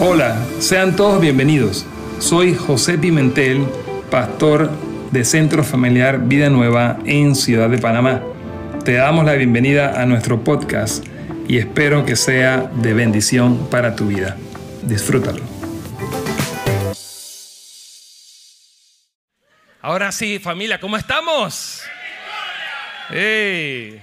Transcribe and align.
Hola, 0.00 0.46
sean 0.60 0.94
todos 0.94 1.20
bienvenidos. 1.20 1.84
Soy 2.20 2.54
José 2.54 2.98
Pimentel, 2.98 3.66
pastor 4.12 4.70
de 5.10 5.24
Centro 5.24 5.64
Familiar 5.64 6.20
Vida 6.20 6.50
Nueva 6.50 7.00
en 7.04 7.34
Ciudad 7.34 7.68
de 7.68 7.78
Panamá. 7.78 8.22
Te 8.84 8.92
damos 8.92 9.24
la 9.24 9.32
bienvenida 9.32 10.00
a 10.00 10.06
nuestro 10.06 10.44
podcast 10.44 11.04
y 11.48 11.58
espero 11.58 12.06
que 12.06 12.14
sea 12.14 12.70
de 12.76 12.94
bendición 12.94 13.68
para 13.70 13.96
tu 13.96 14.06
vida. 14.06 14.36
Disfrútalo. 14.82 15.42
Ahora 19.82 20.12
sí, 20.12 20.38
familia, 20.38 20.78
¿cómo 20.78 20.96
estamos? 20.96 21.82
Hey, 23.10 24.00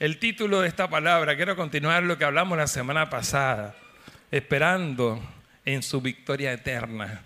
el 0.00 0.18
título 0.18 0.62
de 0.62 0.68
esta 0.68 0.90
palabra, 0.90 1.36
quiero 1.36 1.54
continuar 1.54 2.02
lo 2.02 2.18
que 2.18 2.24
hablamos 2.24 2.58
la 2.58 2.66
semana 2.66 3.08
pasada 3.08 3.76
esperando 4.30 5.20
en 5.64 5.82
su 5.82 6.00
victoria 6.00 6.52
eterna. 6.52 7.22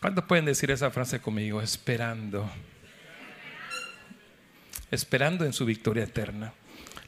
¿Cuántos 0.00 0.24
pueden 0.24 0.44
decir 0.44 0.70
esa 0.70 0.90
frase 0.90 1.20
conmigo? 1.20 1.60
Esperando. 1.62 2.50
Esperando 4.90 5.44
en 5.44 5.52
su 5.52 5.64
victoria 5.64 6.04
eterna. 6.04 6.52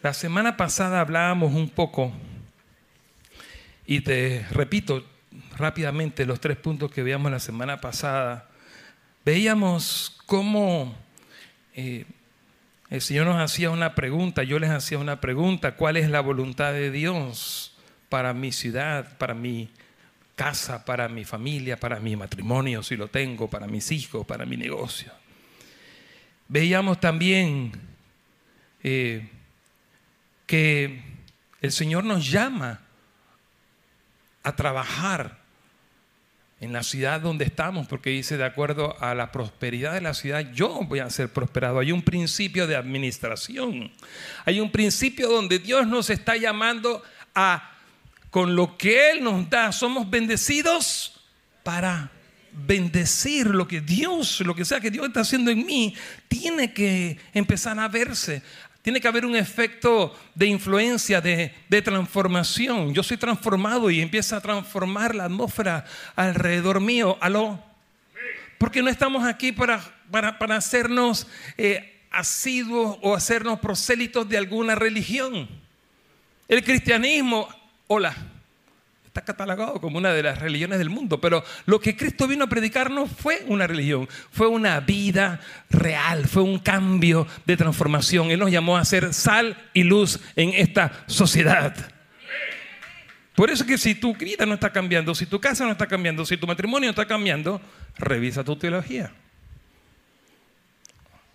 La 0.02 0.12
semana 0.12 0.56
pasada 0.56 1.00
hablábamos 1.00 1.54
un 1.54 1.70
poco, 1.70 2.12
y 3.86 4.00
te 4.00 4.46
repito 4.50 5.04
rápidamente 5.56 6.26
los 6.26 6.40
tres 6.40 6.56
puntos 6.56 6.90
que 6.90 7.02
veíamos 7.02 7.30
la 7.30 7.40
semana 7.40 7.80
pasada. 7.80 8.48
Veíamos 9.24 10.18
cómo 10.26 10.94
eh, 11.74 12.04
el 12.90 13.00
Señor 13.00 13.26
nos 13.26 13.40
hacía 13.40 13.70
una 13.70 13.94
pregunta, 13.94 14.42
yo 14.42 14.58
les 14.58 14.70
hacía 14.70 14.98
una 14.98 15.20
pregunta, 15.20 15.76
¿cuál 15.76 15.96
es 15.96 16.08
la 16.08 16.20
voluntad 16.20 16.72
de 16.72 16.90
Dios? 16.90 17.73
Para 18.14 18.32
mi 18.32 18.52
ciudad, 18.52 19.18
para 19.18 19.34
mi 19.34 19.68
casa, 20.36 20.84
para 20.84 21.08
mi 21.08 21.24
familia, 21.24 21.80
para 21.80 21.98
mi 21.98 22.14
matrimonio, 22.14 22.80
si 22.80 22.94
lo 22.96 23.08
tengo, 23.08 23.50
para 23.50 23.66
mis 23.66 23.90
hijos, 23.90 24.24
para 24.24 24.46
mi 24.46 24.56
negocio. 24.56 25.10
Veíamos 26.46 27.00
también 27.00 27.72
eh, 28.84 29.28
que 30.46 31.02
el 31.60 31.72
Señor 31.72 32.04
nos 32.04 32.30
llama 32.30 32.82
a 34.44 34.54
trabajar 34.54 35.40
en 36.60 36.72
la 36.72 36.84
ciudad 36.84 37.20
donde 37.20 37.44
estamos, 37.46 37.88
porque 37.88 38.10
dice, 38.10 38.36
de 38.36 38.44
acuerdo 38.44 38.96
a 39.02 39.16
la 39.16 39.32
prosperidad 39.32 39.92
de 39.92 40.02
la 40.02 40.14
ciudad, 40.14 40.52
yo 40.52 40.84
voy 40.84 41.00
a 41.00 41.10
ser 41.10 41.30
prosperado. 41.30 41.80
Hay 41.80 41.90
un 41.90 42.02
principio 42.02 42.68
de 42.68 42.76
administración. 42.76 43.90
Hay 44.44 44.60
un 44.60 44.70
principio 44.70 45.28
donde 45.28 45.58
Dios 45.58 45.88
nos 45.88 46.10
está 46.10 46.36
llamando 46.36 47.02
a 47.34 47.73
con 48.34 48.56
lo 48.56 48.76
que 48.76 49.12
Él 49.12 49.22
nos 49.22 49.48
da, 49.48 49.70
somos 49.70 50.10
bendecidos 50.10 51.20
para 51.62 52.10
bendecir 52.50 53.46
lo 53.46 53.68
que 53.68 53.80
Dios, 53.80 54.40
lo 54.40 54.56
que 54.56 54.64
sea 54.64 54.80
que 54.80 54.90
Dios 54.90 55.06
está 55.06 55.20
haciendo 55.20 55.52
en 55.52 55.64
mí, 55.64 55.94
tiene 56.26 56.72
que 56.72 57.16
empezar 57.32 57.78
a 57.78 57.86
verse. 57.86 58.42
Tiene 58.82 59.00
que 59.00 59.06
haber 59.06 59.24
un 59.24 59.36
efecto 59.36 60.18
de 60.34 60.46
influencia, 60.46 61.20
de, 61.20 61.54
transformación. 61.84 62.92
Yo 62.92 63.04
soy 63.04 63.18
transformado 63.18 63.88
y 63.88 64.00
empieza 64.00 64.38
a 64.38 64.40
transformar 64.40 65.14
la 65.14 65.26
atmósfera 65.26 65.84
alrededor 66.16 66.80
mío. 66.80 67.16
¿Aló? 67.20 67.62
Porque 68.58 68.82
no 68.82 68.90
estamos 68.90 69.24
aquí 69.24 69.52
para, 69.52 69.80
para, 70.10 70.56
hacernos 70.56 71.28
eh, 71.56 72.00
asiduos 72.10 72.98
o 73.00 73.14
hacernos 73.14 73.60
prosélitos 73.60 74.28
de 74.28 74.38
alguna 74.38 74.74
religión. 74.74 75.48
El 76.48 76.64
cristianismo 76.64 77.48
hola, 77.86 78.14
está 79.06 79.22
catalogado 79.22 79.80
como 79.80 79.98
una 79.98 80.12
de 80.12 80.24
las 80.24 80.40
religiones 80.40 80.78
del 80.78 80.90
mundo, 80.90 81.20
pero 81.20 81.44
lo 81.66 81.80
que 81.80 81.96
Cristo 81.96 82.26
vino 82.26 82.44
a 82.44 82.48
predicar 82.48 82.90
no 82.90 83.06
fue 83.06 83.44
una 83.46 83.66
religión, 83.66 84.08
fue 84.32 84.48
una 84.48 84.80
vida 84.80 85.40
real, 85.70 86.26
fue 86.26 86.42
un 86.42 86.58
cambio 86.58 87.26
de 87.46 87.56
transformación. 87.56 88.32
Él 88.32 88.40
nos 88.40 88.50
llamó 88.50 88.76
a 88.76 88.84
ser 88.84 89.14
sal 89.14 89.56
y 89.72 89.84
luz 89.84 90.18
en 90.34 90.50
esta 90.54 91.04
sociedad. 91.06 91.76
Por 93.36 93.50
eso 93.50 93.64
que 93.64 93.78
si 93.78 93.94
tu 93.94 94.16
vida 94.16 94.46
no 94.46 94.54
está 94.54 94.72
cambiando, 94.72 95.14
si 95.14 95.26
tu 95.26 95.40
casa 95.40 95.64
no 95.64 95.72
está 95.72 95.86
cambiando, 95.86 96.26
si 96.26 96.36
tu 96.36 96.46
matrimonio 96.48 96.88
no 96.88 96.90
está 96.90 97.06
cambiando, 97.06 97.60
revisa 97.96 98.42
tu 98.42 98.56
teología. 98.56 99.12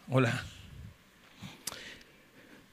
Hola. 0.10 0.44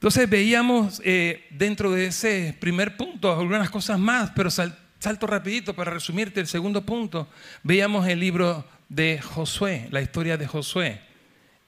Entonces 0.07 0.29
veíamos 0.29 1.01
eh, 1.03 1.45
dentro 1.49 1.91
de 1.91 2.05
ese 2.05 2.55
primer 2.61 2.95
punto 2.95 3.37
algunas 3.37 3.69
cosas 3.69 3.99
más, 3.99 4.31
pero 4.33 4.49
salto 4.49 5.27
rapidito 5.27 5.73
para 5.73 5.91
resumirte 5.91 6.39
el 6.39 6.47
segundo 6.47 6.85
punto. 6.85 7.27
Veíamos 7.61 8.07
el 8.07 8.21
libro 8.21 8.63
de 8.87 9.19
Josué, 9.19 9.89
la 9.91 10.01
historia 10.01 10.37
de 10.37 10.47
Josué 10.47 11.01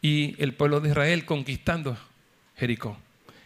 y 0.02 0.42
el 0.42 0.54
pueblo 0.54 0.80
de 0.80 0.88
Israel 0.88 1.26
conquistando 1.26 1.98
Jericó. 2.56 2.98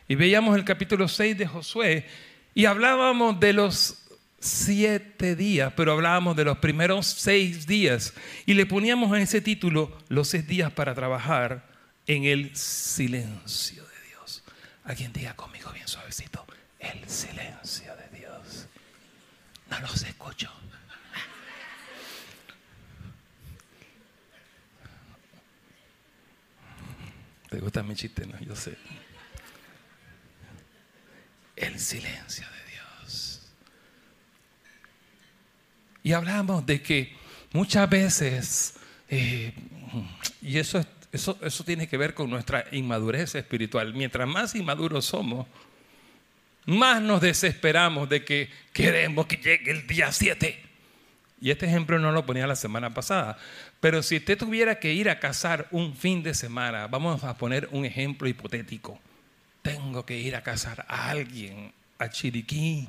Y 0.08 0.14
veíamos 0.14 0.56
el 0.56 0.64
capítulo 0.64 1.08
6 1.08 1.40
de 1.40 1.48
Josué 1.48 2.06
y 2.54 2.66
hablábamos 2.66 3.40
de 3.40 3.54
los 3.54 3.98
siete 4.38 5.36
días, 5.36 5.74
pero 5.76 5.94
hablábamos 5.94 6.36
de 6.36 6.46
los 6.46 6.60
primeros 6.60 7.08
seis 7.08 7.66
días 7.66 8.14
y 8.46 8.54
le 8.54 8.68
poníamos 8.68 9.12
a 9.12 9.20
ese 9.20 9.42
título 9.42 9.98
los 10.08 10.28
seis 10.28 10.48
días 10.48 10.72
para 10.72 10.94
trabajar 10.94 11.66
en 12.06 12.26
el 12.26 12.56
silencio. 12.56 13.83
Alguien 14.86 15.14
diga 15.14 15.34
conmigo 15.36 15.72
bien 15.72 15.88
suavecito, 15.88 16.46
el 16.80 17.08
silencio 17.08 17.96
de 17.96 18.20
Dios. 18.20 18.68
No 19.70 19.80
los 19.80 20.04
escucho. 20.04 20.52
¿Te 27.50 27.60
gusta 27.60 27.84
mi 27.84 27.96
chiste? 27.96 28.26
No, 28.26 28.38
yo 28.40 28.56
sé. 28.56 28.76
El 31.56 31.80
silencio 31.80 32.46
de 32.50 32.72
Dios. 32.72 33.42
Y 36.02 36.14
hablamos 36.14 36.66
de 36.66 36.82
que 36.82 37.16
muchas 37.54 37.88
veces, 37.90 38.74
eh, 39.08 39.54
y 40.42 40.58
eso 40.58 40.80
es 40.80 40.88
eso, 41.14 41.64
tiene 41.64 41.88
que 41.88 41.96
ver 41.96 42.16
con 42.16 42.30
nuestra 42.30 42.66
inmadurez 42.72 43.36
espiritual. 43.36 43.94
Mientras 43.94 44.28
más 44.28 44.56
inmaduros 44.56 45.06
somos, 45.06 45.46
más 46.66 47.02
nos 47.04 47.22
desesperamos 47.22 48.10
de 48.10 48.26
que 48.26 48.50
queremos 48.74 49.28
que 49.28 49.38
llegue 49.38 49.72
el 49.72 49.86
día 49.86 50.12
7. 50.12 50.60
Y 51.40 51.52
este 51.52 51.68
ejemplo 51.68 52.00
no 52.00 52.12
lo 52.12 52.26
ponía 52.26 52.48
la 52.48 52.56
semana 52.56 52.96
pasada. 52.96 53.38
Pero 53.80 54.02
si 54.02 54.18
usted 54.18 54.38
tuviera 54.38 54.80
que 54.80 54.94
ir 54.94 55.08
a 55.08 55.20
cazar 55.20 55.68
un 55.70 55.96
fin 55.96 56.24
de 56.24 56.34
semana, 56.34 56.88
vamos 56.88 57.24
a 57.24 57.38
poner 57.38 57.70
un 57.72 57.86
ejemplo 57.86 58.28
hipotético. 58.28 59.00
Tengo 59.62 60.08
que 60.08 60.18
ir 60.18 60.36
a 60.36 60.42
cazar 60.42 60.84
a 60.88 61.10
alguien 61.10 61.72
a 62.00 62.10
Chiriquí. 62.10 62.88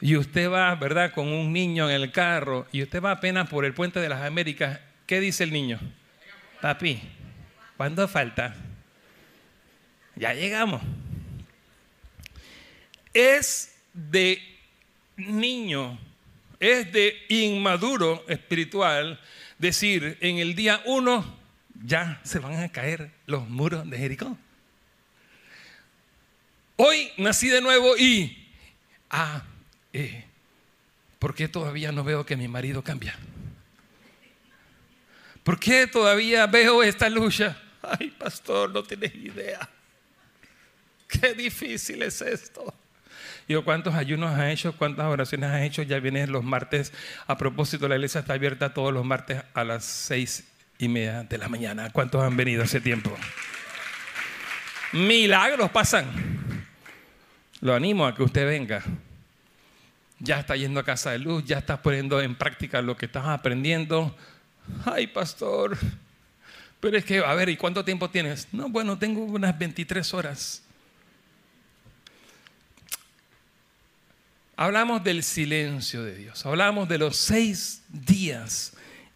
Y 0.00 0.16
usted 0.16 0.50
va, 0.50 0.74
¿verdad?, 0.74 1.12
con 1.12 1.28
un 1.28 1.52
niño 1.52 1.88
en 1.90 1.96
el 1.96 2.10
carro 2.10 2.66
y 2.72 2.82
usted 2.82 3.02
va 3.02 3.12
apenas 3.12 3.48
por 3.48 3.64
el 3.64 3.74
puente 3.74 4.00
de 4.00 4.08
las 4.08 4.22
Américas, 4.22 4.80
¿qué 5.06 5.20
dice 5.20 5.44
el 5.44 5.52
niño? 5.52 5.78
Papi, 6.60 7.00
¿cuándo 7.76 8.08
falta? 8.08 8.54
Ya 10.16 10.32
llegamos. 10.34 10.82
Es 13.12 13.76
de 13.92 14.40
niño, 15.16 15.98
es 16.58 16.92
de 16.92 17.16
inmaduro 17.28 18.24
espiritual 18.28 19.20
decir 19.58 20.16
en 20.20 20.38
el 20.38 20.54
día 20.54 20.80
uno 20.86 21.38
ya 21.84 22.20
se 22.24 22.38
van 22.38 22.62
a 22.62 22.70
caer 22.70 23.10
los 23.26 23.48
muros 23.48 23.88
de 23.88 23.98
Jericó. 23.98 24.36
Hoy 26.76 27.10
nací 27.18 27.48
de 27.48 27.60
nuevo 27.60 27.96
y, 27.96 28.48
ah, 29.10 29.42
eh, 29.92 30.24
¿por 31.18 31.34
qué 31.34 31.48
todavía 31.48 31.92
no 31.92 32.04
veo 32.04 32.24
que 32.24 32.36
mi 32.36 32.48
marido 32.48 32.82
cambia? 32.82 33.16
¿Por 35.44 35.58
qué 35.58 35.86
todavía 35.86 36.46
veo 36.46 36.82
esta 36.82 37.08
lucha? 37.08 37.56
Ay, 37.82 38.10
pastor, 38.10 38.70
no 38.70 38.82
tienes 38.82 39.14
idea. 39.14 39.68
Qué 41.08 41.34
difícil 41.34 42.02
es 42.02 42.20
esto. 42.20 42.72
Yo, 43.48 43.64
¿cuántos 43.64 43.94
ayunos 43.94 44.38
ha 44.38 44.52
hecho? 44.52 44.76
¿Cuántas 44.76 45.06
oraciones 45.06 45.50
ha 45.50 45.64
hecho? 45.64 45.82
Ya 45.82 45.98
vienen 45.98 46.30
los 46.30 46.44
martes. 46.44 46.92
A 47.26 47.36
propósito, 47.36 47.88
la 47.88 47.96
iglesia 47.96 48.20
está 48.20 48.34
abierta 48.34 48.72
todos 48.72 48.92
los 48.92 49.04
martes 49.04 49.42
a 49.54 49.64
las 49.64 49.84
seis 49.84 50.44
y 50.78 50.88
media 50.88 51.24
de 51.24 51.38
la 51.38 51.48
mañana. 51.48 51.90
¿Cuántos 51.90 52.22
han 52.22 52.36
venido 52.36 52.62
hace 52.62 52.80
tiempo? 52.80 53.12
Milagros 54.92 55.70
pasan. 55.70 56.06
Lo 57.60 57.74
animo 57.74 58.06
a 58.06 58.14
que 58.14 58.22
usted 58.22 58.46
venga 58.46 58.84
ya 60.20 60.38
estás 60.38 60.58
yendo 60.58 60.78
a 60.78 60.84
casa 60.84 61.10
de 61.10 61.18
luz, 61.18 61.44
ya 61.44 61.58
estás 61.58 61.80
poniendo 61.80 62.20
en 62.20 62.36
práctica 62.36 62.80
lo 62.80 62.96
que 62.96 63.06
estás 63.06 63.26
aprendiendo. 63.26 64.16
Ay, 64.84 65.08
pastor, 65.08 65.76
pero 66.78 66.96
es 66.96 67.04
que, 67.04 67.18
a 67.18 67.34
ver, 67.34 67.48
¿y 67.48 67.56
cuánto 67.56 67.84
tiempo 67.84 68.08
tienes? 68.08 68.46
No, 68.52 68.68
bueno, 68.68 68.96
tengo 68.98 69.24
unas 69.24 69.58
23 69.58 70.14
horas. 70.14 70.62
hablamos 74.60 75.02
del 75.02 75.22
silencio 75.22 76.04
de 76.04 76.14
Dios, 76.14 76.44
hablamos 76.44 76.86
de 76.86 76.98
los 76.98 77.16
seis 77.16 77.82
días 77.88 78.74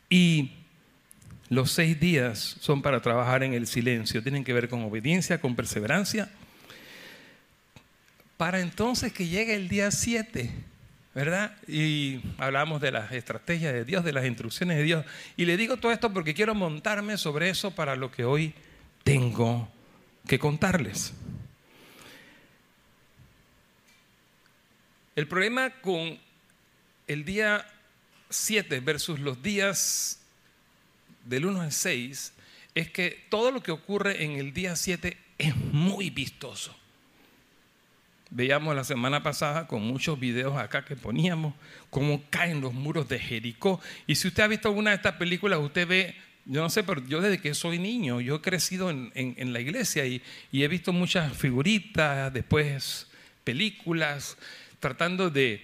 y 0.09 0.53
los 1.51 1.71
seis 1.71 2.01
días 2.01 2.57
son 2.61 2.81
para 2.81 3.03
trabajar 3.03 3.43
en 3.43 3.53
el 3.53 3.67
silencio, 3.67 4.23
tienen 4.23 4.43
que 4.43 4.55
ver 4.55 4.71
con 4.71 4.83
obediencia, 4.85 5.43
con 5.43 5.55
perseverancia, 5.55 6.31
para 8.39 8.61
entonces 8.61 9.13
que 9.13 9.29
llegue 9.29 9.55
el 9.55 9.69
día 9.69 9.91
siete, 9.91 10.51
¿verdad? 11.15 11.57
Y 11.69 12.21
hablamos 12.39 12.81
de 12.81 12.91
las 12.91 13.13
estrategias 13.13 13.73
de 13.73 13.85
Dios, 13.85 14.05
de 14.05 14.13
las 14.13 14.27
instrucciones 14.27 14.77
de 14.79 14.83
Dios. 14.83 15.07
Y 15.37 15.45
le 15.45 15.57
digo 15.57 15.77
todo 15.77 15.93
esto 15.93 16.13
porque 16.13 16.35
quiero 16.35 16.55
montarme 16.55 17.17
sobre 17.17 17.51
eso 17.51 17.71
para 17.71 17.95
lo 17.95 18.11
que 18.11 18.25
hoy 18.25 18.53
tengo 19.05 19.69
que 20.27 20.39
contarles. 20.39 21.13
El 25.15 25.29
problema 25.29 25.71
con 25.81 26.19
el 27.07 27.25
día 27.25 27.65
7 28.31 28.81
versus 28.81 29.21
los 29.21 29.41
días 29.43 30.19
del 31.25 31.47
1 31.47 31.61
al 31.61 31.73
6 31.73 32.33
es 32.75 32.91
que 32.91 33.25
todo 33.29 33.53
lo 33.53 33.63
que 33.63 33.71
ocurre 33.71 34.25
en 34.25 34.33
el 34.33 34.53
día 34.53 34.75
7 34.75 35.17
es 35.39 35.55
muy 35.57 36.11
vistoso. 36.11 36.77
Veíamos 38.35 38.75
la 38.75 38.83
semana 38.83 39.23
pasada 39.23 39.69
con 39.69 39.83
muchos 39.83 40.19
videos 40.19 40.57
acá 40.57 40.85
que 40.85 40.97
poníamos 40.97 41.55
cómo 41.89 42.21
caen 42.31 42.61
los 42.61 42.75
muros 42.75 43.09
de 43.09 43.21
Jericó. 43.21 43.81
Y 44.09 44.17
si 44.17 44.27
usted 44.27 44.43
ha 44.43 44.49
visto 44.49 44.67
alguna 44.67 44.91
de 44.91 44.97
estas 44.97 45.15
películas, 45.15 45.61
usted 45.61 45.87
ve, 45.87 46.17
yo 46.45 46.61
no 46.61 46.69
sé, 46.69 46.83
pero 46.83 47.01
yo 47.07 47.21
desde 47.21 47.41
que 47.41 47.55
soy 47.55 47.79
niño, 47.79 48.21
yo 48.21 48.35
he 48.35 48.41
crecido 48.41 48.91
en, 48.91 49.53
la 49.53 49.61
iglesia 49.61 50.05
y, 50.05 50.21
y 50.51 50.65
he 50.65 50.69
visto 50.69 50.93
muchas 50.93 51.33
figuritas, 51.37 52.35
después 52.35 53.07
películas, 53.45 54.37
tratando 54.81 55.31
de, 55.31 55.63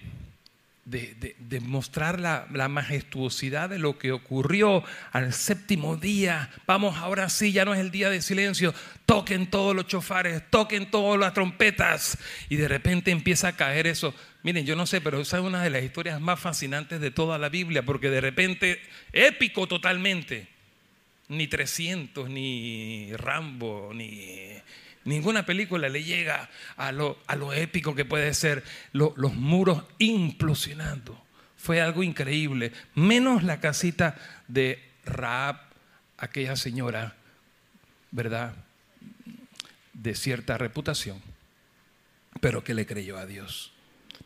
de, 0.85 1.61
mostrar 1.61 2.19
la, 2.21 2.69
majestuosidad 2.69 3.69
de 3.69 3.79
lo 3.79 3.99
que 3.99 4.13
ocurrió 4.13 4.83
al 5.13 5.33
séptimo 5.33 5.97
día. 5.97 6.51
Vamos, 6.67 6.97
ahora 6.97 7.29
sí, 7.29 7.53
ya 7.53 7.65
no 7.65 7.75
es 7.75 7.81
el 7.81 7.91
día 7.91 8.11
de 8.11 8.23
silencio. 8.23 8.75
Toquen 9.07 9.51
todos 9.51 9.75
los 9.75 9.87
chofares, 9.87 10.43
toquen 10.51 10.91
todas 10.91 11.19
las 11.19 11.35
trompetas. 11.35 12.19
Y 12.49 12.57
de 12.57 12.69
repente 12.69 13.11
empieza 13.11 13.49
a 13.49 13.57
caer 13.57 13.87
eso. 13.87 14.15
Miren, 14.43 14.65
yo 14.65 14.75
no 14.75 14.87
sé, 14.87 15.01
pero 15.01 15.21
esa 15.21 15.39
es 15.39 15.45
una 15.45 15.63
de 15.63 15.71
las 15.71 15.83
historias 15.83 16.21
más 16.21 16.41
fascinantes 16.41 17.01
de 17.01 17.11
toda 17.11 17.39
la 17.39 17.49
Biblia, 17.49 17.85
porque 17.85 18.11
de 18.11 18.21
repente, 18.21 18.81
épico 19.13 19.67
totalmente. 19.67 20.49
Ni 21.29 21.47
300, 21.47 22.29
ni 22.29 23.13
Rambo, 23.17 23.93
ni 23.95 24.51
Ninguna 25.05 25.47
película 25.47 25.89
le 25.89 26.05
llega 26.05 26.51
a 26.77 26.93
lo, 26.93 27.19
a 27.27 27.37
lo 27.37 27.53
épico 27.53 27.95
que 27.95 28.05
puede 28.05 28.35
ser 28.35 28.63
los 28.93 29.35
muros 29.35 29.85
implosionando. 29.99 31.23
Fue 31.57 31.81
algo 31.81 32.03
increíble. 32.03 32.73
Menos 32.95 33.43
la 33.43 33.61
casita 33.61 34.17
de 34.49 34.91
Raab, 35.05 35.57
aquella 36.19 36.57
señora, 36.57 37.17
¿verdad? 38.11 38.55
De 39.93 40.15
cierta 40.15 40.59
reputación, 40.59 41.21
pero 42.41 42.63
que 42.63 42.75
le 42.75 42.87
creyó 42.87 43.19
a 43.19 43.27
Dios. 43.27 43.73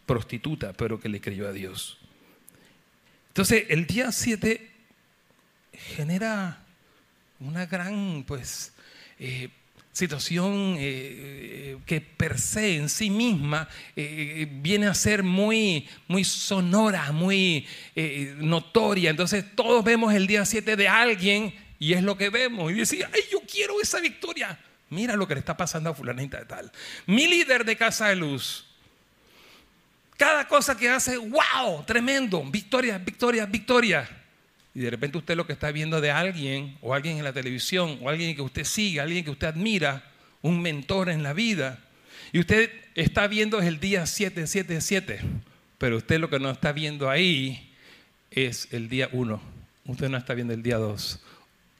Prostituta, 0.06 0.72
pero 0.72 1.00
que 1.00 1.08
le 1.08 1.20
creyó 1.20 1.48
a 1.48 1.52
Dios. 1.52 1.98
Entonces, 3.28 3.64
el 3.68 3.86
día 3.86 4.12
7 4.12 4.70
genera 5.72 6.64
una 7.40 7.66
gran, 7.66 8.24
pues, 8.26 8.72
eh, 9.18 9.50
situación 9.94 10.74
eh, 10.76 11.78
que 11.86 12.00
per 12.00 12.38
se 12.40 12.76
en 12.76 12.88
sí 12.88 13.10
misma 13.10 13.68
eh, 13.94 14.46
viene 14.50 14.88
a 14.88 14.94
ser 14.94 15.22
muy, 15.22 15.88
muy 16.08 16.24
sonora, 16.24 17.12
muy 17.12 17.66
eh, 17.94 18.34
notoria. 18.38 19.10
Entonces 19.10 19.44
todos 19.54 19.84
vemos 19.84 20.12
el 20.12 20.26
día 20.26 20.44
7 20.44 20.74
de 20.76 20.88
alguien 20.88 21.54
y 21.78 21.92
es 21.92 22.02
lo 22.02 22.18
que 22.18 22.28
vemos. 22.28 22.72
Y 22.72 22.74
decía, 22.74 23.08
ay, 23.14 23.22
yo 23.30 23.40
quiero 23.50 23.80
esa 23.80 24.00
victoria. 24.00 24.58
Mira 24.90 25.14
lo 25.14 25.28
que 25.28 25.34
le 25.34 25.40
está 25.40 25.56
pasando 25.56 25.90
a 25.90 25.94
fulanita 25.94 26.38
de 26.38 26.44
tal. 26.44 26.72
Mi 27.06 27.28
líder 27.28 27.64
de 27.64 27.76
Casa 27.76 28.08
de 28.08 28.16
Luz. 28.16 28.66
Cada 30.16 30.46
cosa 30.48 30.76
que 30.76 30.88
hace, 30.88 31.16
wow, 31.16 31.84
tremendo, 31.86 32.42
victoria, 32.44 32.98
victoria, 32.98 33.46
victoria. 33.46 34.23
Y 34.74 34.80
de 34.80 34.90
repente 34.90 35.18
usted 35.18 35.36
lo 35.36 35.46
que 35.46 35.52
está 35.52 35.70
viendo 35.70 36.00
de 36.00 36.10
alguien, 36.10 36.76
o 36.80 36.94
alguien 36.94 37.18
en 37.18 37.24
la 37.24 37.32
televisión, 37.32 37.98
o 38.02 38.08
alguien 38.08 38.34
que 38.34 38.42
usted 38.42 38.64
sigue, 38.64 39.00
alguien 39.00 39.24
que 39.24 39.30
usted 39.30 39.46
admira, 39.46 40.10
un 40.42 40.60
mentor 40.60 41.08
en 41.08 41.22
la 41.22 41.32
vida, 41.32 41.78
y 42.32 42.40
usted 42.40 42.70
está 42.96 43.28
viendo 43.28 43.60
el 43.60 43.78
día 43.78 44.06
777, 44.06 45.20
pero 45.78 45.96
usted 45.96 46.18
lo 46.18 46.28
que 46.28 46.40
no 46.40 46.50
está 46.50 46.72
viendo 46.72 47.08
ahí 47.08 47.72
es 48.32 48.68
el 48.72 48.88
día 48.88 49.08
1. 49.12 49.40
Usted 49.86 50.08
no 50.08 50.16
está 50.16 50.34
viendo 50.34 50.52
el 50.52 50.62
día 50.62 50.78
2, 50.78 51.20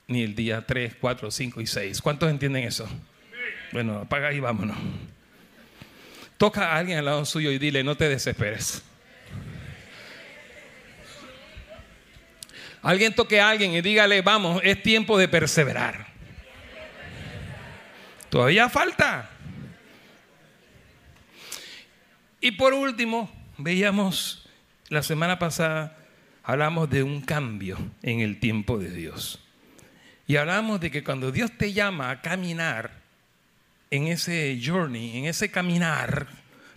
ni 0.06 0.22
el 0.22 0.36
día 0.36 0.64
3, 0.64 0.94
4, 1.00 1.30
5 1.30 1.60
y 1.60 1.66
6. 1.66 2.00
¿Cuántos 2.00 2.30
entienden 2.30 2.64
eso? 2.64 2.88
Bueno, 3.72 3.98
apaga 3.98 4.32
y 4.32 4.38
vámonos. 4.38 4.76
Toca 6.36 6.72
a 6.72 6.78
alguien 6.78 6.98
al 6.98 7.06
lado 7.06 7.24
suyo 7.24 7.50
y 7.50 7.58
dile, 7.58 7.82
no 7.82 7.96
te 7.96 8.08
desesperes. 8.08 8.84
Alguien 12.84 13.14
toque 13.14 13.40
a 13.40 13.48
alguien 13.48 13.72
y 13.72 13.80
dígale, 13.80 14.20
vamos, 14.20 14.60
es 14.62 14.82
tiempo 14.82 15.16
de 15.16 15.26
perseverar. 15.26 16.06
Todavía 18.28 18.68
falta. 18.68 19.30
Y 22.42 22.50
por 22.52 22.74
último, 22.74 23.32
veíamos 23.56 24.46
la 24.90 25.02
semana 25.02 25.38
pasada, 25.38 25.96
hablamos 26.42 26.90
de 26.90 27.02
un 27.02 27.22
cambio 27.22 27.78
en 28.02 28.20
el 28.20 28.38
tiempo 28.38 28.76
de 28.76 28.90
Dios. 28.90 29.42
Y 30.26 30.36
hablamos 30.36 30.78
de 30.78 30.90
que 30.90 31.02
cuando 31.02 31.32
Dios 31.32 31.52
te 31.56 31.72
llama 31.72 32.10
a 32.10 32.20
caminar 32.20 33.00
en 33.90 34.08
ese 34.08 34.60
journey, 34.62 35.16
en 35.16 35.24
ese 35.24 35.50
caminar, 35.50 36.26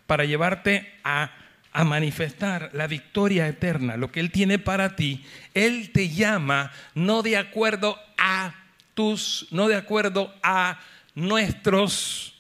para 0.06 0.24
llevarte 0.24 0.90
a 1.04 1.32
a 1.78 1.84
manifestar 1.84 2.72
la 2.74 2.88
victoria 2.88 3.48
eterna, 3.48 3.98
lo 3.98 4.12
que 4.12 4.20
Él 4.20 4.32
tiene 4.32 4.58
para 4.58 4.96
ti, 4.96 5.24
Él 5.54 5.92
te 5.92 6.10
llama 6.10 6.72
no 6.96 7.22
de 7.22 7.38
acuerdo 7.38 8.00
a 8.18 8.56
tus, 8.96 9.46
no 9.52 9.68
de 9.68 9.76
acuerdo 9.76 10.34
a 10.42 10.80
nuestros 11.14 12.34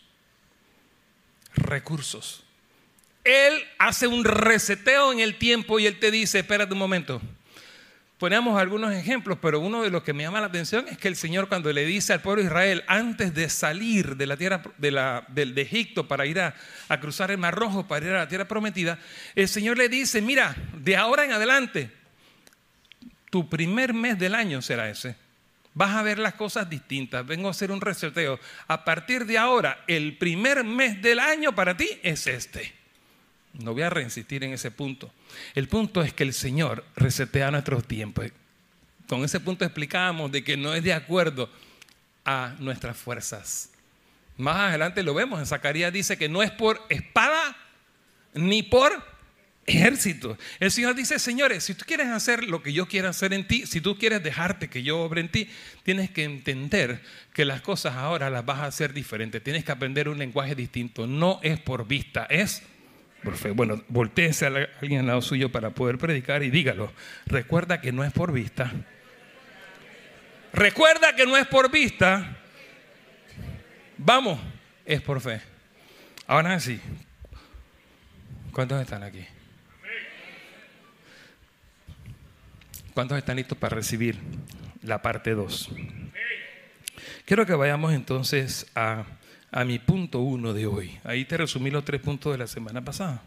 recursos. 1.53 2.43
Él 3.23 3.53
hace 3.77 4.07
un 4.07 4.25
reseteo 4.25 5.13
en 5.13 5.19
el 5.19 5.35
tiempo 5.37 5.77
y 5.77 5.85
Él 5.85 5.99
te 5.99 6.09
dice, 6.09 6.39
espérate 6.39 6.73
un 6.73 6.79
momento, 6.79 7.21
Ponemos 8.17 8.59
algunos 8.59 8.93
ejemplos, 8.93 9.37
pero 9.39 9.59
uno 9.59 9.83
de 9.83 9.91
los 9.91 10.01
que 10.01 10.11
me 10.11 10.23
llama 10.23 10.41
la 10.41 10.47
atención 10.47 10.87
es 10.87 10.97
que 10.97 11.07
el 11.07 11.15
Señor 11.15 11.47
cuando 11.47 11.71
le 11.71 11.85
dice 11.85 12.13
al 12.13 12.21
pueblo 12.21 12.41
de 12.41 12.47
Israel, 12.47 12.83
antes 12.87 13.33
de 13.35 13.47
salir 13.47 14.17
de 14.17 14.25
la 14.25 14.37
tierra 14.37 14.63
de, 14.79 15.53
Egipto 15.61 16.07
para 16.07 16.25
ir 16.25 16.39
a, 16.39 16.55
a, 16.89 16.99
cruzar 16.99 17.29
el 17.29 17.37
Mar 17.37 17.53
Rojo, 17.53 17.87
para 17.87 18.05
ir 18.05 18.11
a 18.13 18.17
la 18.19 18.27
tierra 18.27 18.47
prometida, 18.47 18.97
el 19.35 19.47
Señor 19.47 19.77
le 19.77 19.87
dice, 19.87 20.21
mira, 20.23 20.55
de 20.73 20.97
ahora 20.97 21.25
en 21.25 21.31
adelante, 21.31 21.91
tu 23.29 23.47
primer 23.47 23.93
mes 23.93 24.17
del 24.17 24.33
año 24.33 24.63
será 24.63 24.89
ese. 24.89 25.15
Vas 25.75 25.95
a 25.95 26.01
ver 26.01 26.17
las 26.17 26.33
cosas 26.33 26.67
distintas. 26.67 27.23
Vengo 27.23 27.49
a 27.49 27.51
hacer 27.51 27.71
un 27.71 27.81
reseteo. 27.81 28.39
A 28.67 28.83
partir 28.83 29.27
de 29.27 29.37
ahora, 29.37 29.83
el 29.85 30.17
primer 30.17 30.63
mes 30.63 31.03
del 31.03 31.19
año 31.19 31.53
para 31.53 31.77
ti 31.77 31.87
es 32.01 32.25
este. 32.25 32.76
No 33.59 33.73
voy 33.73 33.83
a 33.83 33.89
reinsistir 33.89 34.43
en 34.43 34.53
ese 34.53 34.71
punto. 34.71 35.11
El 35.55 35.67
punto 35.67 36.01
es 36.01 36.13
que 36.13 36.23
el 36.23 36.33
Señor 36.33 36.85
resetea 36.95 37.51
nuestros 37.51 37.85
tiempos. 37.85 38.27
Con 39.07 39.23
ese 39.23 39.39
punto 39.39 39.65
explicábamos 39.65 40.31
de 40.31 40.43
que 40.43 40.57
no 40.57 40.73
es 40.73 40.83
de 40.83 40.93
acuerdo 40.93 41.49
a 42.25 42.55
nuestras 42.59 42.97
fuerzas. 42.97 43.71
Más 44.37 44.57
adelante 44.57 45.01
lo 45.01 45.13
vemos. 45.13 45.39
En 45.39 45.45
Zacarías 45.45 45.91
dice 45.91 46.17
que 46.17 46.29
no 46.29 46.43
es 46.43 46.51
por 46.51 46.85
espada 46.89 47.57
ni 48.33 48.61
por 48.63 48.91
ejército. 49.65 50.37
El 50.59 50.71
Señor 50.71 50.93
dice, 50.95 51.17
señores, 51.19 51.63
si 51.63 51.73
tú 51.73 51.85
quieres 51.85 52.07
hacer 52.07 52.43
lo 52.43 52.61
que 52.61 52.73
yo 52.73 52.87
quiero 52.87 53.09
hacer 53.09 53.33
en 53.33 53.47
ti, 53.47 53.65
si 53.65 53.81
tú 53.81 53.97
quieres 53.97 54.23
dejarte 54.23 54.69
que 54.69 54.83
yo 54.83 54.99
obre 54.99 55.21
en 55.21 55.29
ti, 55.29 55.49
tienes 55.83 56.11
que 56.11 56.23
entender 56.23 57.01
que 57.33 57.45
las 57.45 57.61
cosas 57.61 57.95
ahora 57.95 58.29
las 58.29 58.45
vas 58.45 58.59
a 58.59 58.65
hacer 58.65 58.93
diferentes. 58.93 59.43
Tienes 59.43 59.65
que 59.65 59.71
aprender 59.71 60.09
un 60.09 60.19
lenguaje 60.19 60.53
distinto. 60.53 61.07
No 61.07 61.39
es 61.43 61.59
por 61.59 61.87
vista, 61.87 62.25
es 62.29 62.61
bueno, 63.53 63.83
volteese 63.87 64.45
a 64.45 64.67
alguien 64.81 65.01
al 65.01 65.07
lado 65.07 65.21
suyo 65.21 65.51
para 65.51 65.71
poder 65.71 65.97
predicar 65.97 66.43
y 66.43 66.49
dígalo. 66.49 66.91
Recuerda 67.25 67.81
que 67.81 67.91
no 67.91 68.03
es 68.03 68.11
por 68.11 68.31
vista. 68.31 68.71
Recuerda 70.53 71.15
que 71.15 71.25
no 71.25 71.37
es 71.37 71.47
por 71.47 71.69
vista. 71.71 72.37
Vamos, 73.97 74.39
es 74.85 75.01
por 75.01 75.21
fe. 75.21 75.41
Ahora 76.27 76.59
sí. 76.59 76.79
¿Cuántos 78.51 78.81
están 78.81 79.03
aquí? 79.03 79.25
¿Cuántos 82.93 83.17
están 83.17 83.35
listos 83.35 83.57
para 83.57 83.75
recibir 83.75 84.17
la 84.81 85.01
parte 85.01 85.35
2? 85.35 85.69
Quiero 87.25 87.45
que 87.45 87.53
vayamos 87.53 87.93
entonces 87.93 88.65
a 88.73 89.05
a 89.51 89.63
mi 89.63 89.79
punto 89.79 90.19
uno 90.19 90.53
de 90.53 90.67
hoy. 90.67 90.99
Ahí 91.03 91.25
te 91.25 91.37
resumí 91.37 91.69
los 91.69 91.85
tres 91.85 92.01
puntos 92.01 92.31
de 92.31 92.37
la 92.37 92.47
semana 92.47 92.83
pasada. 92.83 93.23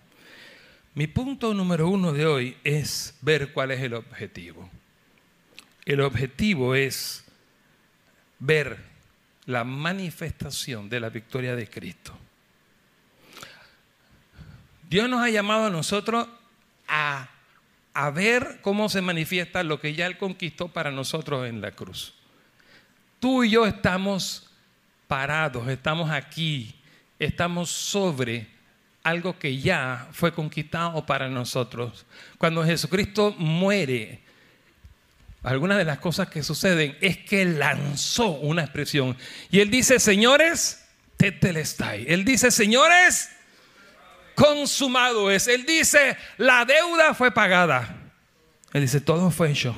Mi 0.94 1.06
punto 1.06 1.54
número 1.54 1.88
uno 1.88 2.12
de 2.12 2.26
hoy 2.26 2.56
es 2.64 3.16
ver 3.22 3.52
cuál 3.52 3.70
es 3.70 3.80
el 3.80 3.94
objetivo. 3.94 4.68
El 5.84 6.00
objetivo 6.00 6.74
es 6.74 7.24
ver 8.38 8.78
la 9.46 9.64
manifestación 9.64 10.88
de 10.88 11.00
la 11.00 11.08
victoria 11.08 11.56
de 11.56 11.68
Cristo. 11.68 12.16
Dios 14.88 15.08
nos 15.08 15.22
ha 15.22 15.30
llamado 15.30 15.66
a 15.66 15.70
nosotros 15.70 16.26
a, 16.88 17.28
a, 17.94 18.10
ver 18.10 18.58
cómo 18.60 18.88
se 18.88 19.00
manifiesta 19.00 19.62
lo 19.62 19.80
que 19.80 19.94
ya 19.94 20.06
Él 20.06 20.18
conquistó 20.18 20.68
para 20.68 20.90
nosotros 20.90 21.48
en 21.48 21.60
la 21.60 21.70
cruz. 21.70 22.14
Tú 23.20 23.44
y 23.44 23.50
yo 23.50 23.66
estamos 23.66 24.49
parados, 25.10 25.66
estamos 25.66 26.08
aquí, 26.08 26.72
estamos 27.18 27.68
sobre 27.68 28.46
algo 29.02 29.36
que 29.36 29.58
ya 29.58 30.06
fue 30.12 30.32
conquistado 30.32 31.04
para 31.04 31.28
nosotros. 31.28 32.06
Cuando 32.38 32.64
Jesucristo 32.64 33.34
muere, 33.36 34.20
algunas 35.42 35.78
de 35.78 35.84
las 35.84 35.98
cosas 35.98 36.28
que 36.28 36.44
suceden 36.44 36.96
es 37.00 37.18
que 37.18 37.44
lanzó 37.44 38.28
una 38.28 38.62
expresión. 38.62 39.16
Y 39.50 39.58
él 39.58 39.68
dice, 39.68 39.98
señores, 39.98 40.86
tetelestai. 41.16 42.04
Él 42.06 42.24
dice, 42.24 42.52
señores, 42.52 43.30
consumado 44.36 45.28
es. 45.32 45.48
Él 45.48 45.66
dice, 45.66 46.16
la 46.36 46.64
deuda 46.64 47.14
fue 47.14 47.32
pagada. 47.32 48.12
Él 48.72 48.82
dice, 48.82 49.00
todo 49.00 49.32
fue 49.32 49.50
hecho. 49.50 49.74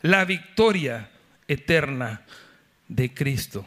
La 0.00 0.24
victoria 0.24 1.10
eterna 1.48 2.24
de 2.88 3.12
Cristo. 3.12 3.66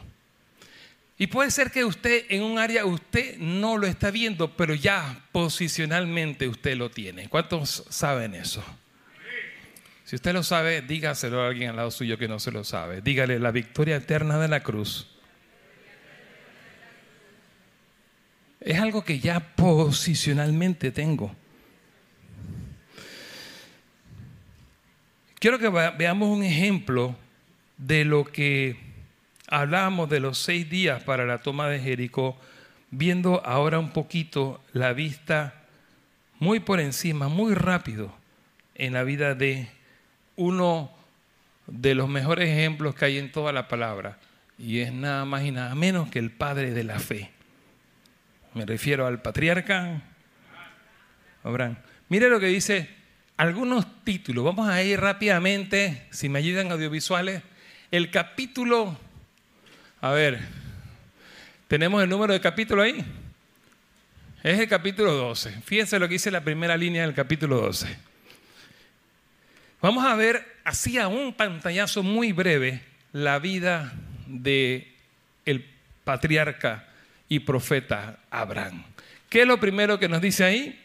Y 1.20 1.26
puede 1.26 1.50
ser 1.50 1.72
que 1.72 1.84
usted 1.84 2.26
en 2.28 2.44
un 2.44 2.58
área, 2.58 2.84
usted 2.84 3.38
no 3.38 3.76
lo 3.76 3.88
está 3.88 4.12
viendo, 4.12 4.56
pero 4.56 4.74
ya 4.74 5.24
posicionalmente 5.32 6.46
usted 6.46 6.76
lo 6.76 6.90
tiene. 6.90 7.28
¿Cuántos 7.28 7.84
saben 7.88 8.34
eso? 8.34 8.64
Si 10.04 10.14
usted 10.14 10.32
lo 10.32 10.44
sabe, 10.44 10.80
dígaselo 10.80 11.42
a 11.42 11.48
alguien 11.48 11.70
al 11.70 11.76
lado 11.76 11.90
suyo 11.90 12.16
que 12.16 12.28
no 12.28 12.38
se 12.38 12.52
lo 12.52 12.62
sabe. 12.62 13.02
Dígale 13.02 13.40
la 13.40 13.50
victoria 13.50 13.96
eterna 13.96 14.38
de 14.38 14.48
la 14.48 14.62
cruz. 14.62 15.08
Es 18.60 18.78
algo 18.78 19.04
que 19.04 19.18
ya 19.18 19.40
posicionalmente 19.54 20.92
tengo. 20.92 21.34
Quiero 25.38 25.58
que 25.58 25.68
veamos 25.68 26.28
un 26.28 26.42
ejemplo 26.42 27.16
de 27.78 28.04
lo 28.04 28.24
que 28.24 28.76
hablábamos 29.48 30.10
de 30.10 30.20
los 30.20 30.38
seis 30.38 30.68
días 30.68 31.02
para 31.02 31.24
la 31.24 31.38
toma 31.38 31.68
de 31.68 31.80
Jericó, 31.80 32.36
viendo 32.90 33.44
ahora 33.44 33.78
un 33.78 33.90
poquito 33.90 34.60
la 34.72 34.92
vista 34.92 35.54
muy 36.38 36.60
por 36.60 36.80
encima, 36.80 37.28
muy 37.28 37.54
rápido 37.54 38.14
en 38.74 38.92
la 38.92 39.02
vida 39.02 39.34
de 39.34 39.68
uno 40.36 40.90
de 41.66 41.94
los 41.94 42.08
mejores 42.08 42.48
ejemplos 42.48 42.94
que 42.94 43.06
hay 43.06 43.18
en 43.18 43.32
toda 43.32 43.52
la 43.52 43.68
palabra, 43.68 44.18
y 44.58 44.80
es 44.80 44.92
nada 44.92 45.24
más 45.24 45.44
y 45.44 45.50
nada 45.50 45.74
menos 45.74 46.10
que 46.10 46.18
el 46.18 46.30
padre 46.30 46.72
de 46.72 46.84
la 46.84 46.98
fe. 46.98 47.30
Me 48.54 48.64
refiero 48.64 49.06
al 49.06 49.20
patriarca 49.22 50.02
Abraham. 51.44 51.76
Mire 52.08 52.28
lo 52.28 52.40
que 52.40 52.46
dice 52.46 52.88
algunos 53.36 54.02
títulos. 54.04 54.44
Vamos 54.44 54.68
a 54.68 54.82
ir 54.82 55.00
rápidamente, 55.00 56.06
si 56.10 56.28
me 56.28 56.38
ayudan 56.38 56.72
audiovisuales. 56.72 57.42
El 57.90 58.10
capítulo 58.10 58.96
a 60.00 60.12
ver, 60.12 60.38
¿tenemos 61.66 62.00
el 62.00 62.08
número 62.08 62.32
de 62.32 62.40
capítulo 62.40 62.82
ahí? 62.82 63.04
Es 64.44 64.60
el 64.60 64.68
capítulo 64.68 65.12
12. 65.12 65.60
Fíjense 65.62 65.98
lo 65.98 66.06
que 66.06 66.14
dice 66.14 66.30
la 66.30 66.44
primera 66.44 66.76
línea 66.76 67.02
del 67.02 67.14
capítulo 67.14 67.60
12. 67.60 67.98
Vamos 69.82 70.04
a 70.04 70.14
ver 70.14 70.46
así 70.62 70.98
a 70.98 71.08
un 71.08 71.32
pantallazo 71.32 72.04
muy 72.04 72.30
breve 72.30 72.80
la 73.12 73.40
vida 73.40 73.92
de 74.26 74.94
el 75.44 75.68
patriarca 76.04 76.86
y 77.28 77.40
profeta 77.40 78.20
Abraham. 78.30 78.84
¿Qué 79.28 79.42
es 79.42 79.48
lo 79.48 79.58
primero 79.58 79.98
que 79.98 80.08
nos 80.08 80.20
dice 80.20 80.44
ahí? 80.44 80.80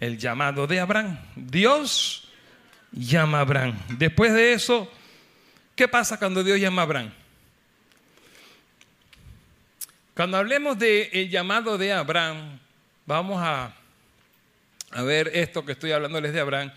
El 0.00 0.16
llamado 0.16 0.66
de 0.66 0.80
Abraham. 0.80 1.18
Dios 1.36 2.28
llama 2.92 3.38
a 3.38 3.40
Abraham. 3.42 3.78
Después 3.90 4.32
de 4.32 4.54
eso, 4.54 4.90
¿qué 5.78 5.86
pasa 5.86 6.18
cuando 6.18 6.42
Dios 6.42 6.58
llama 6.58 6.82
a 6.82 6.84
Abraham? 6.84 7.12
Cuando 10.12 10.36
hablemos 10.36 10.76
del 10.76 11.30
llamado 11.30 11.78
de 11.78 11.92
Abraham, 11.92 12.58
vamos 13.06 13.40
a, 13.40 13.72
ver 15.04 15.30
esto 15.34 15.64
que 15.64 15.72
estoy 15.72 15.92
hablándoles 15.92 16.32
de 16.32 16.40
Abraham 16.40 16.72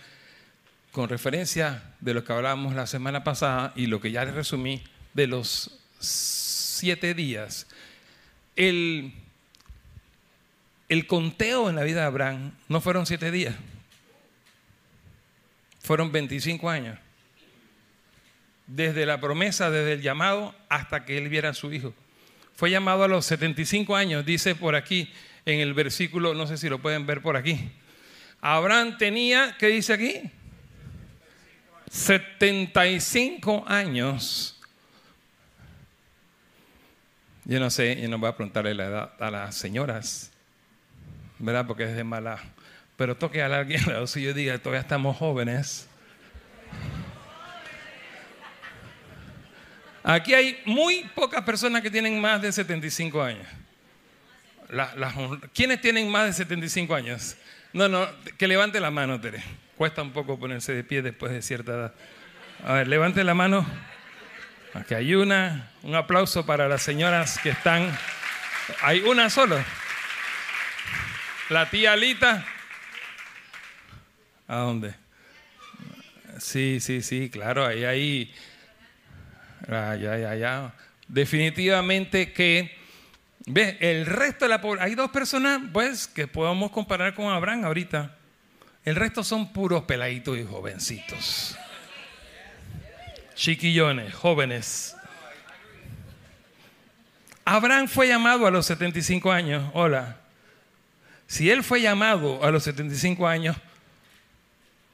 con 0.92 1.10
referencia 1.10 1.82
de 2.00 2.14
lo 2.14 2.24
que 2.24 2.32
hablábamos 2.32 2.76
la 2.76 2.86
semana 2.86 3.24
pasada 3.24 3.74
y 3.76 3.88
lo 3.88 4.00
que 4.00 4.12
ya 4.12 4.24
les 4.24 4.36
resumí 4.36 4.84
de 5.16 5.26
los 5.26 5.80
siete 5.98 7.16
días. 7.16 7.66
El, 8.56 9.16
el 10.90 11.08
conteo 11.08 11.72
en 11.72 11.76
la 11.76 11.84
vida 11.84 12.02
de 12.02 12.06
Abraham 12.06 12.52
no 12.68 12.82
fueron 12.82 13.08
siete 13.08 13.32
días, 13.32 13.56
fueron 15.82 16.12
25 16.12 16.70
años. 16.70 17.00
Desde 18.74 19.06
la 19.06 19.20
promesa, 19.20 19.70
desde 19.70 19.94
el 19.94 20.02
llamado 20.02 20.56
hasta 20.70 21.04
que 21.04 21.18
él 21.18 21.28
viera 21.28 21.50
a 21.50 21.54
su 21.54 21.74
hijo. 21.74 21.94
Fue 22.56 22.72
llamado 22.72 23.04
a 23.04 23.10
los 23.10 23.26
75 23.26 23.96
años, 23.98 24.26
dice 24.26 24.56
por 24.56 24.76
aquí 24.76 25.12
en 25.46 25.60
el 25.60 25.74
versículo, 25.74 26.34
no 26.34 26.48
sé 26.48 26.58
si 26.58 26.70
lo 26.70 26.80
pueden 26.82 27.06
ver 27.06 27.22
por 27.22 27.36
aquí. 27.36 27.70
Abraham 28.40 28.98
tenía, 28.98 29.58
¿qué 29.60 29.68
dice 29.68 29.94
aquí? 29.94 30.22
75 31.90 33.66
años. 33.68 34.58
Yo 37.44 37.60
no 37.60 37.70
sé, 37.70 38.00
yo 38.02 38.08
no 38.08 38.20
voy 38.20 38.30
a 38.30 38.38
preguntarle 38.38 38.74
la 38.74 38.86
edad 38.86 39.12
a 39.20 39.32
las 39.32 39.56
señoras, 39.56 40.32
¿verdad? 41.40 41.68
Porque 41.68 41.84
es 41.84 41.96
de 41.96 42.06
mala. 42.06 42.40
Pero 42.96 43.18
toque 43.18 43.42
a 43.42 43.48
alguien 43.48 43.82
si 44.08 44.22
yo 44.22 44.34
diga, 44.34 44.58
todavía 44.60 44.80
estamos 44.80 45.18
jóvenes. 45.18 45.90
Aquí 50.04 50.34
hay 50.34 50.60
muy 50.66 51.04
pocas 51.16 51.44
personas 51.44 51.82
que 51.82 51.92
tienen 51.92 52.20
más 52.20 52.42
de 52.42 52.52
75 52.52 53.22
años. 53.22 53.48
¿Quiénes 55.54 55.82
tienen 55.82 56.10
más 56.10 56.26
de 56.26 56.34
75 56.34 56.96
años? 56.96 57.36
No, 57.74 57.88
no, 57.88 58.08
que 58.38 58.48
levante 58.48 58.80
la 58.80 58.90
mano, 58.90 59.20
Tere. 59.20 59.44
Cuesta 59.78 60.02
un 60.02 60.12
poco 60.12 60.40
ponerse 60.40 60.74
de 60.74 60.84
pie 60.84 61.02
después 61.02 61.32
de 61.32 61.42
cierta 61.42 61.72
edad. 61.74 61.94
A 62.66 62.74
ver, 62.74 62.88
levante 62.88 63.24
la 63.24 63.34
mano. 63.34 63.66
Aquí 64.74 64.94
hay 64.94 65.14
una. 65.16 65.72
Un 65.84 65.96
aplauso 65.96 66.46
para 66.46 66.68
las 66.68 66.82
señoras 66.82 67.40
que 67.40 67.50
están. 67.50 67.96
Hay 68.82 69.02
una 69.02 69.30
solo. 69.30 69.64
La 71.50 71.70
tía 71.70 71.94
Alita. 71.94 72.46
¿A 74.48 74.58
dónde? 74.58 74.96
Sí, 76.40 76.80
sí, 76.80 77.02
sí, 77.02 77.30
claro, 77.30 77.66
ahí 77.66 77.84
hay 77.84 78.34
Ya, 79.68 79.96
ya, 79.96 80.36
ya. 80.36 80.74
Definitivamente 81.08 82.32
que, 82.34 82.76
ve, 83.46 83.78
el 83.80 84.06
resto 84.06 84.46
de 84.46 84.50
la 84.50 84.62
población, 84.62 84.90
hay 84.90 84.96
dos 84.96 85.12
personas, 85.12 85.62
pues, 85.72 86.08
que 86.08 86.28
podemos 86.28 86.72
comparar 86.72 87.14
con 87.14 87.32
Abraham 87.32 87.66
ahorita. 87.66 88.18
El 88.84 88.96
resto 88.96 89.24
son 89.24 89.54
puros 89.54 89.84
peladitos 89.84 90.38
y 90.38 90.44
jovencitos. 90.44 91.56
Chiquillones, 93.36 94.14
jóvenes. 94.14 94.96
Abraham 97.46 97.88
fue 97.88 98.08
llamado 98.08 98.48
a 98.48 98.52
los 98.52 98.66
75 98.66 99.32
años. 99.32 99.70
Hola. 99.74 100.18
Si 101.28 101.50
él 101.50 101.64
fue 101.64 101.82
llamado 101.82 102.44
a 102.44 102.52
los 102.52 102.64
75 102.64 103.28
años, 103.28 103.56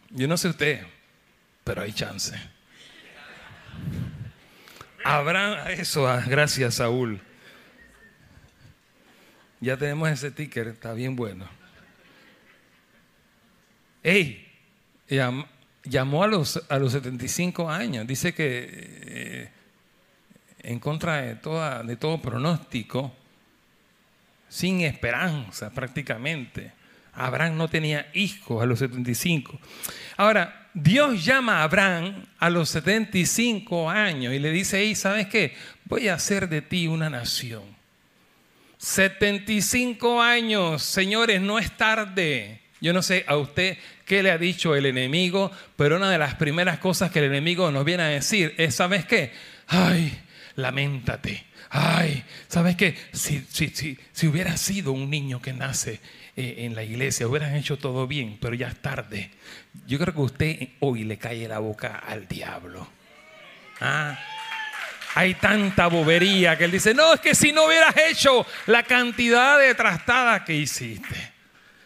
yo 0.10 0.28
no 0.28 0.38
sé 0.38 0.50
usted, 0.50 0.86
pero 1.64 1.82
hay 1.82 1.92
chance. 1.92 2.36
Abraham, 5.16 5.68
eso, 5.70 6.06
ah, 6.08 6.22
gracias 6.28 6.76
Saúl. 6.76 7.22
Ya 9.62 9.78
tenemos 9.78 10.10
ese 10.10 10.32
ticker, 10.32 10.68
está 10.68 10.92
bien 10.94 11.16
bueno. 11.16 11.48
Ey, 14.04 14.46
llamó 15.84 16.24
a 16.24 16.28
los, 16.28 16.62
a 16.70 16.78
los 16.78 16.92
75 16.92 17.70
años. 17.70 18.06
Dice 18.06 18.34
que 18.34 18.68
eh, 18.70 19.50
en 20.60 20.80
contra 20.80 21.22
de, 21.22 21.36
toda, 21.36 21.84
de 21.84 21.96
todo 21.96 22.22
pronóstico, 22.22 23.16
sin 24.50 24.82
esperanza 24.82 25.70
prácticamente. 25.72 26.74
Abraham 27.18 27.58
no 27.58 27.70
tenía 27.70 28.10
hijos 28.14 28.62
a 28.62 28.66
los 28.66 28.80
75. 28.80 29.60
Ahora, 30.18 30.70
Dios 30.74 31.26
llama 31.26 31.60
a 31.60 31.64
Abraham 31.64 32.26
a 32.38 32.50
los 32.50 32.70
75 32.70 33.90
años 33.90 34.34
y 34.34 34.40
le 34.40 34.52
dice, 34.52 34.94
¿sabes 34.96 35.28
qué? 35.28 35.56
Voy 35.86 36.08
a 36.08 36.14
hacer 36.14 36.50
de 36.50 36.62
ti 36.62 36.88
una 36.88 37.10
nación. 37.10 37.64
75 38.78 40.22
años, 40.22 40.84
señores, 40.84 41.42
no 41.42 41.58
es 41.58 41.76
tarde. 41.76 42.62
Yo 42.80 42.94
no 42.94 43.02
sé 43.02 43.26
a 43.28 43.38
usted 43.38 43.78
qué 44.06 44.22
le 44.22 44.30
ha 44.30 44.38
dicho 44.38 44.76
el 44.76 44.86
enemigo, 44.86 45.52
pero 45.76 45.98
una 45.98 46.12
de 46.12 46.20
las 46.20 46.36
primeras 46.36 46.78
cosas 46.78 47.10
que 47.10 47.20
el 47.20 47.26
enemigo 47.26 47.72
nos 47.72 47.84
viene 47.84 48.04
a 48.04 48.08
decir 48.08 48.54
es, 48.58 48.76
¿sabes 48.76 49.06
qué? 49.06 49.32
Ay, 49.66 50.16
lamentate. 50.56 51.44
Ay, 51.70 52.24
¿sabes 52.48 52.76
qué? 52.76 52.96
Si, 53.12 53.44
si, 53.50 53.70
si, 53.70 53.98
si 54.12 54.28
hubieras 54.28 54.62
sido 54.62 54.92
un 54.92 55.10
niño 55.10 55.42
que 55.42 55.54
nace 55.54 56.00
eh, 56.38 56.56
en 56.60 56.76
la 56.76 56.84
iglesia, 56.84 57.28
hubieras 57.28 57.54
hecho 57.54 57.78
todo 57.78 58.08
bien, 58.08 58.38
pero 58.40 58.56
ya 58.56 58.68
es 58.68 58.82
tarde. 58.82 59.32
Yo 59.86 60.00
creo 60.00 60.14
que 60.14 60.22
usted 60.22 60.68
hoy 60.80 61.04
le 61.04 61.18
cae 61.18 61.48
la 61.48 61.60
boca 61.60 61.98
al 62.08 62.28
diablo. 62.28 62.88
Ah, 63.82 64.18
hay 65.16 65.34
tanta 65.34 65.88
bobería 65.88 66.58
que 66.58 66.64
él 66.64 66.72
dice, 66.72 66.94
no, 66.94 67.14
es 67.14 67.20
que 67.20 67.36
si 67.36 67.52
no 67.52 67.66
hubieras 67.66 67.96
hecho 67.98 68.46
la 68.68 68.84
cantidad 68.84 69.60
de 69.60 69.76
trastadas 69.76 70.44
que 70.44 70.54
hiciste. 70.54 71.34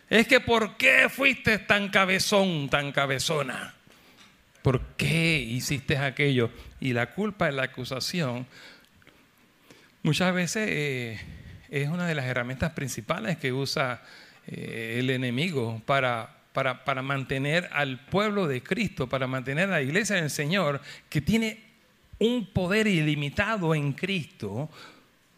Es 0.07 0.27
que 0.27 0.39
¿por 0.39 0.77
qué 0.77 1.07
fuiste 1.09 1.57
tan 1.57 1.89
cabezón, 1.89 2.69
tan 2.69 2.91
cabezona? 2.91 3.73
¿Por 4.61 4.81
qué 4.97 5.39
hiciste 5.39 5.97
aquello? 5.97 6.51
Y 6.79 6.93
la 6.93 7.13
culpa 7.13 7.47
es 7.47 7.55
la 7.55 7.63
acusación 7.63 8.45
muchas 10.03 10.33
veces 10.33 10.67
eh, 10.69 11.19
es 11.69 11.89
una 11.89 12.07
de 12.07 12.15
las 12.15 12.25
herramientas 12.25 12.71
principales 12.73 13.37
que 13.37 13.53
usa 13.53 14.01
eh, 14.47 14.97
el 14.99 15.09
enemigo 15.09 15.81
para, 15.85 16.37
para, 16.53 16.83
para, 16.83 17.01
mantener 17.01 17.69
al 17.73 17.99
pueblo 18.05 18.47
de 18.47 18.63
Cristo, 18.63 19.07
para 19.07 19.27
mantener 19.27 19.69
a 19.69 19.73
la 19.73 19.81
iglesia 19.81 20.15
del 20.17 20.29
Señor, 20.29 20.81
que 21.09 21.21
tiene 21.21 21.59
un 22.19 22.45
poder 22.45 22.87
ilimitado 22.87 23.73
en 23.73 23.93
Cristo, 23.93 24.69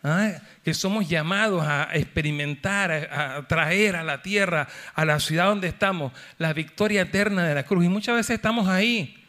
¿ah? 0.03 0.31
que 0.63 0.73
somos 0.73 1.07
llamados 1.07 1.63
a 1.65 1.89
experimentar, 1.93 2.91
a, 2.91 3.47
traer 3.47 3.95
a 3.95 4.03
la 4.03 4.21
tierra, 4.21 4.67
a 4.93 5.05
la 5.05 5.19
ciudad 5.19 5.45
donde 5.45 5.67
estamos, 5.69 6.11
la 6.37 6.53
victoria 6.53 7.01
eterna 7.03 7.47
de 7.47 7.55
la 7.55 7.63
cruz. 7.63 7.85
Y 7.85 7.89
muchas 7.89 8.15
veces 8.15 8.35
estamos 8.35 8.67
ahí 8.67 9.23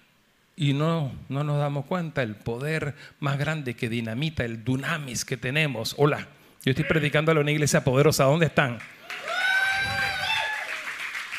y 0.57 0.73
no, 0.73 1.13
no 1.29 1.45
nos 1.45 1.59
damos 1.59 1.87
cuenta 1.87 2.23
el 2.23 2.37
poder 2.37 2.95
más 3.21 3.39
grande 3.39 3.75
que 3.75 3.89
dinamita, 3.89 4.45
el 4.45 4.65
dunamis 4.65 5.25
que 5.25 5.37
tenemos. 5.37 5.95
Hola, 5.99 6.29
yo 6.65 6.71
estoy 6.71 6.85
predicando 6.85 7.33
a 7.33 7.41
una 7.41 7.51
iglesia 7.51 7.85
poderosa. 7.85 8.25
¿Dónde 8.25 8.47
están? 8.47 8.79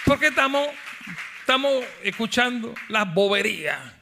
Porque 0.06 0.28
estamos, 0.28 0.68
estamos 1.40 1.84
escuchando 2.04 2.76
la 2.90 3.06
bobería 3.06 3.96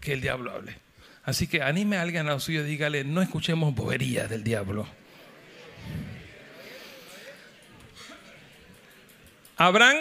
que 0.00 0.12
el 0.12 0.20
diablo 0.20 0.52
hable. 0.52 0.76
Así 1.24 1.48
que 1.48 1.62
anime 1.62 1.96
a 1.96 2.02
alguien 2.02 2.28
a 2.28 2.30
lo 2.30 2.40
suyo 2.40 2.64
y 2.64 2.68
dígale, 2.68 3.02
no 3.02 3.20
escuchemos 3.20 3.74
boberías 3.74 4.30
del 4.30 4.44
diablo. 4.44 4.88
Abraham 9.56 9.96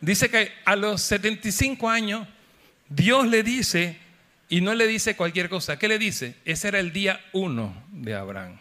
dice 0.00 0.30
que 0.30 0.52
a 0.64 0.76
los 0.76 1.02
75 1.02 1.90
años 1.90 2.28
Dios 2.88 3.26
le 3.26 3.42
dice, 3.42 3.98
y 4.48 4.60
no 4.60 4.74
le 4.74 4.86
dice 4.86 5.16
cualquier 5.16 5.48
cosa, 5.48 5.76
¿qué 5.76 5.88
le 5.88 5.98
dice? 5.98 6.36
Ese 6.44 6.68
era 6.68 6.78
el 6.78 6.92
día 6.92 7.20
uno 7.32 7.82
de 7.90 8.14
Abraham. 8.14 8.58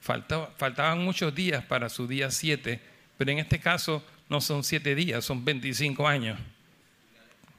faltaban 0.00 1.04
muchos 1.04 1.34
días 1.34 1.62
para 1.62 1.90
su 1.90 2.08
día 2.08 2.30
siete, 2.30 2.80
pero 3.18 3.30
en 3.30 3.38
este 3.38 3.60
caso 3.60 4.02
no 4.28 4.40
son 4.40 4.64
siete 4.64 4.94
días, 4.94 5.24
son 5.24 5.44
25 5.44 6.06
años. 6.06 6.38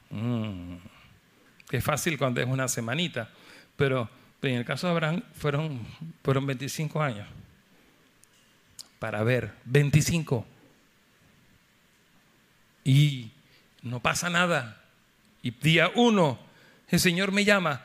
Mm. 0.10 0.76
Es 1.72 1.84
fácil 1.84 2.18
cuando 2.18 2.42
es 2.42 2.48
una 2.48 2.68
semanita. 2.68 3.30
Pero, 3.76 4.10
en 4.42 4.56
el 4.56 4.66
caso 4.66 4.88
de 4.88 4.94
Abraham 4.94 5.24
fueron, 5.34 5.86
fueron 6.24 6.46
25 6.46 7.02
años. 7.02 7.28
Para 9.00 9.24
ver, 9.24 9.54
25. 9.66 10.46
Y 12.84 13.32
no 13.84 14.00
pasa 14.00 14.30
nada. 14.30 14.82
Y 15.44 15.52
día 15.52 15.92
uno, 15.96 16.40
el 16.90 17.00
Señor 17.00 17.32
me 17.32 17.46
llama. 17.46 17.84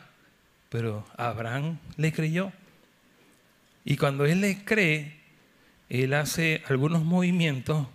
Pero 0.68 1.07
Abraham 1.16 1.79
le 1.97 2.12
creyó. 2.12 2.53
Y 3.85 3.97
cuando 3.97 4.25
él 4.25 4.40
le 4.40 4.64
cree, 4.64 5.21
él 5.88 6.14
hace 6.14 6.62
algunos 6.68 7.05
movimientos 7.05 7.88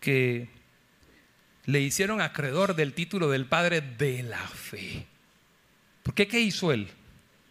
que 0.00 0.48
le 1.66 1.80
hicieron 1.80 2.20
acreedor 2.20 2.74
del 2.74 2.94
título 2.94 3.28
del 3.28 3.46
Padre 3.46 3.80
de 3.80 4.22
la 4.22 4.38
Fe. 4.38 5.06
¿Por 6.02 6.14
qué 6.14 6.26
qué 6.26 6.40
hizo 6.40 6.72
él? 6.72 6.88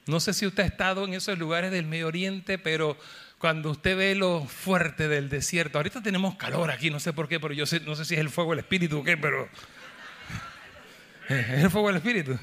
No 0.07 0.19
sé 0.19 0.33
si 0.33 0.47
usted 0.47 0.63
ha 0.63 0.67
estado 0.67 1.05
en 1.05 1.13
esos 1.13 1.37
lugares 1.37 1.71
del 1.71 1.85
Medio 1.85 2.07
Oriente, 2.07 2.57
pero 2.57 2.97
cuando 3.37 3.69
usted 3.69 3.95
ve 3.95 4.15
lo 4.15 4.45
fuerte 4.45 5.07
del 5.07 5.29
desierto, 5.29 5.77
ahorita 5.77 6.01
tenemos 6.01 6.35
calor 6.35 6.71
aquí, 6.71 6.89
no 6.89 6.99
sé 6.99 7.13
por 7.13 7.27
qué, 7.27 7.39
pero 7.39 7.53
yo 7.53 7.65
no 7.85 7.95
sé 7.95 8.05
si 8.05 8.15
es 8.15 8.19
el 8.19 8.29
fuego 8.29 8.51
del 8.51 8.59
Espíritu 8.59 8.99
o 8.99 9.03
qué, 9.03 9.17
pero 9.17 9.47
es 11.29 11.63
el 11.63 11.69
fuego 11.69 11.87
del 11.87 11.97
Espíritu. 11.97 12.39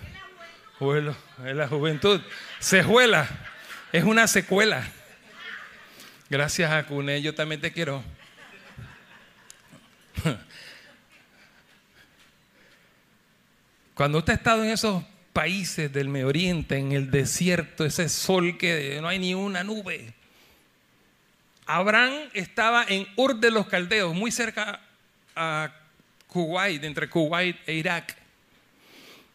O 0.78 0.94
es 0.94 1.04
la 1.38 1.68
juventud. 1.68 2.20
Sejuela, 2.58 3.28
es 3.92 4.04
una 4.04 4.26
secuela. 4.26 4.86
Gracias 6.28 6.70
a 6.70 6.86
yo 7.18 7.34
también 7.34 7.60
te 7.60 7.72
quiero. 7.72 8.04
Cuando 13.94 14.18
usted 14.18 14.32
ha 14.32 14.36
estado 14.36 14.64
en 14.64 14.70
esos 14.70 15.04
países 15.32 15.92
del 15.92 16.08
Medio 16.08 16.28
Oriente, 16.28 16.76
en 16.76 16.92
el 16.92 17.10
desierto, 17.10 17.84
ese 17.84 18.08
sol 18.08 18.56
que 18.56 18.98
no 19.00 19.08
hay 19.08 19.18
ni 19.18 19.34
una 19.34 19.64
nube. 19.64 20.14
Abraham 21.66 22.30
estaba 22.34 22.84
en 22.88 23.06
Ur 23.16 23.40
de 23.40 23.50
los 23.50 23.66
Caldeos, 23.66 24.14
muy 24.14 24.30
cerca 24.30 24.80
a 25.34 25.72
Kuwait, 26.28 26.84
entre 26.84 27.08
Kuwait 27.08 27.56
e 27.66 27.74
Irak. 27.74 28.16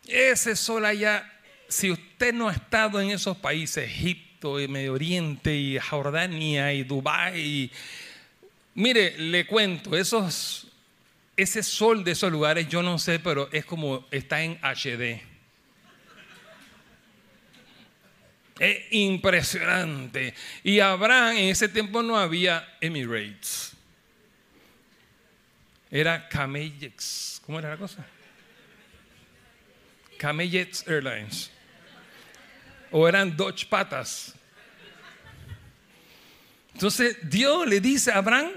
Ese 0.08 0.56
sol 0.56 0.86
allá, 0.86 1.32
si 1.68 1.92
usted 1.92 2.34
no 2.34 2.50
ha 2.50 2.54
estado 2.54 3.02
en 3.02 3.10
esos 3.10 3.38
países, 3.38 3.86
Egipto, 3.86 4.60
y 4.60 4.68
Medio 4.68 4.94
Oriente, 4.94 5.56
y 5.56 5.78
Jordania, 5.80 6.74
y 6.74 6.84
Dubái, 6.84 7.72
mire, 8.76 9.18
le 9.18 9.46
cuento, 9.46 9.98
esos, 9.98 10.69
ese 11.42 11.64
sol 11.64 12.04
de 12.04 12.12
esos 12.12 12.30
lugares, 12.30 12.68
yo 12.68 12.84
no 12.84 13.00
sé, 13.00 13.18
pero 13.18 13.50
es 13.54 13.64
como 13.64 14.06
está 14.12 14.44
en 14.44 14.60
HD. 14.62 15.22
Es 18.60 18.92
impresionante. 18.92 20.34
Y 20.64 20.82
Abraham 20.82 21.38
en 21.38 21.46
ese 21.46 21.70
tiempo 21.70 22.04
no 22.04 22.18
había 22.18 22.78
Emirates. 22.82 23.72
Era 25.90 26.28
Camellex. 26.28 27.42
¿Cómo 27.46 27.58
era 27.58 27.70
la 27.70 27.78
cosa? 27.78 28.06
Camellex 30.18 30.86
Airlines. 30.90 31.50
O 32.92 33.08
eran 33.08 33.36
Dodge 33.38 33.66
Patas. 33.66 34.36
Entonces 36.74 37.18
Dios 37.24 37.66
le 37.66 37.80
dice 37.80 38.12
a 38.12 38.18
Abraham, 38.18 38.52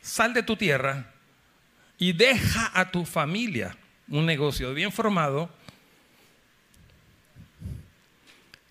sal 0.00 0.32
de 0.32 0.44
tu 0.44 0.56
tierra 0.56 1.17
y 1.98 2.12
deja 2.12 2.70
a 2.74 2.90
tu 2.90 3.04
familia 3.04 3.76
un 4.08 4.24
negocio 4.24 4.72
bien 4.72 4.92
formado. 4.92 5.50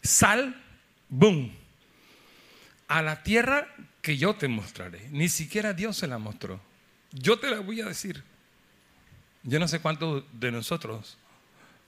Sal 0.01 0.55
boom, 1.09 1.51
a 2.87 3.01
la 3.01 3.23
tierra 3.23 3.67
que 4.01 4.17
yo 4.17 4.35
te 4.35 4.47
mostraré. 4.47 5.07
Ni 5.11 5.27
siquiera 5.27 5.73
Dios 5.73 5.97
se 5.97 6.07
la 6.07 6.17
mostró. 6.17 6.61
Yo 7.11 7.39
te 7.39 7.51
la 7.51 7.59
voy 7.59 7.81
a 7.81 7.85
decir. 7.85 8.23
Yo 9.43 9.59
no 9.59 9.67
sé 9.67 9.79
cuántos 9.79 10.23
de 10.33 10.51
nosotros 10.51 11.17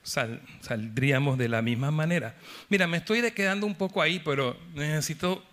saldríamos 0.02 1.38
de 1.38 1.48
la 1.48 1.62
misma 1.62 1.90
manera. 1.90 2.34
Mira, 2.68 2.86
me 2.86 2.98
estoy 2.98 3.28
quedando 3.32 3.66
un 3.66 3.74
poco 3.74 4.00
ahí, 4.00 4.18
pero 4.18 4.58
necesito 4.74 5.44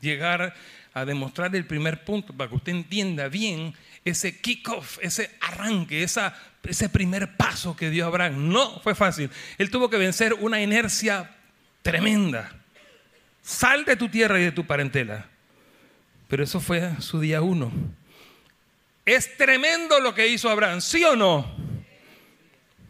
llegar 0.00 0.54
a 0.94 1.04
demostrar 1.04 1.54
el 1.56 1.66
primer 1.66 2.04
punto 2.04 2.32
para 2.32 2.48
que 2.48 2.54
usted 2.54 2.72
entienda 2.72 3.28
bien 3.28 3.74
ese 4.04 4.40
kickoff, 4.40 4.98
ese 5.02 5.36
arranque, 5.40 6.04
esa, 6.04 6.36
ese 6.62 6.88
primer 6.88 7.36
paso 7.36 7.76
que 7.76 7.90
dio 7.90 8.06
Abraham. 8.06 8.48
No 8.48 8.80
fue 8.80 8.94
fácil. 8.94 9.28
Él 9.58 9.70
tuvo 9.70 9.90
que 9.90 9.96
vencer 9.96 10.34
una 10.34 10.62
inercia 10.62 11.34
tremenda. 11.82 12.52
Sal 13.42 13.84
de 13.84 13.96
tu 13.96 14.08
tierra 14.08 14.38
y 14.38 14.44
de 14.44 14.52
tu 14.52 14.64
parentela. 14.66 15.26
Pero 16.28 16.44
eso 16.44 16.60
fue 16.60 16.92
su 17.00 17.18
día 17.20 17.42
uno. 17.42 17.72
Es 19.04 19.36
tremendo 19.36 19.98
lo 20.00 20.14
que 20.14 20.28
hizo 20.28 20.48
Abraham, 20.48 20.80
¿sí 20.80 21.04
o 21.04 21.16
no? 21.16 21.54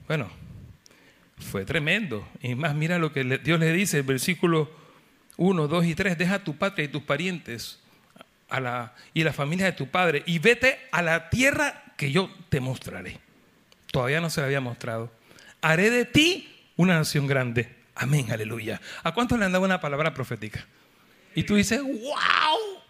Bueno, 0.06 0.30
fue 1.38 1.64
tremendo. 1.64 2.28
Y 2.42 2.54
más, 2.54 2.74
mira 2.74 2.98
lo 2.98 3.12
que 3.12 3.24
Dios 3.42 3.58
le 3.58 3.72
dice, 3.72 4.02
versículo 4.02 4.70
1, 5.38 5.68
2 5.68 5.86
y 5.86 5.94
3, 5.94 6.18
deja 6.18 6.44
tu 6.44 6.56
patria 6.56 6.84
y 6.84 6.88
tus 6.88 7.02
parientes 7.02 7.80
a 8.54 8.60
la, 8.60 8.94
y 9.12 9.24
la 9.24 9.32
familia 9.32 9.66
de 9.66 9.72
tu 9.72 9.88
padre 9.88 10.22
y 10.26 10.38
vete 10.38 10.88
a 10.92 11.02
la 11.02 11.30
tierra 11.30 11.82
que 11.96 12.12
yo 12.12 12.30
te 12.48 12.60
mostraré. 12.60 13.18
Todavía 13.90 14.20
no 14.20 14.30
se 14.30 14.40
la 14.40 14.46
había 14.46 14.60
mostrado. 14.60 15.12
Haré 15.60 15.90
de 15.90 16.04
ti 16.04 16.50
una 16.76 16.94
nación 16.94 17.26
grande 17.26 17.84
Amén, 17.94 18.32
aleluya. 18.32 18.80
¿A 19.02 19.14
cuántos 19.14 19.38
le 19.38 19.44
han 19.44 19.52
dado 19.52 19.64
una 19.64 19.80
palabra 19.80 20.12
profética? 20.12 20.66
Y 21.34 21.44
tú 21.44 21.54
dices, 21.54 21.80
wow. 21.80 22.82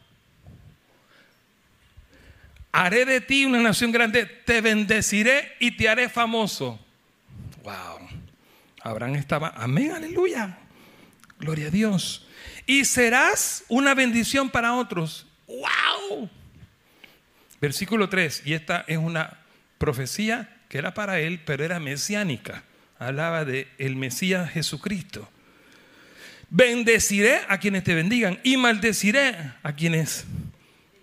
haré 2.73 3.05
de 3.05 3.21
ti 3.21 3.45
una 3.45 3.61
nación 3.61 3.93
grande, 3.93 4.25
te 4.25 4.61
bendeciré 4.61 5.57
y 5.61 5.77
te 5.77 5.89
haré 5.89 6.09
famoso. 6.09 6.79
Wow. 7.63 8.09
Abraham 8.83 9.17
estaba, 9.17 9.53
amén, 9.57 9.93
aleluya. 9.93 10.59
Gloria 11.39 11.69
a 11.69 11.71
Dios. 11.71 12.27
Y 12.67 12.85
serás 12.85 13.65
una 13.69 13.95
bendición 13.95 14.49
para 14.49 14.75
otros. 14.75 15.27
Wow. 15.47 16.29
Versículo 17.61 18.09
3, 18.09 18.43
y 18.45 18.55
esta 18.55 18.85
es 18.87 18.99
una 18.99 19.39
profecía 19.79 20.57
que 20.69 20.79
era 20.79 20.95
para 20.95 21.21
él, 21.21 21.41
pero 21.45 21.65
era 21.65 21.81
mesiánica. 21.81 22.63
Hablaba 22.99 23.45
de 23.45 23.69
el 23.79 23.97
Mesías 23.97 24.51
Jesucristo. 24.51 25.29
Bendeciré 26.51 27.41
a 27.49 27.59
quienes 27.59 27.85
te 27.85 27.95
bendigan 27.95 28.39
y 28.43 28.57
maldeciré 28.57 29.53
a 29.63 29.73
quienes 29.73 30.25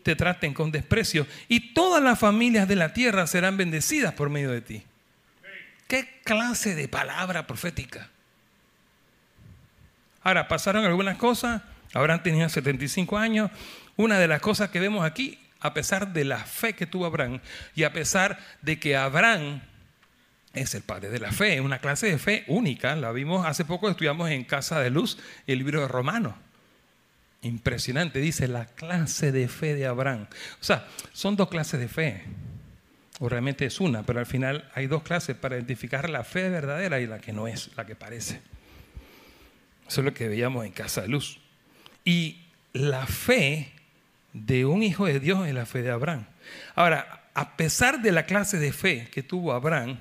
te 0.03 0.15
traten 0.15 0.53
con 0.53 0.71
desprecio. 0.71 1.27
Y 1.47 1.73
todas 1.73 2.01
las 2.01 2.19
familias 2.19 2.67
de 2.67 2.75
la 2.75 2.93
tierra 2.93 3.27
serán 3.27 3.57
bendecidas 3.57 4.13
por 4.13 4.29
medio 4.29 4.51
de 4.51 4.61
ti. 4.61 4.83
¿Qué 5.87 6.21
clase 6.23 6.75
de 6.75 6.87
palabra 6.87 7.45
profética? 7.45 8.09
Ahora, 10.23 10.47
pasaron 10.47 10.85
algunas 10.85 11.17
cosas. 11.17 11.61
Abraham 11.93 12.23
tenía 12.23 12.47
75 12.47 13.17
años. 13.17 13.51
Una 13.97 14.19
de 14.19 14.27
las 14.27 14.41
cosas 14.41 14.69
que 14.69 14.79
vemos 14.79 15.05
aquí, 15.05 15.39
a 15.59 15.73
pesar 15.73 16.13
de 16.13 16.25
la 16.25 16.39
fe 16.39 16.73
que 16.73 16.87
tuvo 16.87 17.05
Abraham 17.05 17.39
y 17.75 17.83
a 17.83 17.93
pesar 17.93 18.39
de 18.61 18.79
que 18.79 18.95
Abraham 18.95 19.61
es 20.53 20.75
el 20.75 20.81
padre 20.81 21.09
de 21.09 21.19
la 21.19 21.31
fe, 21.31 21.61
una 21.61 21.79
clase 21.79 22.07
de 22.07 22.17
fe 22.17 22.43
única. 22.47 22.95
La 22.95 23.11
vimos 23.11 23.45
hace 23.45 23.65
poco, 23.65 23.89
estudiamos 23.89 24.29
en 24.29 24.43
Casa 24.43 24.79
de 24.79 24.89
Luz, 24.89 25.17
el 25.47 25.59
libro 25.59 25.81
de 25.81 25.87
Romanos. 25.87 26.33
Impresionante, 27.41 28.19
dice 28.19 28.47
la 28.47 28.65
clase 28.65 29.31
de 29.31 29.47
fe 29.47 29.75
de 29.75 29.87
Abraham. 29.87 30.27
O 30.59 30.63
sea, 30.63 30.87
son 31.13 31.35
dos 31.35 31.49
clases 31.49 31.79
de 31.79 31.87
fe, 31.87 32.23
o 33.19 33.29
realmente 33.29 33.65
es 33.65 33.79
una, 33.79 34.03
pero 34.03 34.19
al 34.19 34.25
final 34.25 34.69
hay 34.75 34.87
dos 34.87 35.03
clases 35.03 35.35
para 35.35 35.55
identificar 35.55 36.09
la 36.09 36.23
fe 36.23 36.49
verdadera 36.49 36.99
y 36.99 37.07
la 37.07 37.19
que 37.19 37.33
no 37.33 37.47
es, 37.47 37.69
la 37.75 37.85
que 37.85 37.95
parece. 37.95 38.41
Eso 39.87 40.01
es 40.01 40.05
lo 40.05 40.13
que 40.13 40.27
veíamos 40.27 40.65
en 40.65 40.71
Casa 40.71 41.01
de 41.01 41.07
Luz. 41.07 41.39
Y 42.05 42.47
la 42.73 43.05
fe 43.05 43.71
de 44.33 44.65
un 44.65 44.83
hijo 44.83 45.05
de 45.05 45.19
Dios 45.19 45.47
es 45.47 45.53
la 45.53 45.65
fe 45.65 45.81
de 45.81 45.91
Abraham. 45.91 46.25
Ahora, 46.75 47.29
a 47.33 47.55
pesar 47.55 48.01
de 48.01 48.11
la 48.11 48.25
clase 48.25 48.57
de 48.57 48.73
fe 48.73 49.07
que 49.11 49.23
tuvo 49.23 49.53
Abraham, 49.53 49.97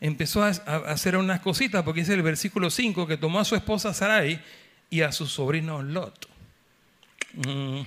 empezó 0.00 0.44
a, 0.44 0.48
hacer 0.48 1.16
unas 1.16 1.40
cositas, 1.40 1.82
porque 1.82 2.00
dice 2.00 2.14
el 2.14 2.22
versículo 2.22 2.70
5 2.70 3.06
que 3.06 3.16
tomó 3.16 3.40
a 3.40 3.44
su 3.44 3.56
esposa 3.56 3.94
Sarai 3.94 4.40
y 4.90 5.02
a 5.02 5.12
su 5.12 5.26
sobrino 5.26 5.82
Lot. 5.82 6.28
Mm. 7.34 7.80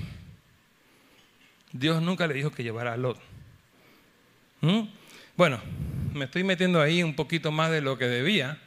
Dios 1.74 2.02
nunca 2.02 2.28
le 2.28 2.34
dijo 2.34 2.52
que 2.52 2.64
llevara 2.64 2.94
a 2.94 2.98
Lot. 2.98 3.18
¿Mm? 4.62 4.82
Bueno, 5.38 5.60
me 6.14 6.26
estoy 6.26 6.44
metiendo 6.44 6.82
ahí 6.82 7.02
un 7.04 7.16
poquito 7.16 7.52
más 7.52 7.72
de 7.72 7.82
lo 7.82 7.98
que 7.98 8.06
debía, 8.06 8.60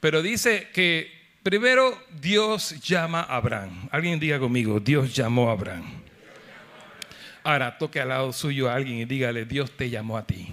pero 0.00 0.22
dice 0.22 0.68
que 0.72 1.10
primero 1.42 1.96
Dios 2.20 2.80
llama 2.80 3.20
a 3.20 3.36
Abraham. 3.36 3.88
Alguien 3.90 4.18
diga 4.18 4.38
conmigo, 4.38 4.80
Dios 4.80 5.14
llamó 5.14 5.48
a 5.48 5.52
Abraham. 5.52 5.97
Ahora 7.48 7.78
toque 7.78 7.98
al 7.98 8.10
lado 8.10 8.30
suyo 8.34 8.68
a 8.68 8.74
alguien 8.74 8.98
y 8.98 9.04
dígale, 9.06 9.46
Dios 9.46 9.74
te 9.74 9.88
llamó 9.88 10.18
a 10.18 10.26
ti. 10.26 10.48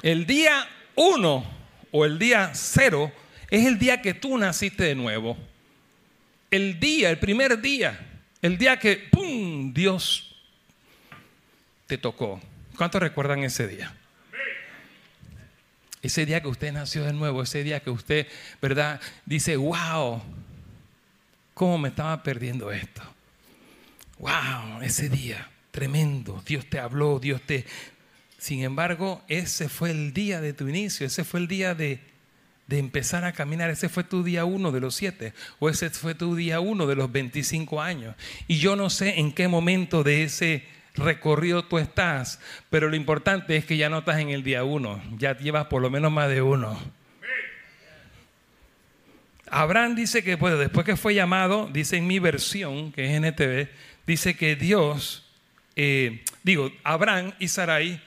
El 0.00 0.26
día 0.26 0.64
uno 0.94 1.44
o 1.90 2.04
el 2.04 2.20
día 2.20 2.52
cero 2.54 3.10
es 3.50 3.66
el 3.66 3.76
día 3.76 4.00
que 4.00 4.14
tú 4.14 4.38
naciste 4.38 4.84
de 4.84 4.94
nuevo. 4.94 5.36
El 6.52 6.78
día, 6.78 7.10
el 7.10 7.18
primer 7.18 7.60
día, 7.60 7.98
el 8.42 8.56
día 8.56 8.78
que, 8.78 9.08
¡pum!, 9.10 9.74
Dios 9.74 10.36
te 11.88 11.98
tocó. 11.98 12.40
¿Cuántos 12.76 13.02
recuerdan 13.02 13.42
ese 13.42 13.66
día? 13.66 13.92
Ese 16.00 16.26
día 16.26 16.42
que 16.42 16.46
usted 16.46 16.72
nació 16.72 17.02
de 17.02 17.12
nuevo, 17.12 17.42
ese 17.42 17.64
día 17.64 17.80
que 17.80 17.90
usted, 17.90 18.28
¿verdad? 18.62 19.00
Dice, 19.26 19.56
wow, 19.56 20.22
¿cómo 21.54 21.76
me 21.76 21.88
estaba 21.88 22.22
perdiendo 22.22 22.70
esto? 22.70 23.13
Wow, 24.24 24.80
ese 24.80 25.10
día, 25.10 25.50
tremendo. 25.70 26.42
Dios 26.46 26.64
te 26.70 26.78
habló, 26.78 27.18
Dios 27.18 27.42
te, 27.42 27.66
sin 28.38 28.62
embargo, 28.62 29.22
ese 29.28 29.68
fue 29.68 29.90
el 29.90 30.14
día 30.14 30.40
de 30.40 30.54
tu 30.54 30.66
inicio, 30.66 31.06
ese 31.06 31.24
fue 31.24 31.40
el 31.40 31.46
día 31.46 31.74
de, 31.74 32.00
empezar 32.70 33.26
a 33.26 33.34
caminar, 33.34 33.68
ese 33.68 33.90
fue 33.90 34.02
tu 34.02 34.24
día 34.24 34.46
uno 34.46 34.72
de 34.72 34.80
los 34.80 34.94
siete, 34.94 35.34
o 35.58 35.68
ese 35.68 35.90
fue 35.90 36.14
tu 36.14 36.34
día 36.34 36.60
uno 36.60 36.86
de 36.86 36.96
los 36.96 37.12
25 37.12 37.82
años. 37.82 38.16
Y 38.48 38.56
yo 38.56 38.76
no 38.76 38.88
sé 38.88 39.20
en 39.20 39.30
qué 39.30 39.46
momento 39.46 40.02
de 40.02 40.24
ese 40.24 40.64
recorrido 40.94 41.66
tú 41.66 41.76
estás, 41.76 42.40
pero 42.70 42.88
lo 42.88 42.96
importante 42.96 43.56
es 43.56 43.66
que 43.66 43.76
ya 43.76 43.90
no 43.90 43.98
estás 43.98 44.20
en 44.20 44.30
el 44.30 44.42
día 44.42 44.64
uno, 44.64 45.02
ya 45.18 45.36
llevas 45.36 45.66
por 45.66 45.82
lo 45.82 45.90
menos 45.90 46.10
más 46.10 46.30
de 46.30 46.40
uno. 46.40 46.80
Abraham 49.50 49.94
dice 49.94 50.24
que, 50.24 50.36
bueno, 50.36 50.56
después 50.56 50.86
que 50.86 50.96
fue 50.96 51.14
llamado, 51.14 51.68
dice 51.70 51.98
en 51.98 52.06
mi 52.06 52.18
versión, 52.18 52.90
que 52.90 53.04
es 53.04 53.22
NTV, 53.22 53.68
dice 54.06 54.36
que 54.36 54.56
Dios, 54.56 55.24
eh, 55.76 56.24
digo, 56.42 56.72
Abraham 56.82 57.32
y 57.38 57.48
Sarai 57.48 58.02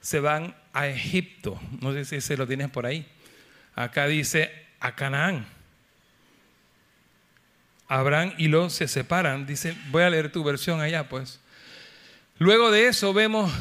se 0.00 0.20
van 0.20 0.54
a 0.72 0.86
Egipto. 0.86 1.60
No 1.80 1.92
sé 1.92 2.04
si 2.04 2.20
se 2.20 2.36
lo 2.36 2.46
tienes 2.46 2.70
por 2.70 2.86
ahí. 2.86 3.06
Acá 3.74 4.06
dice 4.06 4.52
a 4.80 4.94
Canaán. 4.94 5.46
Abraham 7.88 8.32
y 8.38 8.48
Lot 8.48 8.70
se 8.70 8.86
separan. 8.86 9.46
Dice, 9.46 9.74
voy 9.90 10.04
a 10.04 10.10
leer 10.10 10.30
tu 10.30 10.44
versión 10.44 10.80
allá, 10.80 11.08
pues. 11.08 11.40
Luego 12.38 12.70
de 12.70 12.86
eso 12.86 13.12
vemos 13.12 13.52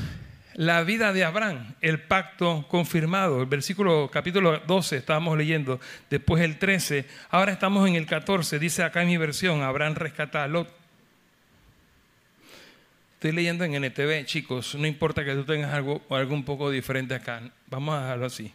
la 0.60 0.84
vida 0.84 1.14
de 1.14 1.24
Abraham, 1.24 1.74
el 1.82 2.02
pacto 2.02 2.66
confirmado. 2.68 3.42
El 3.42 3.48
versículo 3.48 4.10
capítulo 4.12 4.60
12 4.60 4.98
estábamos 4.98 5.38
leyendo, 5.38 5.80
después 6.10 6.44
el 6.44 6.60
13, 6.60 7.06
ahora 7.30 7.54
estamos 7.54 7.88
en 7.88 7.96
el 7.96 8.06
14, 8.06 8.60
dice 8.60 8.84
acá 8.84 9.02
en 9.02 9.08
mi 9.08 9.18
versión, 9.18 9.64
Abraham 9.64 9.96
rescata 9.96 10.44
a 10.44 10.48
Lot. 10.48 10.79
Estoy 13.20 13.34
leyendo 13.34 13.66
en 13.66 13.76
NTV, 13.76 14.24
chicos, 14.24 14.76
no 14.76 14.88
importa 14.88 15.26
que 15.26 15.34
tú 15.34 15.44
tengas 15.44 15.74
algo, 15.74 16.02
algo 16.10 16.34
un 16.34 16.46
poco 16.46 16.72
diferente 16.72 17.14
acá, 17.14 17.42
vamos 17.68 17.94
a 17.96 18.04
dejarlo 18.04 18.28
así. 18.28 18.54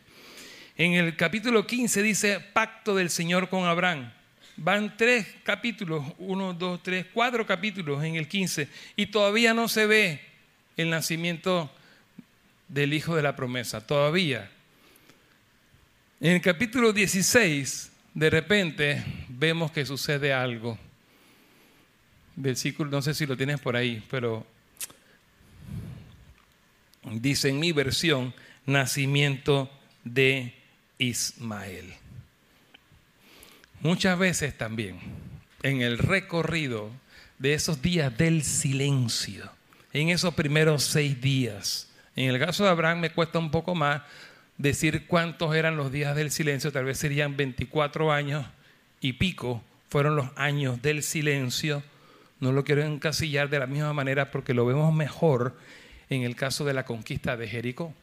En 0.79 0.95
el 0.95 1.17
capítulo 1.17 1.67
15 1.67 2.03
dice 2.03 2.41
pacto 2.41 2.95
del 2.95 3.11
Señor 3.11 3.51
con 3.51 3.67
Abraham. 3.67 4.11
Van 4.57 4.97
tres 4.97 5.27
capítulos, 5.43 6.03
uno, 6.17 6.55
dos, 6.55 6.83
tres, 6.83 7.05
cuatro 7.13 7.47
capítulos 7.47 8.03
en 8.05 8.15
el 8.15 8.27
15 8.27 8.67
y 8.97 9.05
todavía 9.05 9.53
no 9.53 9.69
se 9.69 9.85
ve 9.85 10.23
el 10.79 10.89
nacimiento 10.89 11.71
del 12.67 12.95
hijo 12.95 13.15
de 13.15 13.23
la 13.23 13.37
promesa, 13.37 13.87
todavía. 13.87 14.51
En 16.23 16.33
el 16.33 16.41
capítulo 16.41 16.95
16, 16.95 17.93
de 18.15 18.31
repente, 18.31 19.05
vemos 19.29 19.71
que 19.73 19.85
sucede 19.85 20.33
algo. 20.33 20.79
Versículo, 22.35 22.91
no 22.91 23.03
sé 23.03 23.13
si 23.13 23.27
lo 23.27 23.37
tienes 23.37 23.61
por 23.61 23.77
ahí, 23.77 24.03
pero 24.11 24.54
dice 27.05 27.49
en 27.49 27.61
mi 27.61 27.73
versión, 27.73 28.35
nacimiento 28.67 29.71
de 30.05 30.55
Ismael. 30.99 31.95
Muchas 33.81 34.19
veces 34.19 34.57
también, 34.57 34.99
en 35.63 35.83
el 35.83 35.99
recorrido 35.99 36.91
de 37.39 37.55
esos 37.55 37.83
días 37.83 38.17
del 38.17 38.43
silencio, 38.43 39.51
en 39.93 40.09
esos 40.09 40.35
primeros 40.35 40.85
seis 40.85 41.21
días, 41.21 41.89
en 42.17 42.31
el 42.31 42.39
caso 42.39 42.65
de 42.65 42.71
Abraham 42.71 43.01
me 43.01 43.11
cuesta 43.11 43.39
un 43.39 43.51
poco 43.51 43.75
más 43.75 44.03
decir 44.57 45.07
cuántos 45.07 45.55
eran 45.55 45.77
los 45.77 45.93
días 45.93 46.17
del 46.17 46.31
silencio, 46.31 46.73
tal 46.73 46.85
vez 46.85 46.99
serían 46.99 47.37
24 47.37 48.13
años 48.13 48.47
y 49.01 49.15
pico, 49.15 49.63
fueron 49.89 50.17
los 50.17 50.29
años 50.37 50.81
del 50.81 51.03
silencio. 51.03 51.83
No 52.41 52.53
lo 52.53 52.65
quiero 52.65 52.83
encasillar 52.83 53.49
de 53.49 53.59
la 53.59 53.67
misma 53.67 53.93
manera 53.93 54.31
porque 54.31 54.55
lo 54.55 54.67
vemos 54.67 54.93
mejor 54.93 55.57
en 56.15 56.23
el 56.23 56.37
caso 56.37 56.65
de 56.65 56.75
la 56.75 56.85
conquista 56.85 57.37
de 57.37 57.49
Jericó. 57.49 57.95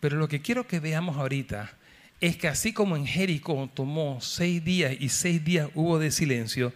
Pero 0.00 0.16
lo 0.16 0.28
que 0.28 0.42
quiero 0.42 0.66
que 0.66 0.80
veamos 0.80 1.16
ahorita 1.16 1.72
es 2.20 2.36
que 2.36 2.48
así 2.48 2.72
como 2.72 2.96
en 2.96 3.06
Jericó 3.06 3.70
tomó 3.74 4.20
seis 4.20 4.64
días 4.64 4.94
y 4.98 5.08
seis 5.08 5.44
días 5.44 5.68
hubo 5.74 5.98
de 5.98 6.10
silencio, 6.10 6.72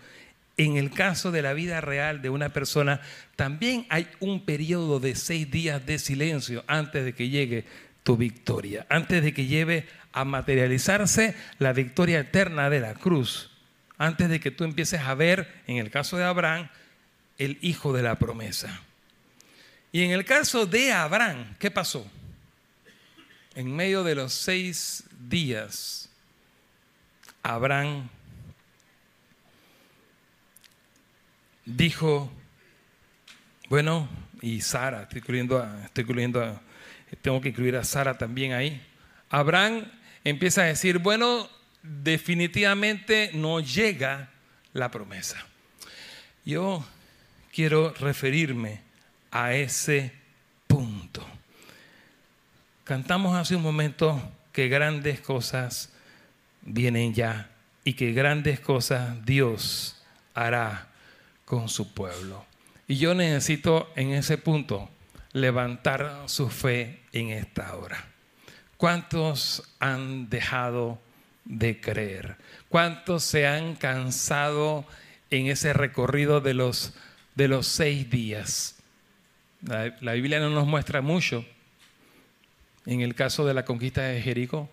en 0.57 0.77
el 0.77 0.91
caso 0.91 1.31
de 1.31 1.41
la 1.41 1.53
vida 1.53 1.81
real 1.81 2.21
de 2.21 2.31
una 2.31 2.49
persona 2.51 3.01
también 3.37 3.87
hay 3.89 4.09
un 4.19 4.45
periodo 4.45 4.99
de 4.99 5.15
seis 5.15 5.51
días 5.51 5.87
de 5.87 5.99
silencio 5.99 6.65
antes 6.67 7.05
de 7.05 7.15
que 7.15 7.29
llegue 7.29 7.65
tu 8.03 8.17
victoria, 8.17 8.87
antes 8.89 9.23
de 9.23 9.33
que 9.33 9.47
lleve 9.47 9.87
a 10.13 10.25
materializarse 10.25 11.35
la 11.59 11.73
victoria 11.73 12.21
eterna 12.21 12.71
de 12.71 12.81
la 12.81 12.95
cruz, 12.95 13.51
antes 13.99 14.29
de 14.29 14.41
que 14.41 14.51
tú 14.51 14.65
empieces 14.65 15.01
a 15.01 15.15
ver, 15.15 15.49
en 15.67 15.77
el 15.77 15.91
caso 15.91 16.17
de 16.17 16.25
Abraham, 16.25 16.69
el 17.37 17.59
hijo 17.61 17.93
de 17.93 18.03
la 18.03 18.17
promesa. 18.17 18.83
Y 19.91 20.03
en 20.03 20.11
el 20.11 20.25
caso 20.25 20.67
de 20.67 20.93
Abraham, 20.93 21.55
¿qué 21.59 21.71
pasó? 21.71 22.07
En 23.55 23.75
medio 23.75 24.05
de 24.05 24.15
los 24.15 24.33
seis 24.33 25.05
días, 25.29 26.09
Abraham 27.43 28.09
dijo, 31.65 32.31
bueno, 33.69 34.09
y 34.41 34.61
Sara, 34.61 35.03
estoy 35.03 35.19
incluyendo, 35.19 35.83
estoy 35.85 36.03
incluyendo 36.03 36.61
tengo 37.23 37.41
que 37.41 37.49
incluir 37.49 37.77
a 37.77 37.85
Sara 37.85 38.19
también 38.19 38.53
ahí. 38.53 38.83
Abraham 39.31 39.91
empieza 40.25 40.63
a 40.63 40.67
decir, 40.67 40.99
bueno, 40.99 41.49
definitivamente 41.83 43.31
no 43.35 43.61
llega 43.61 44.31
la 44.73 44.91
promesa. 44.91 45.45
Yo 46.45 46.87
quiero 47.53 47.95
referirme 47.95 48.88
a 49.31 49.55
ese 49.55 50.13
punto. 50.67 51.27
Cantamos 52.85 53.37
hace 53.37 53.55
un 53.57 53.63
momento 53.63 54.21
que 54.53 54.69
grandes 54.69 55.21
cosas 55.21 55.91
vienen 56.63 57.15
ya 57.15 57.51
y 57.85 57.95
que 57.95 58.13
grandes 58.13 58.61
cosas 58.61 59.25
Dios 59.25 60.03
hará 60.35 60.89
con 61.45 61.69
su 61.69 61.93
pueblo. 61.93 62.45
Y 62.87 62.97
yo 62.97 63.15
necesito 63.15 63.91
en 63.97 64.13
ese 64.13 64.39
punto 64.39 64.89
levantar 65.33 66.25
su 66.27 66.49
fe 66.49 67.01
en 67.13 67.31
esta 67.31 67.75
hora. 67.77 68.07
¿Cuántos 68.77 69.63
han 69.79 70.31
dejado 70.31 70.99
de 71.45 71.81
creer? 71.81 72.37
¿Cuántos 72.69 73.25
se 73.25 73.47
han 73.47 73.75
cansado 73.75 74.87
en 75.31 75.49
ese 75.49 75.73
recorrido 75.73 76.41
de 76.41 76.55
los, 76.55 76.95
de 77.35 77.49
los 77.49 77.67
seis 77.67 78.09
días? 78.09 78.78
La, 79.63 80.13
Biblia 80.13 80.39
no 80.39 80.51
nos 80.51 80.67
muestra 80.67 81.01
mucho 81.01 81.45
en 82.87 83.01
el 83.01 83.15
caso 83.15 83.45
de 83.45 83.55
la 83.55 83.65
conquista 83.65 84.03
de 84.03 84.23
Jericó, 84.23 84.69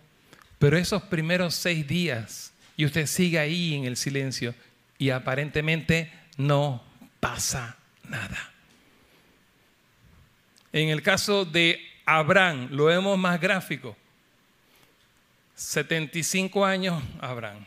pero 0.59 0.77
esos 0.77 1.01
primeros 1.03 1.55
seis 1.55 1.87
días, 1.87 2.53
y 2.77 2.85
usted 2.85 3.07
sigue 3.07 3.39
ahí 3.39 3.73
en 3.73 3.85
el 3.85 3.97
silencio, 3.97 4.53
y 4.97 5.09
aparentemente 5.09 6.11
no 6.37 6.83
pasa 7.19 7.77
nada. 8.07 8.51
En 10.71 10.89
el 10.89 11.01
caso 11.01 11.45
de 11.45 11.79
Abraham, 12.05 12.69
lo 12.71 12.85
vemos 12.85 13.17
más 13.17 13.41
gráfico. 13.41 13.97
75 15.55 16.65
años 16.65 17.01
Abraham, 17.19 17.65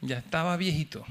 ya 0.00 0.18
estaba 0.18 0.56
viejito. 0.56 1.06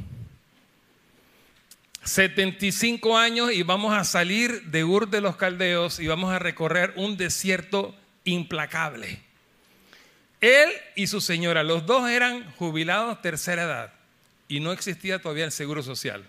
75 2.09 3.17
años 3.17 3.51
y 3.51 3.61
vamos 3.61 3.93
a 3.93 4.03
salir 4.03 4.63
de 4.63 4.83
Ur 4.83 5.09
de 5.09 5.21
los 5.21 5.35
Caldeos 5.35 5.99
y 5.99 6.07
vamos 6.07 6.33
a 6.33 6.39
recorrer 6.39 6.91
un 6.95 7.17
desierto 7.17 7.95
implacable. 8.23 9.21
Él 10.41 10.69
y 10.95 11.05
su 11.05 11.21
señora, 11.21 11.63
los 11.63 11.85
dos 11.85 12.09
eran 12.09 12.49
jubilados 12.53 13.21
tercera 13.21 13.63
edad 13.63 13.93
y 14.47 14.59
no 14.59 14.71
existía 14.71 15.19
todavía 15.19 15.45
el 15.45 15.51
seguro 15.51 15.83
social. 15.83 16.25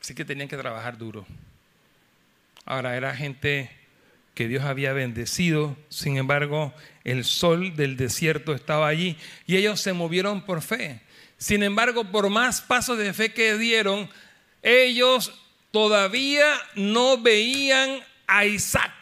Así 0.00 0.14
que 0.14 0.24
tenían 0.24 0.48
que 0.48 0.56
trabajar 0.56 0.96
duro. 0.96 1.26
Ahora 2.64 2.96
era 2.96 3.14
gente 3.14 3.70
que 4.34 4.48
Dios 4.48 4.64
había 4.64 4.94
bendecido, 4.94 5.76
sin 5.90 6.16
embargo 6.16 6.72
el 7.04 7.24
sol 7.24 7.76
del 7.76 7.98
desierto 7.98 8.54
estaba 8.54 8.88
allí 8.88 9.18
y 9.46 9.56
ellos 9.56 9.78
se 9.78 9.92
movieron 9.92 10.46
por 10.46 10.62
fe. 10.62 11.02
Sin 11.38 11.62
embargo, 11.62 12.04
por 12.04 12.28
más 12.28 12.60
pasos 12.60 12.98
de 12.98 13.14
fe 13.14 13.32
que 13.32 13.56
dieron, 13.56 14.10
ellos 14.62 15.32
todavía 15.70 16.52
no 16.74 17.16
veían 17.16 18.00
a 18.26 18.44
Isaac. 18.44 18.92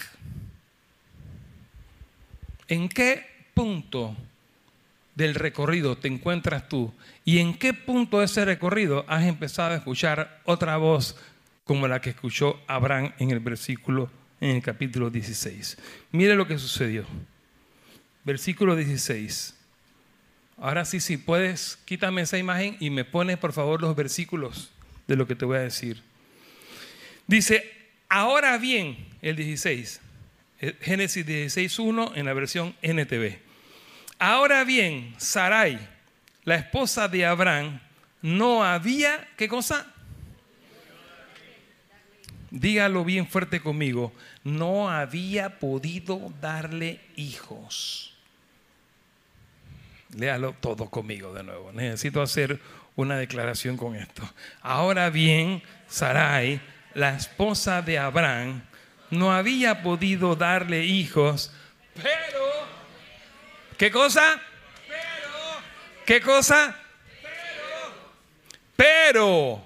¿En 2.69 2.89
qué 2.89 3.27
punto 3.55 4.15
del 5.15 5.35
recorrido 5.35 5.97
te 5.97 6.09
encuentras 6.09 6.69
tú? 6.69 6.93
¿Y 7.25 7.39
en 7.39 7.55
qué 7.55 7.73
punto 7.75 8.21
de 8.21 8.27
ese 8.27 8.45
recorrido 8.45 9.05
has 9.09 9.25
empezado 9.25 9.73
a 9.73 9.77
escuchar 9.77 10.41
otra 10.45 10.77
voz 10.77 11.17
como 11.67 11.89
la 11.89 12.01
que 12.01 12.11
escuchó 12.11 12.61
Abraham 12.69 13.13
en 13.19 13.33
el 13.33 13.41
versículo, 13.41 14.09
en 14.41 14.51
el 14.51 14.63
capítulo 14.63 15.11
16. 15.11 15.77
Mire 16.13 16.37
lo 16.37 16.47
que 16.47 16.59
sucedió. 16.59 17.05
Versículo 18.25 18.77
16. 18.77 19.56
Ahora 20.59 20.85
sí, 20.85 21.01
si 21.01 21.17
puedes, 21.17 21.79
quítame 21.85 22.23
esa 22.23 22.39
imagen 22.39 22.77
y 22.81 22.91
me 22.91 23.05
pones 23.05 23.37
por 23.39 23.53
favor 23.53 23.83
los 23.83 23.95
versículos 23.95 24.71
de 25.07 25.17
lo 25.17 25.27
que 25.27 25.35
te 25.35 25.45
voy 25.45 25.59
a 25.59 25.61
decir. 25.61 26.03
Dice, 27.27 27.71
ahora 28.09 28.57
bien, 28.57 29.07
el 29.21 29.37
16, 29.37 30.01
eh, 30.61 30.77
Génesis 30.81 31.27
16.1 31.27 32.13
en 32.15 32.25
la 32.25 32.33
versión 32.33 32.75
NTV. 32.83 33.39
Ahora 34.19 34.65
bien, 34.65 35.15
Sarai, 35.19 35.79
la 36.45 36.57
esposa 36.57 37.09
de 37.09 37.27
Abraham, 37.27 37.81
no 38.23 38.65
había, 38.65 39.29
¿qué 39.37 39.49
cosa? 39.49 39.93
dígalo 42.51 43.05
bien 43.05 43.27
fuerte 43.27 43.61
conmigo, 43.61 44.13
no 44.45 44.91
había 44.91 45.59
podido 45.59 46.33
darle 46.41 47.01
hijos. 47.17 48.16
Léalo 50.15 50.55
todo 50.61 50.89
conmigo 50.91 51.33
de 51.33 51.43
nuevo. 51.43 51.73
Necesito 51.73 52.23
hacer 52.23 52.61
una 52.95 53.17
declaración 53.17 53.77
con 53.77 53.95
esto. 53.97 54.23
Ahora 54.63 55.11
bien, 55.11 55.63
Sarai, 55.89 56.61
la 56.95 57.15
esposa 57.15 57.83
de 57.83 57.99
Abraham, 57.99 58.63
no 59.11 59.33
había 59.33 59.83
podido 59.83 60.35
darle 60.35 60.85
hijos, 60.85 61.53
pero, 61.95 62.67
¿qué 63.79 63.91
cosa? 63.91 64.41
Pero, 64.89 66.05
¿qué 66.05 66.21
cosa? 66.21 66.77
Pero, 67.23 67.95
pero 68.77 69.65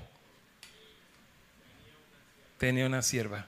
tenía 2.58 2.86
una 2.86 3.02
sierva. 3.02 3.46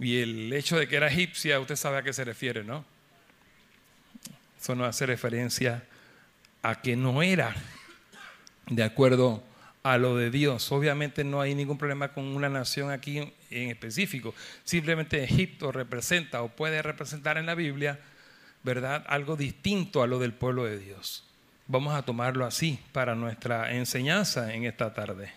Y 0.00 0.20
el 0.20 0.52
hecho 0.52 0.78
de 0.78 0.86
que 0.86 0.96
era 0.96 1.08
egipcia, 1.08 1.58
usted 1.60 1.76
sabe 1.76 1.98
a 1.98 2.02
qué 2.02 2.12
se 2.12 2.24
refiere, 2.24 2.62
¿no? 2.62 2.84
Eso 4.60 4.74
no 4.74 4.84
hace 4.84 5.06
referencia 5.06 5.84
a 6.62 6.80
que 6.80 6.96
no 6.96 7.22
era 7.22 7.54
de 8.66 8.82
acuerdo 8.82 9.42
a 9.82 9.98
lo 9.98 10.16
de 10.16 10.30
Dios. 10.30 10.70
Obviamente 10.72 11.24
no 11.24 11.40
hay 11.40 11.54
ningún 11.54 11.78
problema 11.78 12.12
con 12.12 12.24
una 12.24 12.48
nación 12.48 12.90
aquí 12.90 13.18
en 13.50 13.70
específico. 13.70 14.34
Simplemente 14.64 15.22
Egipto 15.22 15.72
representa 15.72 16.42
o 16.42 16.48
puede 16.48 16.82
representar 16.82 17.38
en 17.38 17.46
la 17.46 17.54
Biblia, 17.54 17.98
¿verdad? 18.62 19.04
Algo 19.08 19.36
distinto 19.36 20.02
a 20.02 20.06
lo 20.06 20.18
del 20.18 20.32
pueblo 20.32 20.64
de 20.64 20.78
Dios. 20.78 21.24
Vamos 21.66 21.94
a 21.94 22.02
tomarlo 22.02 22.44
así 22.44 22.78
para 22.92 23.14
nuestra 23.14 23.72
enseñanza 23.72 24.54
en 24.54 24.64
esta 24.64 24.92
tarde. 24.94 25.32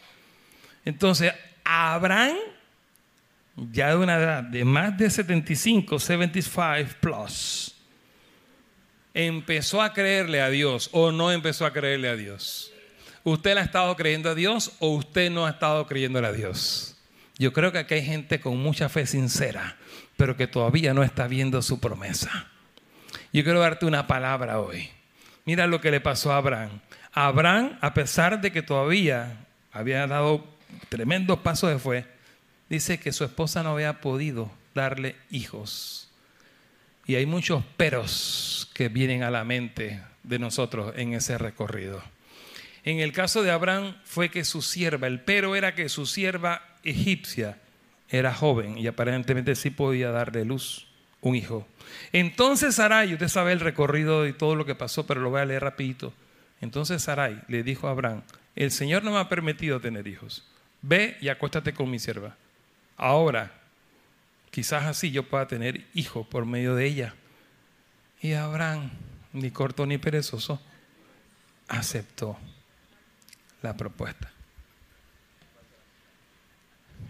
Entonces, 0.86 1.34
Abraham, 1.64 2.38
ya 3.56 3.90
de 3.90 3.96
una 3.98 4.18
edad 4.18 4.44
de 4.44 4.66
más 4.66 4.98
de 4.98 5.10
75, 5.10 6.00
75 6.00 6.96
plus, 7.00 7.76
empezó 9.14 9.82
a 9.82 9.94
creerle 9.94 10.42
a 10.42 10.50
Dios 10.50 10.90
o 10.94 11.12
no 11.12 11.32
empezó 11.32 11.66
a 11.66 11.74
creerle 11.74 12.10
a 12.10 12.16
Dios. 12.16 12.72
¿Usted 13.24 13.58
ha 13.58 13.62
estado 13.62 13.96
creyendo 13.96 14.30
a 14.30 14.36
Dios 14.36 14.74
o 14.80 14.96
usted 14.96 15.30
no 15.30 15.46
ha 15.46 15.52
estado 15.52 15.86
creyéndole 15.86 16.28
a 16.28 16.32
Dios? 16.32 16.98
Yo 17.38 17.54
creo 17.54 17.72
que 17.72 17.80
aquí 17.80 17.96
hay 17.96 18.06
gente 18.06 18.40
con 18.40 18.58
mucha 18.58 18.90
fe 18.90 19.06
sincera, 19.06 19.78
pero 20.18 20.38
que 20.38 20.48
todavía 20.48 20.94
no 20.94 21.04
está 21.04 21.28
viendo 21.28 21.62
su 21.62 21.80
promesa. 21.80 22.48
Yo 23.34 23.44
quiero 23.44 23.60
darte 23.60 23.86
una 23.86 24.08
palabra 24.08 24.60
hoy. 24.60 24.90
Mira 25.46 25.68
lo 25.68 25.82
que 25.82 25.92
le 25.92 26.02
pasó 26.02 26.32
a 26.32 26.38
Abraham. 26.38 26.82
Abraham, 27.14 27.78
a 27.82 27.94
pesar 27.94 28.42
de 28.42 28.52
que 28.52 28.62
todavía 28.62 29.46
había 29.72 30.06
dado 30.08 30.46
tremendos 30.90 31.40
pasos 31.40 31.72
de 31.72 31.80
fe, 31.80 32.08
dice 32.72 33.02
que 33.02 33.12
su 33.12 33.26
esposa 33.26 33.64
no 33.64 33.74
había 33.74 34.00
podido 34.00 34.50
darle 34.74 35.18
hijos. 35.30 36.10
Y 37.06 37.16
hay 37.16 37.26
muchos 37.26 37.66
peros 37.76 38.72
que 38.74 38.88
vienen 38.88 39.24
a 39.24 39.30
la 39.30 39.44
mente 39.44 40.02
de 40.24 40.40
nosotros 40.40 40.94
en 40.96 41.14
ese 41.14 41.38
recorrido. 41.38 42.02
En 42.86 43.00
el 43.00 43.12
caso 43.12 43.44
de 43.44 43.52
Abraham 43.52 43.98
fue 44.06 44.30
que 44.30 44.46
su 44.46 44.62
sierva, 44.62 45.08
el 45.08 45.20
pero 45.20 45.58
era 45.58 45.76
que 45.76 45.90
su 45.90 46.06
sierva 46.06 46.66
egipcia 46.84 47.58
era 48.10 48.34
joven 48.34 48.78
y 48.78 48.88
aparentemente 48.88 49.56
sí 49.56 49.70
podía 49.70 50.12
darle 50.12 50.46
luz 50.46 50.88
un 51.20 51.36
hijo. 51.36 51.68
Entonces 52.14 52.76
Sarai, 52.76 53.12
usted 53.12 53.28
sabe 53.28 53.52
el 53.52 53.60
recorrido 53.60 54.26
y 54.26 54.34
todo 54.34 54.56
lo 54.56 54.66
que 54.66 54.76
pasó, 54.76 55.06
pero 55.06 55.20
lo 55.20 55.30
voy 55.30 55.42
a 55.42 55.46
leer 55.46 55.62
rapidito. 55.62 56.14
Entonces 56.62 57.04
Sarai 57.04 57.42
le 57.50 57.64
dijo 57.64 57.90
a 57.90 57.92
Abraham, 57.92 58.22
el 58.56 58.72
Señor 58.72 59.04
no 59.04 59.12
me 59.12 59.20
ha 59.20 59.28
permitido 59.28 59.82
tener 59.82 60.08
hijos. 60.08 60.48
Ve 60.82 61.18
y 61.20 61.28
acuéstate 61.28 61.74
con 61.74 61.92
mi 61.92 62.00
sierva. 62.00 62.38
Ahora, 63.02 63.52
quizás 64.52 64.86
así 64.86 65.10
yo 65.10 65.28
pueda 65.28 65.48
tener 65.48 65.88
hijos 65.96 66.28
por 66.28 66.46
medio 66.46 66.76
de 66.76 66.86
ella. 66.86 67.16
Y 68.22 68.34
Abraham, 68.34 68.92
ni 69.34 69.50
corto 69.50 69.88
ni 69.88 69.98
perezoso, 69.98 70.62
aceptó 71.68 72.38
la 73.64 73.76
propuesta. 73.76 74.32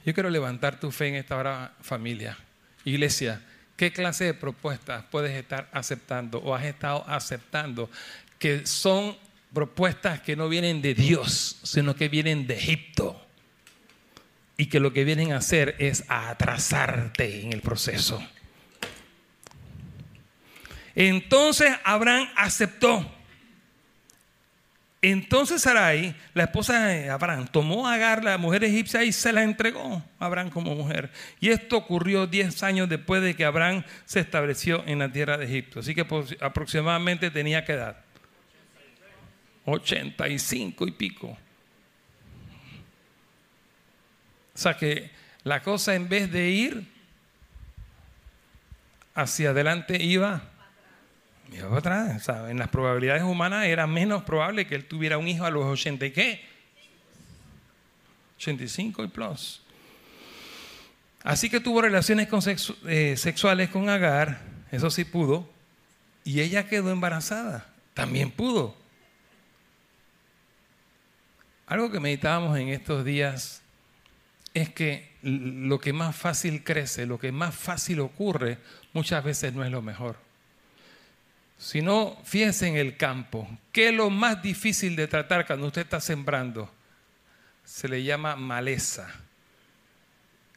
Yo 0.06 0.13
quiero 0.13 0.30
levantar 0.30 0.80
tu 0.80 0.91
fe 0.91 1.10
en 1.10 1.15
esta 1.15 1.36
hora, 1.36 1.73
familia. 1.82 2.38
Iglesia, 2.86 3.41
¿Qué 3.75 3.91
clase 3.91 4.25
de 4.25 4.34
propuestas 4.36 5.04
puedes 5.10 5.36
estar 5.36 5.67
aceptando 5.73 6.38
o 6.38 6.54
has 6.54 6.63
estado 6.65 7.04
aceptando 7.08 7.89
que 8.38 8.67
son 8.67 9.17
propuestas 9.54 10.21
que 10.21 10.36
no 10.36 10.47
vienen 10.47 10.82
de 10.82 10.93
Dios, 10.93 11.58
sino 11.63 11.95
que 11.95 12.08
vienen 12.08 12.45
de 12.45 12.54
Egipto. 12.54 13.20
Y 14.62 14.67
que 14.67 14.80
lo 14.80 14.93
que 14.93 15.06
vienen 15.06 15.32
a 15.32 15.38
hacer 15.38 15.76
es 15.80 16.06
a 16.08 16.30
atrasarte 16.30 17.41
en 17.41 17.52
el 17.52 17.62
proceso. 17.62 18.24
Entonces 20.93 21.71
Abraham 21.84 22.30
aceptó. 22.36 23.12
Entonces 25.02 25.63
Sarai, 25.63 26.15
la 26.36 26.43
esposa 26.43 26.86
de 26.86 27.10
Abraham, 27.10 27.47
tomó 27.52 27.88
a 27.88 27.95
Agar, 27.95 28.24
la 28.24 28.38
mujer 28.38 28.63
egipcia, 28.63 29.04
y 29.04 29.12
se 29.12 29.34
la 29.34 29.41
entregó 29.41 30.04
a 30.19 30.26
Abraham 30.28 30.52
como 30.52 30.76
mujer. 30.76 31.10
Y 31.39 31.50
esto 31.50 31.78
ocurrió 31.78 32.28
10 32.28 32.62
años 32.62 32.88
después 32.88 33.24
de 33.24 33.36
que 33.36 33.45
Abraham 33.45 33.84
se 34.06 34.19
estableció 34.19 34.84
en 34.86 35.00
la 35.00 35.12
tierra 35.12 35.39
de 35.39 35.45
Egipto. 35.45 35.80
Así 35.80 35.95
que 35.95 36.06
aproximadamente 36.39 37.32
tenía 37.32 37.65
que 37.65 37.71
edad. 37.71 37.97
85 39.65 40.88
y 40.88 40.91
pico. 40.91 41.36
O 44.51 44.51
sea 44.62 44.78
que 44.78 45.12
la 45.43 45.62
cosa 45.62 45.95
en 45.95 46.08
vez 46.08 46.32
de 46.32 46.50
ir 46.50 46.88
hacia 49.13 49.50
adelante 49.50 50.02
iba 50.02 50.43
iba 51.52 51.78
atrás. 51.78 52.30
En 52.50 52.58
las 52.58 52.69
probabilidades 52.69 53.24
humanas 53.24 53.65
era 53.65 53.88
menos 53.88 54.24
probable 54.24 54.65
que 54.65 54.76
él 54.76 54.86
tuviera 54.86 55.17
un 55.17 55.28
hijo 55.28 55.45
a 55.45 55.52
los 55.52 55.65
80 55.65 56.06
y 56.06 56.12
qué? 56.12 56.45
85 58.38 59.04
y 59.04 59.08
plus. 59.08 59.62
Así 61.24 61.50
que 61.50 61.60
tuvo 61.60 61.82
relaciones 61.82 62.28
eh, 62.88 63.15
sexuales 63.15 63.69
con 63.69 63.89
Agar, 63.89 64.41
eso 64.71 64.89
sí 64.89 65.06
pudo, 65.06 65.47
y 66.24 66.41
ella 66.41 66.67
quedó 66.67 66.91
embarazada, 66.91 67.67
también 67.93 68.32
pudo. 68.32 68.76
Algo 71.67 71.91
que 71.91 72.00
meditábamos 72.00 72.58
en 72.58 72.69
estos 72.69 73.06
días 73.06 73.61
es 74.53 74.69
que 74.69 75.11
lo 75.21 75.79
que 75.79 75.93
más 75.93 76.15
fácil 76.15 76.63
crece, 76.63 77.05
lo 77.05 77.19
que 77.19 77.31
más 77.31 77.55
fácil 77.55 77.99
ocurre, 77.99 78.57
muchas 78.93 79.23
veces 79.23 79.53
no 79.53 79.63
es 79.63 79.71
lo 79.71 79.81
mejor. 79.81 80.17
Si 81.57 81.81
no, 81.81 82.17
fíjense 82.23 82.67
en 82.67 82.75
el 82.75 82.97
campo. 82.97 83.47
¿Qué 83.71 83.89
es 83.89 83.93
lo 83.93 84.09
más 84.09 84.41
difícil 84.41 84.95
de 84.95 85.07
tratar 85.07 85.45
cuando 85.45 85.67
usted 85.67 85.83
está 85.83 85.99
sembrando? 85.99 86.71
Se 87.63 87.87
le 87.87 88.03
llama 88.03 88.35
maleza. 88.35 89.07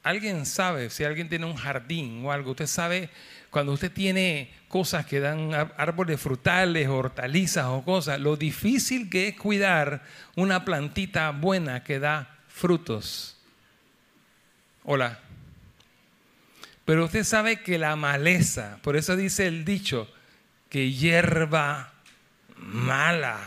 ¿Alguien 0.02 0.46
sabe 0.46 0.90
si 0.90 1.04
alguien 1.04 1.28
tiene 1.28 1.46
un 1.46 1.56
jardín 1.56 2.24
o 2.24 2.32
algo? 2.32 2.52
Usted 2.52 2.66
sabe 2.66 3.10
cuando 3.50 3.72
usted 3.72 3.92
tiene 3.92 4.50
cosas 4.68 5.06
que 5.06 5.20
dan 5.20 5.52
árboles 5.76 6.20
frutales, 6.20 6.88
hortalizas 6.88 7.66
o 7.66 7.84
cosas, 7.84 8.18
lo 8.18 8.36
difícil 8.36 9.08
que 9.08 9.28
es 9.28 9.36
cuidar 9.36 10.02
una 10.36 10.64
plantita 10.64 11.30
buena 11.30 11.84
que 11.84 12.00
da 12.00 12.38
frutos. 12.48 13.33
Hola. 14.84 15.18
Pero 16.84 17.06
usted 17.06 17.24
sabe 17.24 17.62
que 17.62 17.78
la 17.78 17.96
maleza, 17.96 18.78
por 18.82 18.96
eso 18.96 19.16
dice 19.16 19.46
el 19.46 19.64
dicho, 19.64 20.12
que 20.68 20.92
hierba 20.92 21.94
mala. 22.56 23.40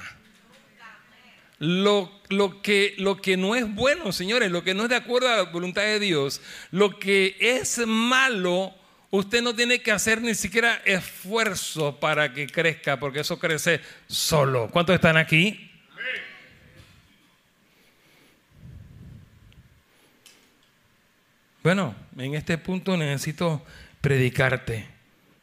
Lo, 1.59 2.11
lo, 2.29 2.61
que, 2.61 2.95
lo 2.97 3.21
que 3.21 3.37
no 3.37 3.55
es 3.55 3.71
bueno, 3.73 4.11
señores, 4.11 4.51
lo 4.51 4.63
que 4.63 4.73
no 4.73 4.83
es 4.83 4.89
de 4.89 4.95
acuerdo 4.95 5.29
a 5.29 5.37
la 5.37 5.43
voluntad 5.43 5.83
de 5.83 5.99
Dios, 5.99 6.41
lo 6.71 6.99
que 6.99 7.35
es 7.39 7.85
malo, 7.85 8.73
usted 9.11 9.41
no 9.43 9.55
tiene 9.55 9.81
que 9.81 9.91
hacer 9.91 10.21
ni 10.21 10.33
siquiera 10.33 10.81
esfuerzo 10.85 11.99
para 11.99 12.33
que 12.33 12.47
crezca, 12.47 12.99
porque 12.99 13.19
eso 13.19 13.37
crece 13.37 13.81
solo. 14.07 14.69
¿Cuántos 14.71 14.95
están 14.95 15.17
aquí? 15.17 15.66
Bueno, 21.67 21.93
en 22.17 22.33
este 22.33 22.57
punto 22.57 22.95
necesito 22.95 23.61
predicarte, 23.99 24.85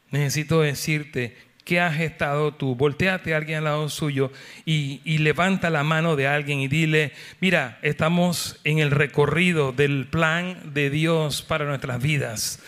necesito 0.09 0.61
decirte 0.61 1.37
¿Qué 1.63 1.79
has 1.79 1.99
estado 1.99 2.51
tú? 2.51 2.73
Volteate 2.73 3.35
a 3.35 3.37
alguien 3.37 3.59
al 3.59 3.65
lado 3.65 3.89
suyo 3.89 4.31
y, 4.65 5.01
y, 5.05 5.19
levanta 5.19 5.69
la 5.69 5.83
mano 5.83 6.15
de 6.15 6.25
alguien 6.25 6.61
y 6.61 6.67
dile, 6.67 7.11
mira, 7.41 7.77
estamos 7.83 8.59
en 8.63 8.79
el 8.79 8.89
recorrido 8.89 9.71
del 9.71 10.07
plan 10.07 10.73
de 10.73 10.89
Dios 10.89 11.43
para 11.43 11.65
nuestras 11.65 12.01
vidas. 12.01 12.59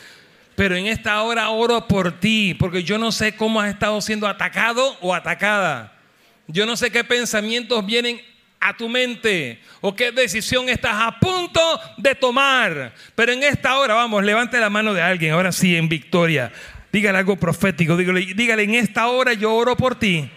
Pero 0.56 0.76
en 0.76 0.86
esta 0.86 1.20
hora 1.24 1.50
oro 1.50 1.88
por 1.88 2.20
ti, 2.20 2.54
porque 2.54 2.84
yo 2.84 3.00
no 3.00 3.12
sé 3.12 3.36
cómo 3.36 3.60
has 3.60 3.74
estado 3.74 4.00
siendo 4.02 4.28
atacado 4.28 4.96
o 5.02 5.16
atacada. 5.16 5.98
Yo 6.46 6.68
no 6.68 6.78
sé 6.78 6.92
qué 6.92 7.04
pensamientos 7.04 7.84
vienen 7.84 8.22
a 8.60 8.76
tu 8.76 8.90
mente 8.90 9.62
o 9.82 9.96
qué 9.96 10.12
decisión 10.12 10.70
estás 10.70 10.96
a 10.96 11.20
punto 11.20 11.62
de 11.98 12.16
tomar. 12.16 12.94
Pero 13.16 13.32
en 13.32 13.44
esta 13.44 13.78
hora, 13.78 13.94
vamos, 13.94 14.24
levante 14.24 14.60
la 14.60 14.70
mano 14.70 14.94
de 14.94 15.02
alguien, 15.02 15.34
ahora 15.34 15.52
sí, 15.52 15.76
en 15.76 15.90
victoria. 15.90 16.52
Dígale 16.92 17.18
algo 17.18 17.36
profético, 17.36 17.98
dígale, 17.98 18.34
dígale, 18.34 18.64
en 18.64 18.76
esta 18.76 19.08
hora 19.08 19.34
yo 19.34 19.54
oro 19.54 19.76
por 19.76 19.96
ti. 19.96 20.30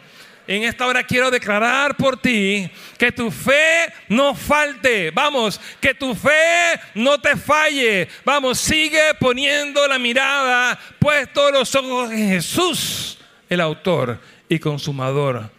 En 0.47 0.65
esta 0.65 0.87
hora 0.87 1.05
quiero 1.05 1.31
declarar 1.31 1.97
por 1.97 2.21
ti 2.21 2.69
que 2.99 3.13
tu 3.13 3.31
fe 3.31 3.93
no 4.09 4.35
falte. 4.35 5.13
Vamos, 5.13 5.61
que 5.81 5.95
tu 5.95 6.13
fe 6.15 6.81
no 6.95 7.21
te 7.21 7.37
falle. 7.37 8.09
Vamos, 8.25 8.59
sigue 8.59 9.15
poniendo 9.21 9.87
la 9.87 9.99
mirada, 9.99 10.77
puesto 10.99 11.53
los 11.53 11.73
ojos 11.77 12.11
en 12.11 12.31
Jesús, 12.31 13.19
el 13.49 13.61
autor 13.61 14.21
y 14.49 14.59
consumador 14.59 15.51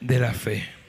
de 0.00 0.18
la 0.18 0.32
fe. 0.32 0.79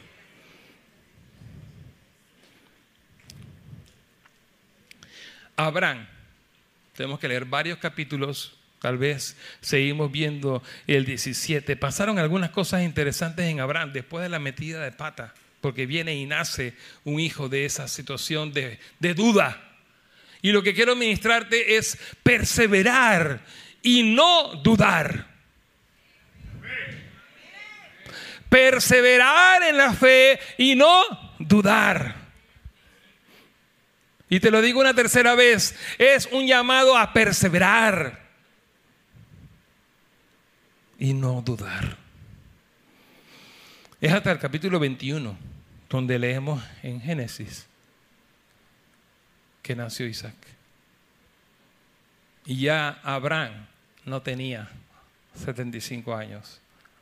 Abraham, 5.56 6.08
tenemos 6.96 7.20
que 7.20 7.28
leer 7.28 7.46
varios 7.46 7.78
capítulos 7.78 8.58
Tal 8.82 8.98
vez 8.98 9.38
seguimos 9.62 10.12
viendo 10.12 10.64
el 10.88 11.06
17. 11.06 11.76
Pasaron 11.76 12.18
algunas 12.18 12.50
cosas 12.50 12.82
interesantes 12.82 13.46
en 13.46 13.60
Abraham 13.60 13.94
después 13.94 14.24
de 14.24 14.30
la 14.30 14.40
metida 14.40 14.84
de 14.84 14.92
pata, 14.92 15.36
porque 15.62 15.86
viene 15.86 16.16
y 16.16 16.26
nace 16.26 16.74
un 17.04 17.20
hijo 17.20 17.48
de 17.48 17.66
esa 17.66 17.88
situación 17.88 18.52
de, 18.52 18.80
duda. 19.14 19.62
Y 20.42 20.52
lo 20.52 20.64
que 20.64 20.74
quiero 20.74 20.96
ministrarte 20.96 21.78
es 21.78 21.96
perseverar 22.24 23.42
y 23.84 24.02
no 24.02 24.56
dudar. 24.64 25.28
Perseverar 28.50 29.62
en 29.62 29.78
la 29.78 29.94
fe 29.94 30.40
y 30.58 30.74
no 30.74 31.04
dudar. 31.38 32.21
Y 34.32 34.40
te 34.40 34.50
lo 34.50 34.62
digo 34.62 34.80
una 34.80 34.94
tercera 34.94 35.36
vez, 35.36 35.76
es 35.98 36.30
un 36.32 36.48
llamado 36.48 36.98
a 36.98 37.12
perseverar 37.12 38.30
y 40.98 41.14
no 41.14 41.42
dudar. 41.42 41.98
Es 44.00 44.14
hasta 44.14 44.32
el 44.32 44.40
capítulo 44.40 44.80
21 44.80 45.38
donde 45.90 46.18
leemos 46.18 46.64
en 46.82 47.02
Génesis 47.02 47.68
que 49.62 49.76
nació 49.76 50.06
Isaac. 50.06 50.38
Y 52.46 52.62
ya 52.62 53.02
Abraham 53.04 53.68
no 54.06 54.22
tenía 54.22 54.70
75 55.44 56.16
años. 56.16 56.62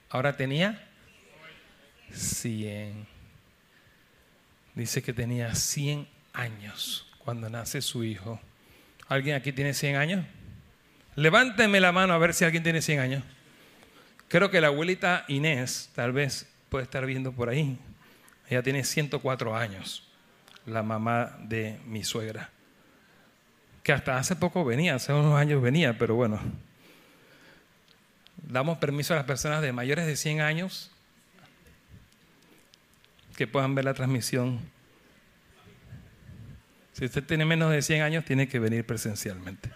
Ahora 0.09 0.35
tenía 0.35 0.83
100. 2.11 3.05
Dice 4.73 5.03
que 5.03 5.13
tenía 5.13 5.53
100 5.53 6.07
años 6.33 7.05
cuando 7.29 7.47
nace 7.47 7.83
su 7.83 8.03
hijo. 8.03 8.39
¿Alguien 9.07 9.35
aquí 9.35 9.51
tiene 9.51 9.75
100 9.75 9.97
años? 9.97 10.25
Levánteme 11.15 11.79
la 11.79 11.91
mano 11.91 12.15
a 12.15 12.17
ver 12.17 12.33
si 12.33 12.43
alguien 12.43 12.63
tiene 12.63 12.81
100 12.81 12.99
años. 12.99 13.23
Creo 14.29 14.49
que 14.49 14.59
la 14.59 14.69
abuelita 14.69 15.25
Inés 15.27 15.91
tal 15.93 16.11
vez 16.11 16.49
puede 16.69 16.85
estar 16.85 17.05
viendo 17.05 17.31
por 17.31 17.49
ahí. 17.49 17.77
Ella 18.49 18.63
tiene 18.63 18.83
104 18.83 19.55
años, 19.55 20.07
la 20.65 20.81
mamá 20.81 21.37
de 21.43 21.79
mi 21.85 22.03
suegra. 22.03 22.49
Que 23.83 23.93
hasta 23.93 24.17
hace 24.17 24.35
poco 24.35 24.65
venía, 24.65 24.95
hace 24.95 25.13
unos 25.13 25.37
años 25.37 25.61
venía, 25.61 25.99
pero 25.99 26.15
bueno. 26.15 26.39
Damos 28.37 28.79
permiso 28.79 29.13
a 29.13 29.17
las 29.17 29.25
personas 29.27 29.61
de 29.61 29.71
mayores 29.71 30.07
de 30.07 30.15
100 30.15 30.41
años 30.41 30.89
que 33.37 33.45
puedan 33.45 33.75
ver 33.75 33.85
la 33.85 33.93
transmisión. 33.93 34.78
Si 36.99 37.05
usted 37.05 37.23
tiene 37.23 37.45
menos 37.45 37.71
de 37.71 37.81
100 37.81 38.01
años, 38.01 38.25
tiene 38.25 38.49
que 38.49 38.59
venir 38.59 38.85
presencialmente. 38.85 39.71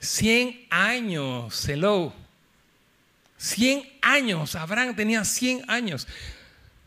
100 0.00 0.66
años, 0.70 1.68
hello. 1.68 2.12
100 3.36 3.88
años, 4.02 4.56
Abraham 4.56 4.96
tenía 4.96 5.24
100 5.24 5.70
años. 5.70 6.08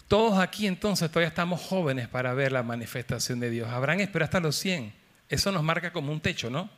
Todos 0.10 0.40
aquí 0.40 0.68
entonces 0.68 1.10
todavía 1.10 1.30
estamos 1.30 1.62
jóvenes 1.62 2.10
para 2.10 2.34
ver 2.34 2.52
la 2.52 2.64
manifestación 2.64 3.40
de 3.40 3.50
Dios. 3.50 3.70
Abraham 3.70 4.02
espera 4.02 4.26
hasta 4.26 4.42
los 4.42 4.58
100. 4.58 4.92
Eso 5.30 5.50
nos 5.54 5.64
marca 5.64 5.94
como 5.94 6.12
un 6.12 6.20
techo, 6.20 6.50
¿no? 6.50 6.70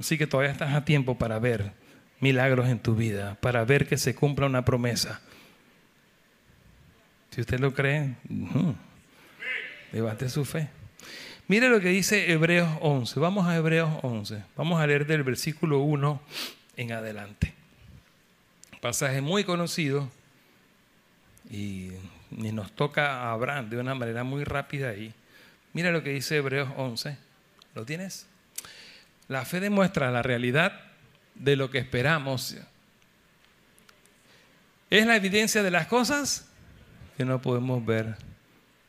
Así 0.00 0.16
que 0.16 0.26
todavía 0.26 0.52
estás 0.52 0.72
a 0.72 0.86
tiempo 0.86 1.18
para 1.18 1.38
ver 1.38 1.74
milagros 2.18 2.66
en 2.70 2.78
tu 2.78 2.94
vida, 2.94 3.36
para 3.42 3.62
ver 3.66 3.86
que 3.86 3.98
se 3.98 4.14
cumpla 4.14 4.46
una 4.46 4.64
promesa. 4.64 5.20
Si 7.30 7.42
usted 7.42 7.60
lo 7.60 7.74
cree, 7.74 8.14
levante 9.92 10.28
su 10.28 10.44
fe. 10.44 10.68
Mire 11.48 11.70
lo 11.70 11.80
que 11.80 11.88
dice 11.88 12.30
Hebreos 12.30 12.68
11. 12.82 13.18
Vamos 13.20 13.46
a 13.46 13.56
Hebreos 13.56 13.90
11. 14.02 14.44
Vamos 14.54 14.80
a 14.80 14.86
leer 14.86 15.06
del 15.06 15.22
versículo 15.22 15.78
1 15.78 16.20
en 16.76 16.92
adelante. 16.92 17.54
Pasaje 18.82 19.22
muy 19.22 19.44
conocido 19.44 20.10
y, 21.50 21.92
nos 22.30 22.70
toca 22.72 23.22
a 23.22 23.32
Abraham 23.32 23.70
de 23.70 23.78
una 23.78 23.94
manera 23.94 24.24
muy 24.24 24.44
rápida 24.44 24.90
ahí. 24.90 25.14
Mira 25.72 25.90
lo 25.90 26.02
que 26.02 26.10
dice 26.10 26.36
Hebreos 26.36 26.68
11. 26.76 27.16
¿Lo 27.74 27.86
tienes? 27.86 28.26
La 29.28 29.46
fe 29.46 29.60
demuestra 29.60 30.10
la 30.10 30.22
realidad 30.22 30.80
de 31.34 31.56
lo 31.56 31.70
que 31.70 31.78
esperamos. 31.78 32.56
Es 34.90 35.06
la 35.06 35.16
evidencia 35.16 35.62
de 35.62 35.70
las 35.70 35.86
cosas 35.86 36.46
que 37.16 37.24
no 37.24 37.40
podemos 37.40 37.84
ver. 37.86 38.16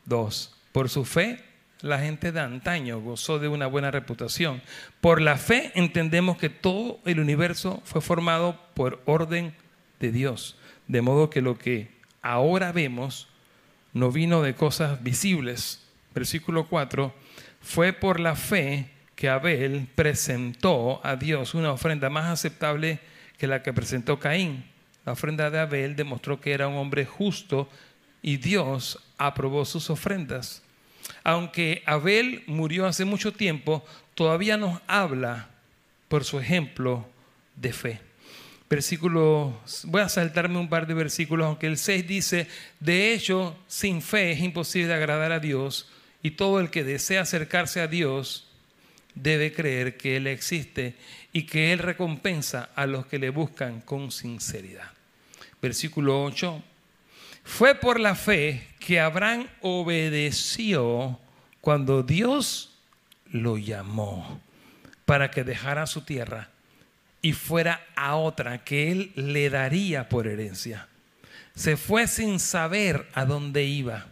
Dos, 0.03 0.58
por 0.71 0.89
su 0.89 1.05
fe 1.05 1.43
la 1.81 1.99
gente 1.99 2.31
de 2.31 2.41
antaño 2.41 2.99
gozó 2.99 3.39
de 3.39 3.47
una 3.47 3.67
buena 3.67 3.89
reputación. 3.89 4.61
Por 4.99 5.21
la 5.21 5.37
fe 5.37 5.71
entendemos 5.75 6.37
que 6.37 6.49
todo 6.49 6.99
el 7.05 7.19
universo 7.19 7.81
fue 7.85 8.01
formado 8.01 8.59
por 8.73 9.01
orden 9.05 9.53
de 9.99 10.11
Dios, 10.11 10.57
de 10.87 11.01
modo 11.01 11.29
que 11.29 11.41
lo 11.41 11.57
que 11.57 11.89
ahora 12.21 12.71
vemos 12.71 13.29
no 13.93 14.11
vino 14.11 14.41
de 14.41 14.55
cosas 14.55 15.01
visibles. 15.03 15.85
Versículo 16.13 16.67
4, 16.67 17.13
fue 17.61 17.93
por 17.93 18.19
la 18.19 18.35
fe 18.35 18.89
que 19.15 19.29
Abel 19.29 19.87
presentó 19.95 20.99
a 21.05 21.15
Dios 21.15 21.53
una 21.53 21.71
ofrenda 21.71 22.09
más 22.09 22.25
aceptable 22.25 22.99
que 23.37 23.47
la 23.47 23.63
que 23.63 23.73
presentó 23.73 24.19
Caín. 24.19 24.65
La 25.05 25.13
ofrenda 25.13 25.49
de 25.49 25.59
Abel 25.59 25.95
demostró 25.95 26.41
que 26.41 26.51
era 26.51 26.67
un 26.67 26.75
hombre 26.75 27.05
justo 27.05 27.69
y 28.21 28.37
Dios 28.37 28.99
aprobó 29.19 29.65
sus 29.65 29.89
ofrendas. 29.89 30.63
Aunque 31.23 31.83
Abel 31.85 32.43
murió 32.47 32.87
hace 32.87 33.05
mucho 33.05 33.33
tiempo, 33.33 33.85
todavía 34.15 34.57
nos 34.57 34.81
habla 34.87 35.49
por 36.07 36.23
su 36.23 36.39
ejemplo 36.39 37.07
de 37.55 37.73
fe. 37.73 38.01
Versículo, 38.69 39.59
voy 39.85 40.01
a 40.01 40.09
saltarme 40.09 40.59
un 40.59 40.69
par 40.69 40.85
de 40.85 40.93
versículos, 40.93 41.47
aunque 41.47 41.67
el 41.67 41.77
6 41.77 42.07
dice, 42.07 42.47
de 42.79 43.13
hecho, 43.13 43.57
sin 43.67 44.01
fe 44.01 44.31
es 44.31 44.39
imposible 44.41 44.93
agradar 44.93 45.31
a 45.31 45.39
Dios 45.39 45.89
y 46.21 46.31
todo 46.31 46.59
el 46.59 46.69
que 46.69 46.83
desea 46.83 47.21
acercarse 47.21 47.81
a 47.81 47.87
Dios 47.87 48.47
debe 49.15 49.51
creer 49.53 49.97
que 49.97 50.17
Él 50.17 50.27
existe 50.27 50.95
y 51.33 51.43
que 51.43 51.73
Él 51.73 51.79
recompensa 51.79 52.69
a 52.75 52.85
los 52.85 53.07
que 53.07 53.19
le 53.19 53.31
buscan 53.31 53.81
con 53.81 54.11
sinceridad. 54.11 54.91
Versículo 55.61 56.23
8, 56.23 56.63
fue 57.49 57.73
por 57.73 57.99
la 57.99 58.13
fe 58.13 58.67
que 58.79 58.99
Abraham 58.99 59.47
obedeció 59.61 61.19
cuando 61.61 62.03
Dios 62.03 62.77
lo 63.31 63.57
llamó 63.57 64.39
para 65.03 65.31
que 65.31 65.43
dejara 65.43 65.87
su 65.87 66.01
tierra 66.01 66.51
y 67.23 67.33
fuera 67.33 67.81
a 67.95 68.15
otra 68.15 68.63
que 68.63 68.91
él 68.91 69.11
le 69.15 69.49
daría 69.49 70.09
por 70.09 70.27
herencia. 70.27 70.87
Se 71.55 71.75
fue 71.75 72.07
sin 72.07 72.39
saber 72.39 73.07
a 73.13 73.25
dónde 73.25 73.65
iba. 73.65 74.05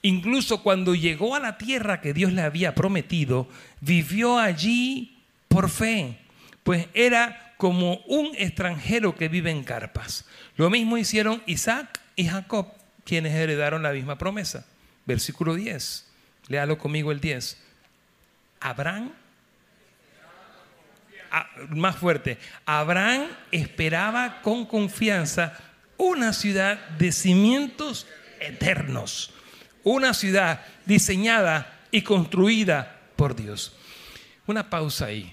Incluso 0.00 0.62
cuando 0.62 0.94
llegó 0.94 1.34
a 1.34 1.40
la 1.40 1.58
tierra 1.58 2.00
que 2.00 2.14
Dios 2.14 2.32
le 2.32 2.42
había 2.42 2.74
prometido, 2.74 3.46
vivió 3.82 4.38
allí 4.38 5.18
por 5.48 5.68
fe, 5.68 6.18
pues 6.62 6.88
era 6.94 7.54
como 7.58 7.96
un 8.06 8.30
extranjero 8.38 9.14
que 9.14 9.28
vive 9.28 9.50
en 9.50 9.64
carpas. 9.64 10.24
Lo 10.56 10.70
mismo 10.70 10.96
hicieron 10.96 11.42
Isaac 11.44 12.00
y 12.20 12.28
Jacob, 12.28 12.66
quienes 13.06 13.32
heredaron 13.32 13.82
la 13.82 13.92
misma 13.92 14.18
promesa. 14.18 14.66
Versículo 15.06 15.54
10. 15.54 16.06
Léalo 16.48 16.76
conmigo 16.76 17.12
el 17.12 17.18
10. 17.18 17.56
Abraham, 18.60 19.10
ah, 21.30 21.48
más 21.70 21.96
fuerte, 21.96 22.36
Abraham 22.66 23.26
esperaba 23.50 24.42
con 24.42 24.66
confianza 24.66 25.56
una 25.96 26.34
ciudad 26.34 26.90
de 26.98 27.10
cimientos 27.10 28.06
eternos, 28.38 29.32
una 29.82 30.12
ciudad 30.12 30.60
diseñada 30.84 31.80
y 31.90 32.02
construida 32.02 33.00
por 33.16 33.34
Dios. 33.34 33.74
Una 34.46 34.68
pausa 34.68 35.06
ahí. 35.06 35.32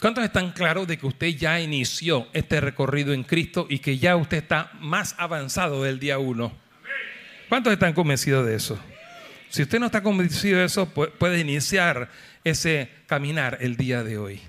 ¿Cuántos 0.00 0.24
están 0.24 0.52
claros 0.52 0.86
de 0.86 0.98
que 0.98 1.06
usted 1.06 1.28
ya 1.28 1.58
inició 1.58 2.28
este 2.34 2.60
recorrido 2.60 3.14
en 3.14 3.24
Cristo 3.24 3.66
y 3.68 3.78
que 3.78 3.98
ya 3.98 4.16
usted 4.16 4.38
está 4.38 4.70
más 4.78 5.14
avanzado 5.18 5.82
del 5.82 5.98
día 5.98 6.18
uno? 6.18 6.52
¿Cuántos 7.48 7.72
están 7.72 7.94
convencidos 7.94 8.46
de 8.46 8.56
eso? 8.56 8.78
Si 9.48 9.62
usted 9.62 9.80
no 9.80 9.86
está 9.86 10.02
convencido 10.02 10.58
de 10.58 10.66
eso, 10.66 10.86
puede 10.90 11.40
iniciar 11.40 12.10
ese 12.44 12.90
caminar 13.06 13.58
el 13.60 13.76
día 13.76 14.02
de 14.02 14.18
hoy. 14.18 14.40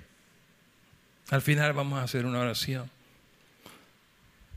Al 1.30 1.42
final 1.42 1.72
vamos 1.72 2.00
a 2.00 2.04
hacer 2.04 2.26
una 2.26 2.40
oración. 2.40 2.90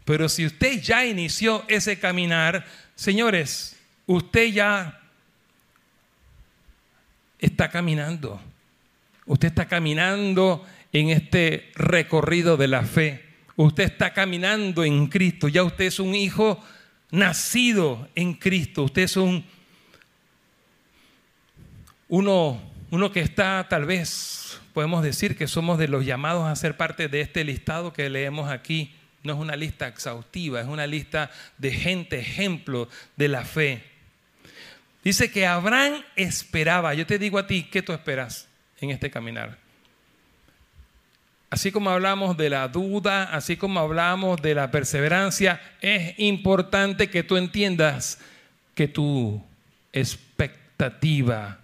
Pero 0.05 0.29
si 0.29 0.45
usted 0.45 0.81
ya 0.81 1.05
inició 1.05 1.65
ese 1.69 2.01
caminar, 2.01 2.67
señores, 2.97 3.77
usted 4.07 4.47
ya 4.47 5.01
está 7.39 7.71
caminando. 7.71 8.41
Usted 9.27 9.49
está 9.49 9.69
caminando 9.69 10.67
en 10.93 11.11
este 11.11 11.71
recorrido 11.75 12.57
de 12.57 12.69
la 12.69 12.83
fe. 12.83 13.25
Usted 13.57 13.85
está 13.85 14.13
caminando 14.13 14.85
en 14.85 15.07
Cristo, 15.09 15.49
ya 15.49 15.63
usted 15.63 15.85
es 15.85 15.99
un 15.99 16.15
hijo 16.15 16.63
nacido 17.11 18.09
en 18.15 18.35
Cristo, 18.35 18.85
usted 18.85 19.03
es 19.03 19.17
un 19.17 19.45
uno, 22.11 22.61
uno 22.91 23.13
que 23.13 23.21
está 23.21 23.67
tal 23.69 23.85
vez, 23.85 24.61
podemos 24.73 25.05
decir 25.05 25.37
que 25.37 25.47
somos 25.47 25.79
de 25.79 25.87
los 25.87 26.05
llamados 26.05 26.49
a 26.49 26.57
ser 26.57 26.77
parte 26.77 27.07
de 27.07 27.21
este 27.21 27.45
listado 27.45 27.93
que 27.93 28.11
leemos 28.11 28.51
aquí. 28.51 28.95
No 29.23 29.35
es 29.35 29.39
una 29.39 29.55
lista 29.55 29.87
exhaustiva, 29.87 30.61
es 30.61 30.67
una 30.67 30.87
lista 30.87 31.31
de 31.59 31.71
gente, 31.71 32.19
ejemplo 32.19 32.89
de 33.17 33.29
la 33.29 33.45
fe. 33.45 33.85
Dice 35.05 35.31
que 35.31 35.47
Abraham 35.47 36.03
esperaba. 36.17 36.95
Yo 36.95 37.07
te 37.07 37.19
digo 37.19 37.39
a 37.39 37.47
ti, 37.47 37.69
¿qué 37.71 37.81
tú 37.81 37.93
esperas 37.93 38.49
en 38.81 38.91
este 38.91 39.11
caminar? 39.11 39.59
Así 41.51 41.73
como 41.73 41.91
hablamos 41.91 42.37
de 42.37 42.49
la 42.49 42.69
duda, 42.69 43.25
así 43.25 43.57
como 43.57 43.81
hablamos 43.81 44.41
de 44.41 44.55
la 44.55 44.71
perseverancia, 44.71 45.61
es 45.81 46.15
importante 46.19 47.11
que 47.11 47.25
tú 47.25 47.37
entiendas 47.37 48.21
que 48.77 48.87
tu 48.87 49.43
expectativa, 49.93 51.59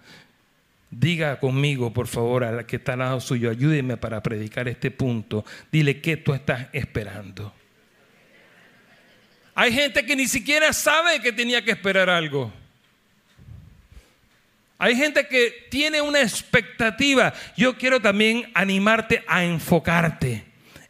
diga 0.91 1.39
conmigo 1.39 1.93
por 1.93 2.07
favor 2.07 2.43
a 2.43 2.51
la 2.51 2.67
que 2.67 2.75
está 2.75 2.93
al 2.93 2.99
lado 2.99 3.21
suyo, 3.21 3.49
ayúdeme 3.49 3.95
para 3.95 4.21
predicar 4.21 4.67
este 4.67 4.91
punto, 4.91 5.45
dile 5.71 6.01
qué 6.01 6.17
tú 6.17 6.33
estás 6.33 6.67
esperando. 6.73 7.53
Hay 9.55 9.71
gente 9.71 10.05
que 10.05 10.17
ni 10.17 10.27
siquiera 10.27 10.73
sabe 10.73 11.21
que 11.21 11.31
tenía 11.31 11.63
que 11.63 11.71
esperar 11.71 12.09
algo. 12.09 12.51
Hay 14.77 14.95
gente 14.95 15.27
que 15.27 15.67
tiene 15.69 16.01
una 16.01 16.21
expectativa. 16.21 17.33
Yo 17.55 17.77
quiero 17.77 17.99
también 17.99 18.49
animarte 18.53 19.23
a 19.27 19.43
enfocarte. 19.43 20.45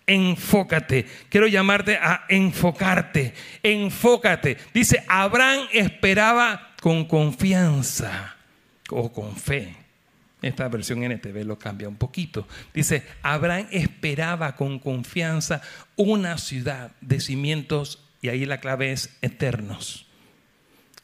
Enfócate. 0.06 1.06
Quiero 1.30 1.48
llamarte 1.48 1.98
a 1.98 2.26
enfocarte. 2.28 3.34
Enfócate. 3.64 4.58
Dice, 4.74 5.04
Abraham 5.08 5.68
esperaba 5.72 6.74
con 6.82 7.06
confianza 7.06 8.36
o 8.90 9.12
con 9.12 9.36
fe. 9.36 9.76
Esta 10.42 10.68
versión 10.68 11.00
NTV 11.04 11.44
lo 11.46 11.58
cambia 11.58 11.90
un 11.90 11.96
poquito. 11.96 12.48
Dice, 12.74 13.04
Abraham 13.24 13.68
esperaba 13.72 14.56
con 14.56 14.80
confianza 14.80 15.62
una 15.96 16.38
ciudad 16.38 16.92
de 17.02 17.20
cimientos, 17.20 18.04
y 18.22 18.30
ahí 18.30 18.46
la 18.46 18.60
clave 18.60 18.92
es 18.92 19.18
eternos. 19.22 20.06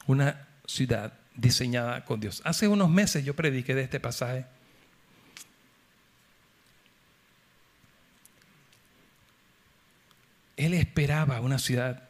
Una 0.06 0.46
ciudad 0.66 1.14
diseñada 1.34 2.04
con 2.04 2.20
Dios. 2.20 2.40
Hace 2.44 2.68
unos 2.68 2.90
meses 2.90 3.24
yo 3.24 3.34
prediqué 3.34 3.74
de 3.74 3.82
este 3.82 4.00
pasaje. 4.00 4.46
Él 10.56 10.74
esperaba 10.74 11.40
una 11.40 11.58
ciudad 11.58 12.08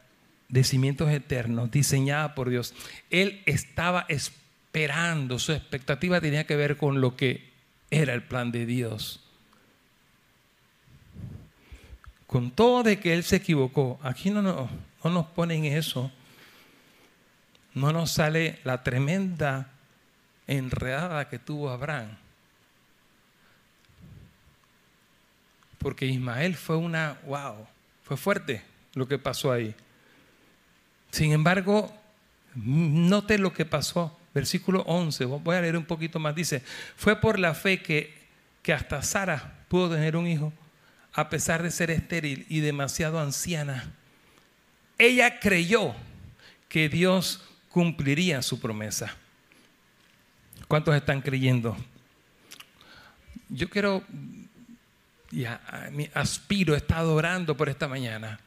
de 0.49 0.63
cimientos 0.63 1.09
eternos, 1.09 1.71
diseñada 1.71 2.35
por 2.35 2.49
Dios. 2.49 2.75
Él 3.09 3.41
estaba 3.47 4.05
esperando, 4.07 5.39
su 5.39 5.51
expectativa 5.51 6.21
tenía 6.21 6.45
que 6.45 6.55
ver 6.55 6.77
con 6.77 7.01
lo 7.01 7.15
que 7.15 7.49
era 7.89 8.13
el 8.13 8.23
plan 8.23 8.51
de 8.51 8.65
Dios. 8.67 9.21
Con 12.27 12.51
todo 12.51 12.83
de 12.83 12.99
que 12.99 13.13
Él 13.13 13.23
se 13.23 13.37
equivocó, 13.37 13.99
aquí 14.03 14.29
no, 14.29 14.41
no, 14.41 14.69
no 15.03 15.09
nos 15.09 15.25
ponen 15.27 15.65
eso 15.65 16.11
no 17.75 17.91
nos 17.91 18.11
sale 18.11 18.59
la 18.63 18.83
tremenda 18.83 19.69
enredada 20.47 21.27
que 21.29 21.39
tuvo 21.39 21.69
Abraham. 21.69 22.17
Porque 25.77 26.05
Ismael 26.05 26.55
fue 26.55 26.77
una, 26.77 27.19
wow, 27.25 27.67
fue 28.03 28.17
fuerte 28.17 28.63
lo 28.93 29.07
que 29.07 29.19
pasó 29.19 29.51
ahí. 29.51 29.75
Sin 31.11 31.33
embargo, 31.33 31.93
note 32.55 33.37
lo 33.37 33.53
que 33.53 33.65
pasó. 33.65 34.17
Versículo 34.33 34.81
11, 34.87 35.25
voy 35.25 35.55
a 35.55 35.61
leer 35.61 35.77
un 35.77 35.85
poquito 35.85 36.17
más. 36.17 36.33
Dice, 36.33 36.61
fue 36.95 37.19
por 37.21 37.39
la 37.39 37.53
fe 37.53 37.81
que, 37.81 38.13
que 38.61 38.73
hasta 38.73 39.01
Sara 39.01 39.59
pudo 39.67 39.91
tener 39.91 40.15
un 40.15 40.27
hijo, 40.27 40.51
a 41.13 41.29
pesar 41.29 41.61
de 41.61 41.71
ser 41.71 41.91
estéril 41.91 42.45
y 42.49 42.61
demasiado 42.61 43.19
anciana. 43.19 43.91
Ella 44.97 45.39
creyó 45.39 45.93
que 46.67 46.89
Dios 46.89 47.43
cumpliría 47.75 48.41
su 48.41 48.57
promesa. 48.61 49.17
¿Cuántos 50.69 50.95
están 50.95 51.21
creyendo? 51.21 51.75
Yo 53.49 53.69
quiero, 53.69 54.01
y 55.29 55.43
aspiro, 56.13 56.73
he 56.73 56.77
estado 56.77 57.13
orando 57.13 57.57
por 57.57 57.67
esta 57.67 57.89
mañana, 57.89 58.39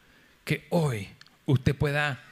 que 0.46 0.66
hoy 0.70 1.08
usted 1.44 1.76
pueda 1.76 2.24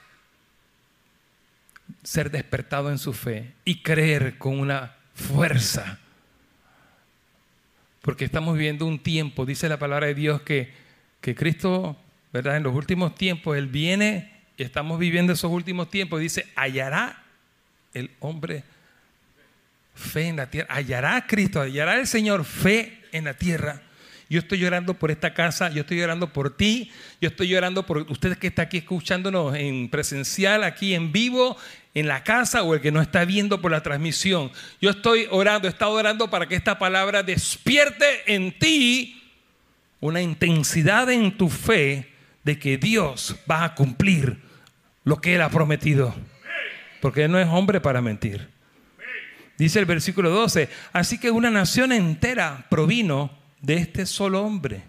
ser 2.03 2.30
despertado 2.30 2.90
en 2.90 2.97
su 2.97 3.12
fe 3.12 3.53
y 3.66 3.82
creer 3.82 4.38
con 4.38 4.59
una 4.59 4.97
fuerza. 5.12 5.99
Porque 8.01 8.24
estamos 8.24 8.55
viviendo 8.55 8.86
un 8.86 9.01
tiempo, 9.01 9.44
dice 9.44 9.68
la 9.68 9.78
palabra 9.78 10.07
de 10.07 10.14
Dios, 10.14 10.40
que, 10.40 10.72
que 11.20 11.34
Cristo, 11.34 11.94
¿verdad? 12.32 12.57
En 12.57 12.62
los 12.62 12.74
últimos 12.74 13.14
tiempos, 13.14 13.55
Él 13.55 13.66
viene 13.66 14.36
y 14.57 14.62
estamos 14.62 14.98
viviendo 14.98 15.32
esos 15.32 15.50
últimos 15.50 15.90
tiempos. 15.90 16.20
Dice, 16.20 16.46
hallará 16.54 17.22
el 17.92 18.11
hombre 18.20 18.64
fe 19.94 20.28
en 20.28 20.36
la 20.36 20.50
tierra. 20.50 20.74
Hallará 20.74 21.26
Cristo, 21.26 21.61
hallará 21.61 21.96
el 21.96 22.07
Señor 22.07 22.44
fe 22.44 23.00
en 23.12 23.24
la 23.24 23.34
tierra. 23.34 23.82
Yo 24.28 24.40
estoy 24.40 24.59
llorando 24.59 24.94
por 24.94 25.12
esta 25.12 25.34
casa, 25.34 25.70
yo 25.70 25.82
estoy 25.82 25.98
llorando 25.98 26.32
por 26.32 26.57
ti, 26.57 26.90
yo 27.20 27.28
estoy 27.28 27.46
llorando 27.46 27.86
por 27.86 27.98
ustedes 27.98 28.36
que 28.38 28.48
están 28.48 28.66
aquí 28.66 28.78
escuchándonos 28.78 29.54
en 29.54 29.88
presencial, 29.88 30.64
aquí 30.64 30.94
en 30.94 31.12
vivo, 31.12 31.57
en 31.94 32.09
la 32.09 32.24
casa 32.24 32.64
o 32.64 32.74
el 32.74 32.80
que 32.80 32.90
no 32.90 33.00
está 33.00 33.24
viendo 33.24 33.61
por 33.61 33.70
la 33.70 33.84
transmisión. 33.84 34.50
Yo 34.80 34.90
estoy 34.90 35.28
orando, 35.30 35.68
he 35.68 35.70
estado 35.70 35.92
orando 35.92 36.28
para 36.28 36.48
que 36.48 36.57
esta 36.57 36.76
palabra 36.76 37.22
despierte 37.22 38.34
en 38.34 38.59
ti 38.59 39.22
una 40.00 40.20
intensidad 40.20 41.09
en 41.09 41.36
tu 41.36 41.48
fe 41.48 42.16
de 42.47 42.61
que 42.61 42.78
Dios 42.78 43.34
va 43.51 43.64
a 43.64 43.74
cumplir 43.74 44.38
lo 45.03 45.20
que 45.20 45.34
Él 45.34 45.42
ha 45.42 45.51
prometido. 45.51 46.14
Porque 47.03 47.24
Él 47.24 47.32
no 47.32 47.40
es 47.40 47.49
hombre 47.49 47.80
para 47.80 48.01
mentir. 48.01 48.49
Dice 49.59 49.80
el 49.80 49.84
versículo 49.84 50.30
12, 50.30 50.68
así 50.92 51.18
que 51.18 51.32
una 51.32 51.51
nación 51.51 51.90
entera 51.90 52.66
provino 52.70 53.32
de 53.62 53.74
este 53.74 54.07
solo 54.07 54.44
hombre, 54.44 54.84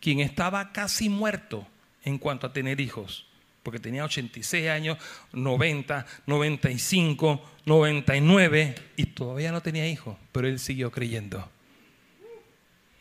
quien 0.00 0.20
estaba 0.20 0.70
casi 0.72 1.08
muerto 1.08 1.66
en 2.04 2.18
cuanto 2.18 2.46
a 2.46 2.52
tener 2.52 2.78
hijos, 2.78 3.26
porque 3.62 3.78
tenía 3.78 4.04
86 4.04 4.68
años, 4.68 4.98
90, 5.32 6.04
95, 6.26 7.42
99 7.64 8.74
y 8.96 9.06
todavía 9.06 9.50
no 9.50 9.62
tenía 9.62 9.88
hijos, 9.88 10.18
pero 10.30 10.46
él 10.46 10.58
siguió 10.58 10.90
creyendo. 10.90 11.48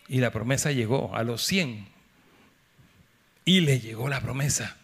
Y 0.08 0.20
la 0.20 0.32
promesa 0.32 0.72
llegó 0.72 1.14
a 1.14 1.24
los 1.24 1.44
100 1.44 1.92
y 3.46 3.62
le 3.62 3.80
llegó 3.80 4.10
la 4.10 4.22
promesa. 4.22 4.78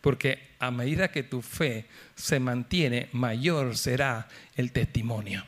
Porque 0.00 0.48
a 0.58 0.70
medida 0.70 1.10
que 1.10 1.22
tu 1.22 1.42
fe 1.42 1.86
se 2.14 2.40
mantiene, 2.40 3.08
mayor 3.12 3.76
será 3.76 4.28
el 4.56 4.72
testimonio. 4.72 5.44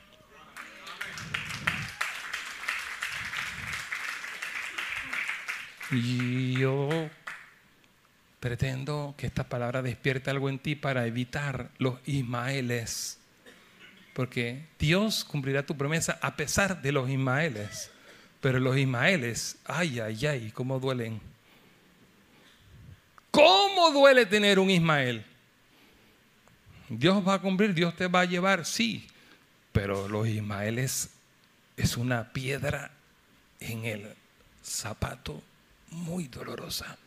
Y 5.93 6.53
yo 6.53 7.11
pretendo 8.39 9.15
que 9.17 9.27
esta 9.27 9.49
palabra 9.49 9.83
despierte 9.83 10.31
algo 10.31 10.49
en 10.49 10.59
ti 10.59 10.77
para 10.77 11.07
evitar 11.07 11.71
los 11.79 11.99
Ismaeles. 12.07 13.19
Porque 14.15 14.67
Dios 14.79 15.25
cumplirá 15.25 15.65
tu 15.65 15.77
promesa 15.77 16.19
a 16.23 16.37
pesar 16.37 16.81
de 16.81 16.93
los 16.93 17.11
Ismaeles. 17.11 17.91
Pero 18.41 18.61
los 18.61 18.77
Ismaeles, 18.77 19.59
ay, 19.65 20.01
ay, 20.01 20.27
ay, 20.27 20.51
cómo 20.53 20.79
duelen. 20.81 21.21
¿Cómo 23.31 23.91
duele 23.93 24.27
tener 24.27 24.59
un 24.59 24.71
Ismael? 24.71 25.25
Dios 26.89 27.27
va 27.27 27.35
a 27.35 27.39
cumplir, 27.41 27.73
Dios 27.73 27.95
te 27.95 28.09
va 28.09 28.23
a 28.23 28.25
llevar, 28.25 28.67
sí, 28.67 29.07
pero 29.73 30.09
los 30.09 30.27
Ismaeles 30.27 31.11
es 31.77 31.97
una 31.97 32.33
piedra 32.33 32.91
en 33.61 33.85
el 33.85 34.15
zapato 34.63 35.43
muy 35.91 36.27
dolorosa. 36.27 36.99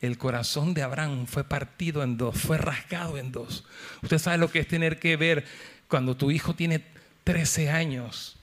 El 0.00 0.18
corazón 0.18 0.74
de 0.74 0.82
Abraham 0.82 1.26
fue 1.26 1.42
partido 1.42 2.02
en 2.02 2.16
dos, 2.16 2.38
fue 2.38 2.58
rasgado 2.58 3.18
en 3.18 3.32
dos. 3.32 3.64
Usted 4.02 4.18
sabe 4.18 4.38
lo 4.38 4.50
que 4.50 4.60
es 4.60 4.68
tener 4.68 4.98
que 4.98 5.16
ver 5.16 5.44
cuando 5.88 6.16
tu 6.16 6.30
hijo 6.30 6.54
tiene 6.54 6.84
13 7.24 7.70
años, 7.70 8.36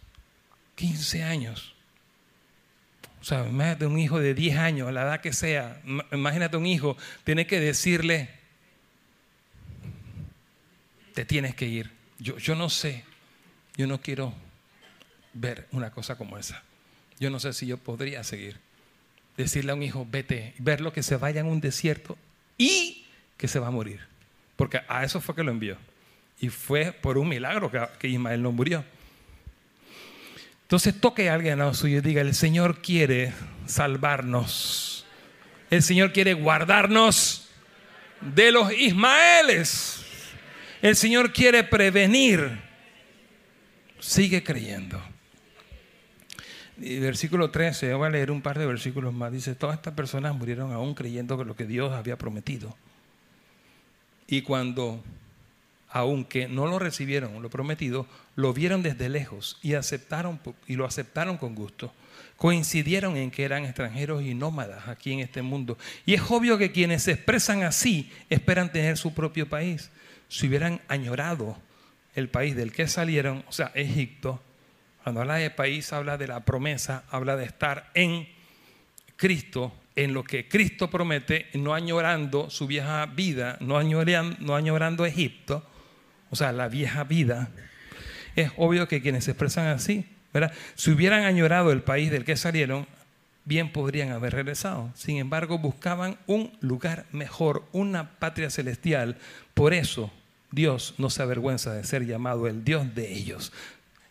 15 0.76 1.24
años, 1.24 1.73
o 3.24 3.26
sea, 3.26 3.48
imagínate 3.48 3.86
un 3.86 3.98
hijo 3.98 4.20
de 4.20 4.34
10 4.34 4.58
años, 4.58 4.92
la 4.92 5.04
edad 5.04 5.22
que 5.22 5.32
sea, 5.32 5.82
imagínate 6.12 6.58
un 6.58 6.66
hijo, 6.66 6.98
tiene 7.24 7.48
que 7.48 7.62
decirle, 7.62 8.30
te 11.14 11.24
tienes 11.24 11.56
que 11.56 11.66
ir. 11.66 11.90
Yo, 12.20 12.38
yo 12.38 12.54
no 12.54 12.70
sé, 12.70 13.06
yo 13.78 13.88
no 13.88 14.02
quiero 14.02 14.34
ver 15.32 15.70
una 15.72 15.90
cosa 15.92 16.18
como 16.18 16.38
esa. 16.38 16.64
Yo 17.18 17.30
no 17.30 17.40
sé 17.40 17.54
si 17.54 17.66
yo 17.66 17.78
podría 17.78 18.26
seguir. 18.26 18.58
Decirle 19.38 19.72
a 19.72 19.76
un 19.76 19.84
hijo, 19.84 20.06
vete, 20.12 20.54
verlo 20.58 20.92
que 20.92 21.02
se 21.02 21.16
vaya 21.16 21.40
en 21.40 21.48
un 21.48 21.62
desierto 21.62 22.18
y 22.58 23.06
que 23.38 23.48
se 23.48 23.58
va 23.58 23.68
a 23.68 23.72
morir. 23.72 24.02
Porque 24.58 24.82
a 24.90 25.06
eso 25.06 25.22
fue 25.22 25.34
que 25.34 25.44
lo 25.44 25.52
envió. 25.52 25.78
Y 26.42 26.50
fue 26.50 26.92
por 26.92 27.18
un 27.18 27.30
milagro 27.30 27.72
que, 27.72 27.82
que 28.00 28.10
Ismael 28.10 28.42
no 28.42 28.52
murió. 28.52 28.84
Entonces 30.74 31.00
toque 31.00 31.30
a 31.30 31.36
alguien 31.36 31.62
a 31.62 31.66
lo 31.66 31.76
suyo 31.76 32.00
y 32.00 32.02
diga, 32.02 32.22
el 32.22 32.34
Señor 32.34 32.82
quiere 32.82 33.32
salvarnos. 33.68 35.06
El 35.70 35.84
Señor 35.84 36.12
quiere 36.12 36.34
guardarnos 36.34 37.48
de 38.22 38.52
los 38.52 38.74
Ismaeles. 38.74 40.04
El 40.82 40.96
Señor 40.96 41.32
quiere 41.32 41.64
prevenir. 41.64 42.60
Sigue 44.00 44.44
creyendo. 44.44 45.00
Y 46.80 46.98
versículo 46.98 47.52
13, 47.52 47.94
voy 47.94 48.08
a 48.08 48.10
leer 48.10 48.32
un 48.32 48.42
par 48.42 48.58
de 48.58 48.66
versículos 48.66 49.14
más. 49.14 49.32
Dice, 49.32 49.54
todas 49.54 49.76
estas 49.76 49.94
personas 49.94 50.34
murieron 50.34 50.74
aún 50.74 50.96
creyendo 50.96 51.38
que 51.38 51.46
lo 51.46 51.56
que 51.56 51.68
Dios 51.68 51.94
había 51.94 52.18
prometido. 52.18 52.76
Y 54.26 54.42
cuando 54.42 55.04
aunque 55.94 56.48
no 56.48 56.66
lo 56.66 56.80
recibieron 56.80 57.40
lo 57.40 57.50
prometido, 57.52 58.08
lo 58.36 58.52
vieron 58.52 58.82
desde 58.82 59.10
lejos 59.10 59.60
y, 59.62 59.76
aceptaron, 59.76 60.40
y 60.68 60.76
lo 60.76 60.86
aceptaron 60.86 61.38
con 61.38 61.54
gusto. 61.54 61.94
Coincidieron 62.36 63.16
en 63.16 63.30
que 63.30 63.44
eran 63.44 63.64
extranjeros 63.64 64.24
y 64.24 64.34
nómadas 64.34 64.88
aquí 64.88 65.14
en 65.14 65.20
este 65.20 65.44
mundo. 65.44 65.78
Y 66.08 66.16
es 66.16 66.22
obvio 66.32 66.58
que 66.58 66.72
quienes 66.72 67.04
se 67.04 67.12
expresan 67.12 67.62
así 67.62 68.12
esperan 68.32 68.72
tener 68.72 68.98
su 68.98 69.14
propio 69.14 69.48
país. 69.48 69.92
Si 70.30 70.48
hubieran 70.48 70.82
añorado 70.88 71.58
el 72.16 72.28
país 72.28 72.56
del 72.56 72.72
que 72.72 72.88
salieron, 72.88 73.46
o 73.48 73.52
sea, 73.52 73.72
Egipto, 73.76 74.42
cuando 75.04 75.22
habla 75.22 75.36
de 75.36 75.52
país 75.52 75.94
habla 75.94 76.18
de 76.18 76.28
la 76.28 76.40
promesa, 76.40 77.04
habla 77.12 77.36
de 77.36 77.46
estar 77.46 77.92
en 77.94 78.28
Cristo, 79.16 79.72
en 79.96 80.16
lo 80.16 80.24
que 80.24 80.48
Cristo 80.48 80.90
promete, 80.90 81.50
no 81.54 81.76
añorando 81.76 82.50
su 82.50 82.66
vieja 82.66 83.06
vida, 83.06 83.58
no 83.60 83.78
añorando, 83.78 84.38
no 84.40 84.56
añorando 84.56 85.06
Egipto, 85.06 85.64
o 86.34 86.36
sea, 86.36 86.52
la 86.52 86.68
vieja 86.68 87.04
vida, 87.04 87.50
es 88.36 88.50
obvio 88.58 88.88
que 88.88 89.04
quienes 89.04 89.26
se 89.26 89.32
expresan 89.32 89.68
así, 89.68 90.08
¿verdad? 90.34 90.52
Si 90.74 90.90
hubieran 90.90 91.26
añorado 91.26 91.72
el 91.72 91.84
país 91.84 92.10
del 92.10 92.26
que 92.26 92.36
salieron, 92.36 92.88
bien 93.46 93.72
podrían 93.72 94.12
haber 94.12 94.34
regresado. 94.34 94.90
Sin 94.96 95.18
embargo, 95.18 95.60
buscaban 95.60 96.18
un 96.26 96.52
lugar 96.60 97.06
mejor, 97.12 97.66
una 97.72 98.18
patria 98.18 98.50
celestial. 98.50 99.18
Por 99.54 99.76
eso 99.76 100.12
Dios 100.50 100.96
no 100.98 101.12
se 101.12 101.22
avergüenza 101.22 101.72
de 101.72 101.84
ser 101.84 102.04
llamado 102.08 102.48
el 102.48 102.64
Dios 102.64 102.96
de 102.96 103.14
ellos. 103.14 103.54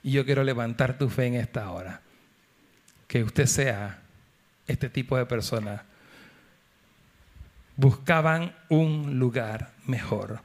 Y 0.04 0.12
yo 0.12 0.24
quiero 0.24 0.44
levantar 0.44 0.98
tu 0.98 1.08
fe 1.08 1.26
en 1.26 1.34
esta 1.34 1.72
hora. 1.72 2.02
Que 3.08 3.24
usted 3.24 3.46
sea 3.46 3.98
este 4.68 4.88
tipo 4.88 5.16
de 5.16 5.26
persona. 5.26 5.86
Buscaban 7.76 8.54
un 8.68 9.18
lugar 9.18 9.72
mejor. 9.86 10.40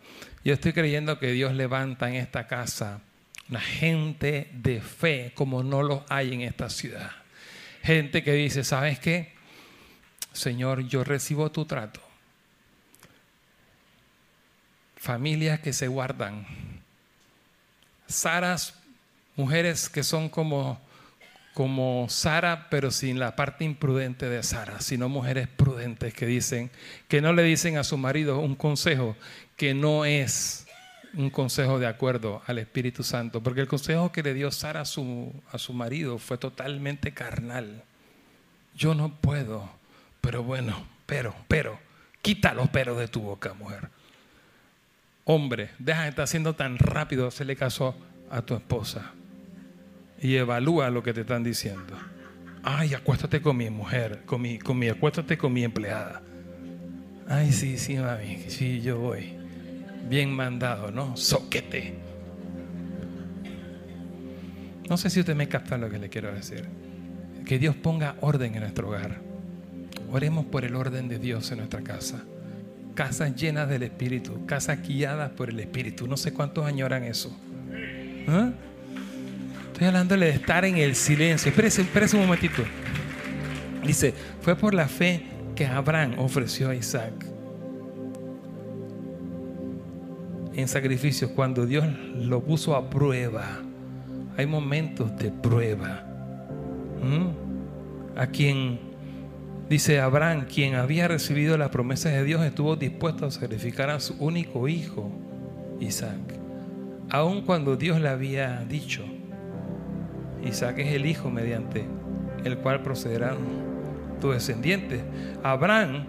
Yo 0.47 0.53
estoy 0.53 0.71
creyendo 0.71 1.19
que 1.19 1.33
Dios 1.33 1.53
levanta 1.55 2.07
en 2.07 2.15
esta 2.15 2.47
casa 2.47 3.01
una 3.49 3.59
gente 3.59 4.49
de 4.53 4.79
fe 4.79 5.33
como 5.35 5.61
no 5.61 5.83
lo 5.83 6.05
hay 6.07 6.33
en 6.33 6.39
esta 6.39 6.69
ciudad. 6.69 7.11
Gente 7.83 8.23
que 8.23 8.31
dice, 8.31 8.63
¿sabes 8.63 8.97
qué? 8.97 9.33
Señor, 10.31 10.87
yo 10.87 11.03
recibo 11.03 11.51
tu 11.51 11.65
trato. 11.65 11.99
Familias 14.95 15.59
que 15.59 15.73
se 15.73 15.89
guardan. 15.89 16.47
Saras, 18.07 18.73
mujeres 19.35 19.89
que 19.89 20.03
son 20.03 20.29
como, 20.29 20.79
como 21.53 22.07
Sara, 22.07 22.69
pero 22.69 22.89
sin 22.91 23.19
la 23.19 23.35
parte 23.35 23.65
imprudente 23.65 24.29
de 24.29 24.41
Sara, 24.43 24.79
sino 24.79 25.09
mujeres 25.09 25.49
prudentes 25.49 26.13
que 26.13 26.25
dicen, 26.25 26.71
que 27.09 27.19
no 27.19 27.33
le 27.33 27.43
dicen 27.43 27.77
a 27.77 27.83
su 27.83 27.97
marido 27.97 28.39
un 28.39 28.55
consejo 28.55 29.17
que 29.57 29.73
no 29.73 30.05
es 30.05 30.67
un 31.13 31.31
consejo 31.31 31.79
de 31.79 31.87
acuerdo 31.87 32.41
al 32.45 32.59
Espíritu 32.59 33.03
Santo, 33.03 33.41
porque 33.41 33.61
el 33.61 33.67
consejo 33.67 34.11
que 34.11 34.23
le 34.23 34.35
dio 34.35 34.51
Sara 34.51 34.81
a 34.81 34.85
su, 34.85 35.33
a 35.51 35.57
su 35.57 35.73
marido 35.73 36.19
fue 36.19 36.37
totalmente 36.37 37.13
carnal. 37.13 37.83
Yo 38.75 38.93
no 38.93 39.15
puedo, 39.15 39.69
pero 40.21 40.43
bueno, 40.43 40.85
pero, 41.07 41.33
pero, 41.47 41.79
quita 42.21 42.53
los 42.53 42.69
peros 42.69 42.99
de 42.99 43.07
tu 43.07 43.21
boca, 43.21 43.53
mujer. 43.55 43.89
Hombre, 45.25 45.71
deja 45.79 46.03
de 46.03 46.09
estar 46.09 46.27
siendo 46.27 46.55
tan 46.55 46.77
rápido 46.77 47.27
hacerle 47.27 47.55
caso 47.55 47.97
a 48.29 48.43
tu 48.43 48.55
esposa 48.55 49.13
y 50.21 50.35
evalúa 50.35 50.89
lo 50.89 51.01
que 51.01 51.13
te 51.13 51.21
están 51.21 51.43
diciendo. 51.43 51.97
Ay, 52.63 52.93
acuéstate 52.93 53.41
con 53.41 53.57
mi 53.57 53.69
mujer, 53.69 54.21
con 54.25 54.41
mi, 54.41 54.59
con 54.59 54.77
mi, 54.77 54.87
acuéstate 54.87 55.37
con 55.37 55.51
mi 55.51 55.63
empleada. 55.63 56.21
Ay, 57.27 57.51
sí, 57.51 57.77
sí, 57.77 57.95
mami, 57.95 58.45
sí, 58.49 58.81
yo 58.81 58.99
voy. 58.99 59.36
Bien 60.09 60.31
mandado, 60.31 60.91
¿no? 60.91 61.17
Soquete. 61.17 61.95
No 64.89 64.95
sé 64.95 65.09
si 65.09 65.19
usted 65.19 65.35
me 65.35 65.49
capta 65.49 65.77
lo 65.77 65.89
que 65.89 65.99
le 65.99 66.09
quiero 66.09 66.33
decir. 66.33 66.65
Que 67.45 67.59
Dios 67.59 67.75
ponga 67.75 68.15
orden 68.21 68.55
en 68.55 68.61
nuestro 68.61 68.87
hogar. 68.87 69.19
Oremos 70.11 70.45
por 70.45 70.63
el 70.63 70.75
orden 70.75 71.09
de 71.09 71.19
Dios 71.19 71.51
en 71.51 71.57
nuestra 71.57 71.81
casa. 71.81 72.23
Casas 72.95 73.35
llenas 73.35 73.69
del 73.69 73.83
Espíritu, 73.83 74.45
casas 74.45 74.81
guiadas 74.81 75.31
por 75.31 75.49
el 75.49 75.59
Espíritu. 75.59 76.07
No 76.07 76.15
sé 76.15 76.33
cuántos 76.33 76.65
añoran 76.65 77.03
eso. 77.03 77.37
¿Ah? 78.27 78.51
Estoy 79.73 79.87
hablándole 79.87 80.27
de 80.27 80.31
estar 80.31 80.63
en 80.63 80.77
el 80.77 80.95
silencio. 80.95 81.49
Espérese, 81.49 81.81
espérese 81.81 82.15
un 82.15 82.23
momentito. 82.23 82.63
Dice, 83.85 84.13
fue 84.41 84.55
por 84.55 84.73
la 84.73 84.87
fe 84.87 85.23
que 85.55 85.65
Abraham 85.65 86.15
ofreció 86.17 86.69
a 86.69 86.75
Isaac 86.75 87.26
en 90.57 90.67
sacrificios 90.67 91.29
cuando 91.31 91.67
Dios 91.67 91.85
lo 92.15 92.43
puso 92.43 92.75
a 92.75 92.89
prueba. 92.89 93.59
Hay 94.37 94.47
momentos 94.47 95.15
de 95.17 95.29
prueba. 95.29 96.03
A 98.15 98.27
quien 98.27 98.79
dice 99.69 99.99
Abraham, 99.99 100.45
quien 100.51 100.73
había 100.73 101.07
recibido 101.07 101.59
las 101.59 101.69
promesas 101.69 102.11
de 102.13 102.23
Dios, 102.23 102.43
estuvo 102.43 102.75
dispuesto 102.75 103.27
a 103.27 103.31
sacrificar 103.31 103.91
a 103.91 103.99
su 103.99 104.15
único 104.15 104.67
hijo, 104.67 105.11
Isaac. 105.79 106.17
Aun 107.11 107.43
cuando 107.43 107.77
Dios 107.77 108.01
le 108.01 108.09
había 108.09 108.65
dicho, 108.67 109.05
Isaac 110.43 110.79
es 110.79 110.93
el 110.93 111.05
hijo 111.05 111.29
mediante 111.29 111.85
el 112.43 112.57
cual 112.57 112.81
procederán 112.81 113.37
tus 114.19 114.33
descendientes. 114.33 115.03
Abraham 115.43 116.05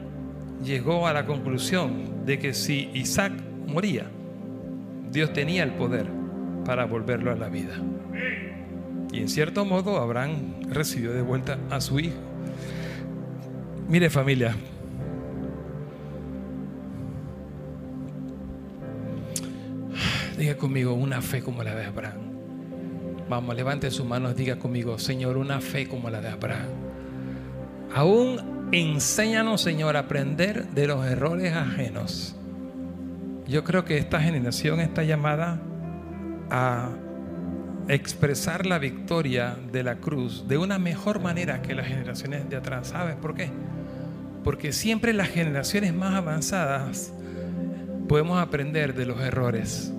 llegó 0.65 1.07
a 1.07 1.13
la 1.13 1.27
conclusión 1.27 2.25
de 2.25 2.39
que 2.39 2.55
si 2.55 2.91
Isaac 2.95 3.33
moría, 3.67 4.11
Dios 5.11 5.33
tenía 5.33 5.63
el 5.63 5.73
poder 5.73 6.07
para 6.65 6.85
volverlo 6.85 7.33
a 7.33 7.35
la 7.35 7.49
vida. 7.49 7.75
Y 9.13 9.21
en 9.21 9.29
cierto 9.29 9.65
modo 9.65 9.99
Abraham 9.99 10.61
recibió 10.69 11.13
de 11.13 11.23
vuelta 11.23 11.59
a 11.71 11.81
su 11.81 11.99
hijo. 11.99 12.17
Mire 13.89 14.11
familia, 14.11 14.55
diga 20.37 20.57
conmigo 20.57 20.93
una 20.93 21.23
fe 21.23 21.43
como 21.43 21.63
la 21.63 21.75
de 21.75 21.87
Abraham. 21.87 22.21
Vamos, 23.29 23.57
levante 23.57 23.91
sus 23.91 24.07
manos, 24.07 24.37
diga 24.37 24.59
conmigo, 24.59 24.99
Señor, 24.99 25.37
una 25.37 25.61
fe 25.61 25.87
como 25.87 26.09
la 26.11 26.21
de 26.21 26.29
Abraham. 26.29 26.69
Aún 27.95 28.69
enséñanos, 28.73 29.61
Señor, 29.61 29.97
a 29.97 30.01
aprender 30.01 30.69
de 30.69 30.87
los 30.87 31.05
errores 31.07 31.55
ajenos. 31.55 32.38
Yo 33.49 33.65
creo 33.65 33.85
que 33.85 33.99
esta 33.99 34.21
generación 34.21 34.79
está 34.81 35.03
llamada 35.03 35.61
a 36.51 36.91
expresar 37.89 38.67
la 38.67 38.79
victoria 38.79 39.57
de 39.73 39.83
la 39.83 39.97
cruz 39.97 40.47
de 40.47 40.59
una 40.59 40.79
mejor 40.79 41.21
manera 41.21 41.63
que 41.63 41.75
las 41.75 41.87
generaciones 41.87 42.49
de 42.49 42.57
atrás. 42.57 42.89
¿Sabes 42.89 43.17
por 43.17 43.35
qué? 43.35 43.51
Porque 44.45 44.73
siempre 44.73 45.13
las 45.15 45.29
generaciones 45.29 45.95
más 45.95 46.15
avanzadas 46.15 47.13
podemos 48.07 48.39
aprender 48.39 48.95
de 48.95 49.07
los 49.07 49.21
errores 49.21 49.93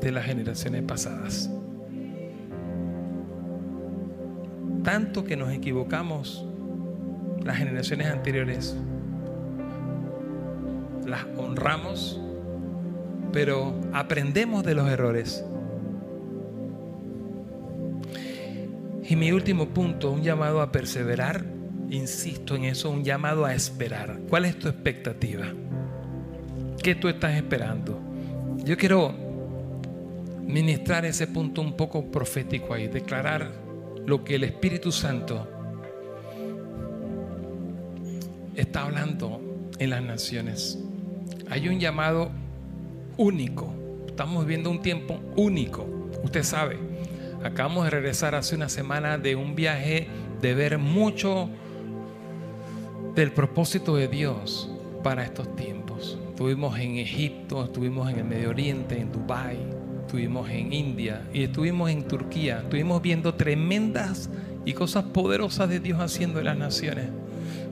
de 0.00 0.12
las 0.12 0.24
generaciones 0.24 0.82
pasadas. 0.82 1.50
tanto 4.82 5.24
que 5.24 5.36
nos 5.36 5.52
equivocamos, 5.52 6.44
las 7.42 7.56
generaciones 7.56 8.08
anteriores 8.08 8.76
las 11.06 11.24
honramos, 11.36 12.20
pero 13.32 13.74
aprendemos 13.92 14.64
de 14.64 14.74
los 14.74 14.88
errores. 14.88 15.44
Y 19.08 19.16
mi 19.16 19.32
último 19.32 19.68
punto, 19.68 20.12
un 20.12 20.22
llamado 20.22 20.60
a 20.60 20.70
perseverar, 20.70 21.44
insisto 21.88 22.54
en 22.54 22.64
eso, 22.64 22.90
un 22.90 23.02
llamado 23.02 23.44
a 23.44 23.54
esperar. 23.54 24.20
¿Cuál 24.28 24.44
es 24.44 24.58
tu 24.58 24.68
expectativa? 24.68 25.46
¿Qué 26.82 26.94
tú 26.94 27.08
estás 27.08 27.34
esperando? 27.34 28.00
Yo 28.64 28.76
quiero 28.76 29.12
ministrar 30.46 31.04
ese 31.04 31.26
punto 31.26 31.60
un 31.60 31.76
poco 31.76 32.10
profético 32.10 32.74
ahí, 32.74 32.88
declarar 32.88 33.50
lo 34.06 34.24
que 34.24 34.36
el 34.36 34.44
Espíritu 34.44 34.92
Santo 34.92 35.46
está 38.54 38.82
hablando 38.82 39.40
en 39.78 39.90
las 39.90 40.02
naciones. 40.02 40.78
Hay 41.48 41.68
un 41.68 41.80
llamado 41.80 42.30
único. 43.20 43.70
Estamos 44.06 44.46
viviendo 44.46 44.70
un 44.70 44.80
tiempo 44.80 45.20
único. 45.36 45.86
Usted 46.24 46.42
sabe, 46.42 46.78
acabamos 47.44 47.84
de 47.84 47.90
regresar 47.90 48.34
hace 48.34 48.56
una 48.56 48.70
semana 48.70 49.18
de 49.18 49.36
un 49.36 49.54
viaje 49.54 50.08
de 50.40 50.54
ver 50.54 50.78
mucho 50.78 51.50
del 53.14 53.30
propósito 53.32 53.94
de 53.94 54.08
Dios 54.08 54.70
para 55.02 55.22
estos 55.22 55.54
tiempos. 55.54 56.18
Estuvimos 56.30 56.78
en 56.78 56.96
Egipto, 56.96 57.62
estuvimos 57.62 58.10
en 58.10 58.20
el 58.20 58.24
Medio 58.24 58.48
Oriente, 58.48 58.98
en 58.98 59.12
Dubái, 59.12 59.58
estuvimos 60.00 60.48
en 60.48 60.72
India 60.72 61.28
y 61.34 61.42
estuvimos 61.42 61.90
en 61.90 62.08
Turquía. 62.08 62.60
Estuvimos 62.60 63.02
viendo 63.02 63.34
tremendas 63.34 64.30
y 64.64 64.72
cosas 64.72 65.04
poderosas 65.04 65.68
de 65.68 65.80
Dios 65.80 66.00
haciendo 66.00 66.38
en 66.38 66.46
las 66.46 66.56
naciones. 66.56 67.10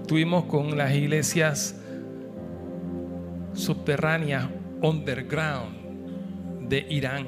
Estuvimos 0.02 0.44
con 0.44 0.76
las 0.76 0.94
iglesias 0.94 1.74
subterráneas, 3.54 4.44
underground 4.82 6.68
de 6.68 6.86
Irán. 6.88 7.26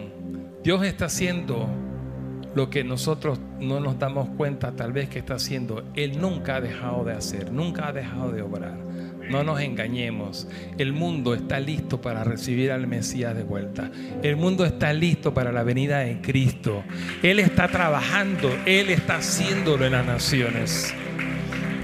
Dios 0.63 0.85
está 0.85 1.07
haciendo 1.07 1.69
lo 2.55 2.69
que 2.69 2.85
nosotros 2.85 3.39
no 3.61 3.81
nos 3.81 3.99
damos 3.99 4.29
cuenta 4.31 4.73
tal 4.73 4.93
vez 4.93 5.09
que 5.09 5.21
está 5.21 5.35
haciendo. 5.35 5.85
Él 5.95 6.21
nunca 6.21 6.57
ha 6.57 6.61
dejado 6.61 7.05
de 7.05 7.13
hacer, 7.13 7.53
nunca 7.53 7.89
ha 7.89 7.93
dejado 7.93 8.33
de 8.33 8.43
obrar. 8.43 8.77
No 9.31 9.45
nos 9.45 9.61
engañemos. 9.61 10.49
El 10.77 10.93
mundo 10.93 11.35
está 11.35 11.61
listo 11.61 12.01
para 12.01 12.25
recibir 12.25 12.73
al 12.73 12.89
Mesías 12.89 13.37
de 13.37 13.45
vuelta. 13.45 13.91
El 14.23 14.37
mundo 14.37 14.65
está 14.65 14.93
listo 14.93 15.33
para 15.33 15.53
la 15.53 15.63
venida 15.63 16.01
de 16.01 16.21
Cristo. 16.21 16.83
Él 17.23 17.39
está 17.39 17.69
trabajando, 17.69 18.51
Él 18.67 18.91
está 18.91 19.19
haciéndolo 19.19 19.87
en 19.87 19.93
las 19.93 20.05
naciones. 20.05 20.93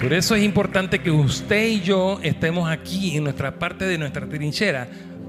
Por 0.01 0.12
eso 0.12 0.35
es 0.35 0.43
importante 0.43 0.99
que 0.99 1.11
usted 1.11 1.69
y 1.69 1.81
yo 1.81 2.19
estemos 2.23 2.69
aquí 2.69 3.17
en 3.17 3.25
nuestra 3.25 3.59
parte 3.59 3.87
de 3.87 3.97
nuestra 3.97 4.27
trinchera, 4.27 4.89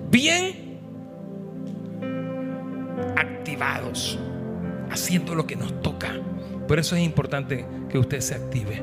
bien 0.10 0.80
activados, 3.16 4.20
haciendo 4.90 5.36
lo 5.36 5.46
que 5.46 5.56
nos 5.56 5.82
toca. 5.82 6.14
Por 6.68 6.80
eso 6.80 6.96
es 6.96 7.04
importante 7.04 7.66
que 7.90 7.98
usted 7.98 8.20
se 8.20 8.36
active. 8.36 8.82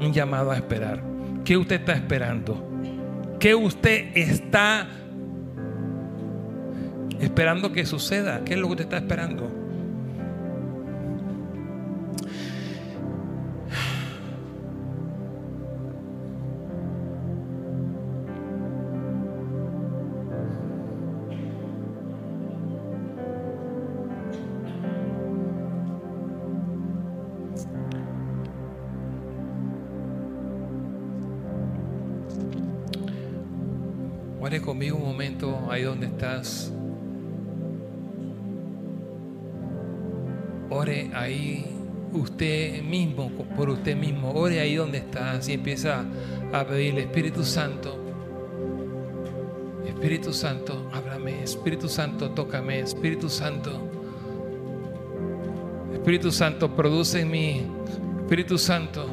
Un 0.00 0.12
llamado 0.12 0.50
a 0.50 0.56
esperar. 0.56 1.02
¿Qué 1.44 1.56
usted 1.56 1.80
está 1.80 1.94
esperando? 1.94 2.64
¿Qué 3.40 3.54
usted 3.54 4.10
está 4.14 4.86
esperando 7.20 7.72
que 7.72 7.86
suceda? 7.86 8.44
¿Qué 8.44 8.54
es 8.54 8.60
lo 8.60 8.66
que 8.66 8.72
usted 8.72 8.84
está 8.84 8.98
esperando? 8.98 9.57
Ahí 35.78 35.84
donde 35.84 36.06
estás. 36.06 36.72
Ore 40.70 41.10
ahí 41.14 41.66
usted 42.12 42.82
mismo, 42.82 43.30
por 43.56 43.70
usted 43.70 43.96
mismo. 43.96 44.32
Ore 44.32 44.60
ahí 44.60 44.74
donde 44.74 44.98
está, 44.98 45.40
y 45.46 45.52
empieza 45.52 46.04
a 46.52 46.64
pedirle, 46.64 47.02
Espíritu 47.02 47.44
Santo, 47.44 47.96
Espíritu 49.86 50.32
Santo, 50.32 50.90
háblame, 50.92 51.42
Espíritu 51.42 51.88
Santo, 51.88 52.30
tócame, 52.30 52.80
Espíritu 52.80 53.28
Santo. 53.28 53.70
Espíritu 55.92 56.30
Santo, 56.30 56.74
produce 56.74 57.20
en 57.20 57.30
mí, 57.30 57.66
Espíritu 58.20 58.58
Santo. 58.58 59.06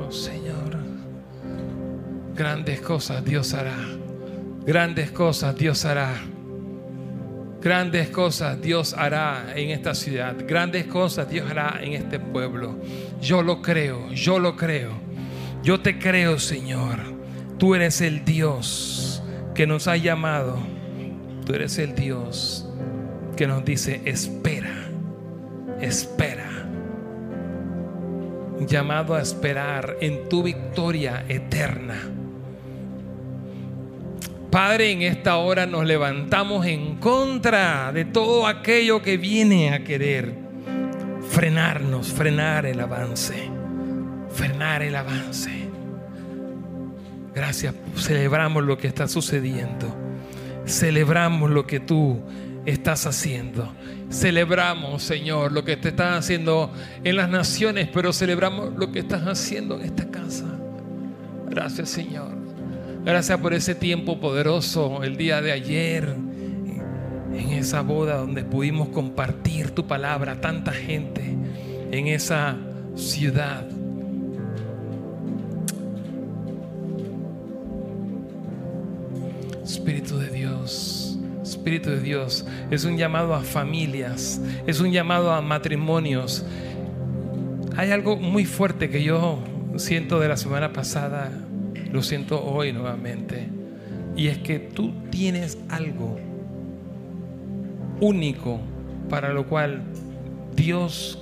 Oh 0.00 0.12
Señor, 0.12 0.76
grandes 2.34 2.80
cosas 2.80 3.24
Dios 3.24 3.54
hará, 3.54 3.76
grandes 4.64 5.10
cosas 5.10 5.56
Dios 5.56 5.84
hará. 5.84 6.14
Grandes 7.60 8.08
cosas 8.08 8.60
Dios 8.60 8.94
hará 8.94 9.52
en 9.54 9.70
esta 9.70 9.94
ciudad. 9.94 10.34
Grandes 10.46 10.86
cosas 10.86 11.30
Dios 11.30 11.48
hará 11.50 11.78
en 11.80 11.92
este 11.92 12.18
pueblo. 12.18 12.78
Yo 13.20 13.42
lo 13.42 13.62
creo, 13.62 14.10
yo 14.10 14.38
lo 14.38 14.56
creo. 14.56 14.90
Yo 15.62 15.80
te 15.80 15.98
creo, 15.98 16.38
Señor. 16.38 16.98
Tú 17.58 17.76
eres 17.76 18.00
el 18.00 18.24
Dios 18.24 19.22
que 19.54 19.66
nos 19.66 19.86
ha 19.86 19.96
llamado. 19.96 20.58
Tú 21.46 21.54
eres 21.54 21.78
el 21.78 21.94
Dios 21.94 22.68
que 23.36 23.46
nos 23.46 23.64
dice, 23.64 24.00
espera, 24.04 24.88
espera. 25.80 26.50
Llamado 28.60 29.14
a 29.14 29.22
esperar 29.22 29.96
en 30.00 30.28
tu 30.28 30.42
victoria 30.42 31.24
eterna. 31.28 32.11
Padre, 34.52 34.90
en 34.90 35.00
esta 35.00 35.38
hora 35.38 35.64
nos 35.64 35.86
levantamos 35.86 36.66
en 36.66 36.96
contra 36.96 37.90
de 37.90 38.04
todo 38.04 38.46
aquello 38.46 39.00
que 39.00 39.16
viene 39.16 39.72
a 39.72 39.82
querer 39.82 40.34
frenarnos, 41.30 42.12
frenar 42.12 42.66
el 42.66 42.78
avance, 42.78 43.48
frenar 44.30 44.82
el 44.82 44.94
avance. 44.94 45.70
Gracias, 47.34 47.74
celebramos 47.96 48.62
lo 48.62 48.76
que 48.76 48.88
está 48.88 49.08
sucediendo, 49.08 49.96
celebramos 50.66 51.50
lo 51.50 51.66
que 51.66 51.80
tú 51.80 52.20
estás 52.66 53.06
haciendo. 53.06 53.72
Celebramos, 54.10 55.02
Señor, 55.02 55.52
lo 55.52 55.64
que 55.64 55.78
te 55.78 55.88
estás 55.88 56.18
haciendo 56.18 56.70
en 57.02 57.16
las 57.16 57.30
naciones, 57.30 57.88
pero 57.90 58.12
celebramos 58.12 58.74
lo 58.76 58.92
que 58.92 58.98
estás 58.98 59.22
haciendo 59.22 59.76
en 59.76 59.86
esta 59.86 60.10
casa. 60.10 60.44
Gracias, 61.48 61.88
Señor. 61.88 62.41
Gracias 63.04 63.40
por 63.40 63.52
ese 63.52 63.74
tiempo 63.74 64.20
poderoso 64.20 65.02
el 65.02 65.16
día 65.16 65.42
de 65.42 65.50
ayer, 65.50 66.14
en 67.34 67.50
esa 67.50 67.80
boda 67.80 68.16
donde 68.16 68.44
pudimos 68.44 68.90
compartir 68.90 69.72
tu 69.72 69.88
palabra, 69.88 70.40
tanta 70.40 70.70
gente 70.70 71.36
en 71.90 72.06
esa 72.06 72.56
ciudad. 72.94 73.66
Espíritu 79.64 80.18
de 80.18 80.30
Dios, 80.30 81.18
Espíritu 81.42 81.90
de 81.90 82.00
Dios, 82.00 82.46
es 82.70 82.84
un 82.84 82.96
llamado 82.96 83.34
a 83.34 83.40
familias, 83.40 84.40
es 84.64 84.78
un 84.78 84.92
llamado 84.92 85.32
a 85.32 85.42
matrimonios. 85.42 86.44
Hay 87.76 87.90
algo 87.90 88.14
muy 88.16 88.44
fuerte 88.44 88.90
que 88.90 89.02
yo 89.02 89.40
siento 89.76 90.20
de 90.20 90.28
la 90.28 90.36
semana 90.36 90.72
pasada 90.72 91.32
lo 91.92 92.02
siento 92.02 92.42
hoy 92.42 92.72
nuevamente. 92.72 93.48
Y 94.16 94.28
es 94.28 94.38
que 94.38 94.58
tú 94.58 94.92
tienes 95.10 95.58
algo 95.68 96.18
único 98.00 98.60
para 99.08 99.32
lo 99.32 99.46
cual 99.46 99.82
Dios 100.56 101.18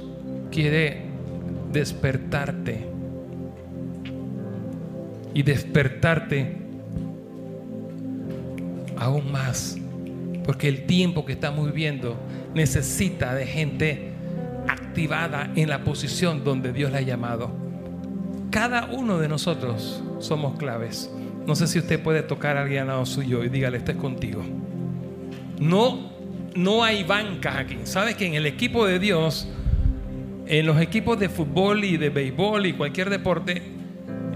quiere 0.51 1.03
despertarte. 1.73 2.87
Y 5.35 5.43
despertarte 5.43 6.57
aún 8.97 9.31
más. 9.31 9.77
Porque 10.45 10.69
el 10.69 10.87
tiempo 10.87 11.25
que 11.25 11.33
estamos 11.33 11.67
viviendo 11.67 12.17
necesita 12.55 13.35
de 13.35 13.47
gente 13.47 14.13
activada 14.69 15.51
en 15.55 15.69
la 15.69 15.85
posición 15.85 16.45
donde 16.45 16.73
Dios 16.73 16.91
la 16.91 16.99
ha 16.99 17.03
llamado. 17.03 17.60
Cada 18.51 18.87
uno 18.87 19.19
de 19.19 19.29
nosotros 19.29 20.03
somos 20.19 20.59
claves. 20.59 21.09
No 21.47 21.55
sé 21.55 21.69
si 21.69 21.79
usted 21.79 22.03
puede 22.03 22.23
tocar 22.23 22.57
a 22.57 22.63
alguien 22.63 22.83
al 22.83 22.87
lado 22.89 23.07
suyo 23.07 23.45
y 23.45 23.49
dígale, 23.49 23.79
este 23.79 23.93
es 23.93 23.99
contigo. 23.99 24.43
No, 25.61 26.11
no 26.57 26.83
hay 26.83 27.05
bancas 27.05 27.57
aquí. 27.57 27.79
¿Sabes 27.85 28.17
que 28.17 28.27
en 28.27 28.35
el 28.35 28.47
equipo 28.47 28.87
de 28.87 28.99
Dios, 28.99 29.49
en 30.47 30.67
los 30.67 30.81
equipos 30.81 31.19
de 31.21 31.29
fútbol 31.29 31.85
y 31.85 31.97
de 31.97 32.11
béisbol 32.11 32.67
y 32.67 32.73
cualquier 32.73 33.09
deporte, 33.09 33.63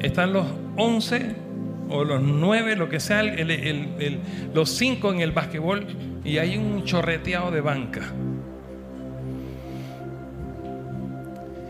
están 0.01 0.33
los 0.33 0.47
11 0.77 1.35
o 1.89 2.05
los 2.05 2.23
9, 2.23 2.77
lo 2.77 2.89
que 2.89 3.01
sea, 3.01 3.23
los 4.55 4.71
5 4.71 5.13
en 5.13 5.21
el 5.21 5.33
básquetbol 5.33 5.87
y 6.25 6.39
hay 6.39 6.57
un 6.57 6.85
chorreteado 6.85 7.51
de 7.51 7.61
banca. 7.61 8.03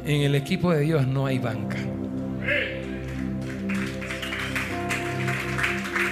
En 0.05 0.21
el 0.21 0.35
equipo 0.35 0.71
de 0.71 0.81
Dios 0.81 1.07
no 1.07 1.25
hay 1.25 1.39
banca. 1.39 1.79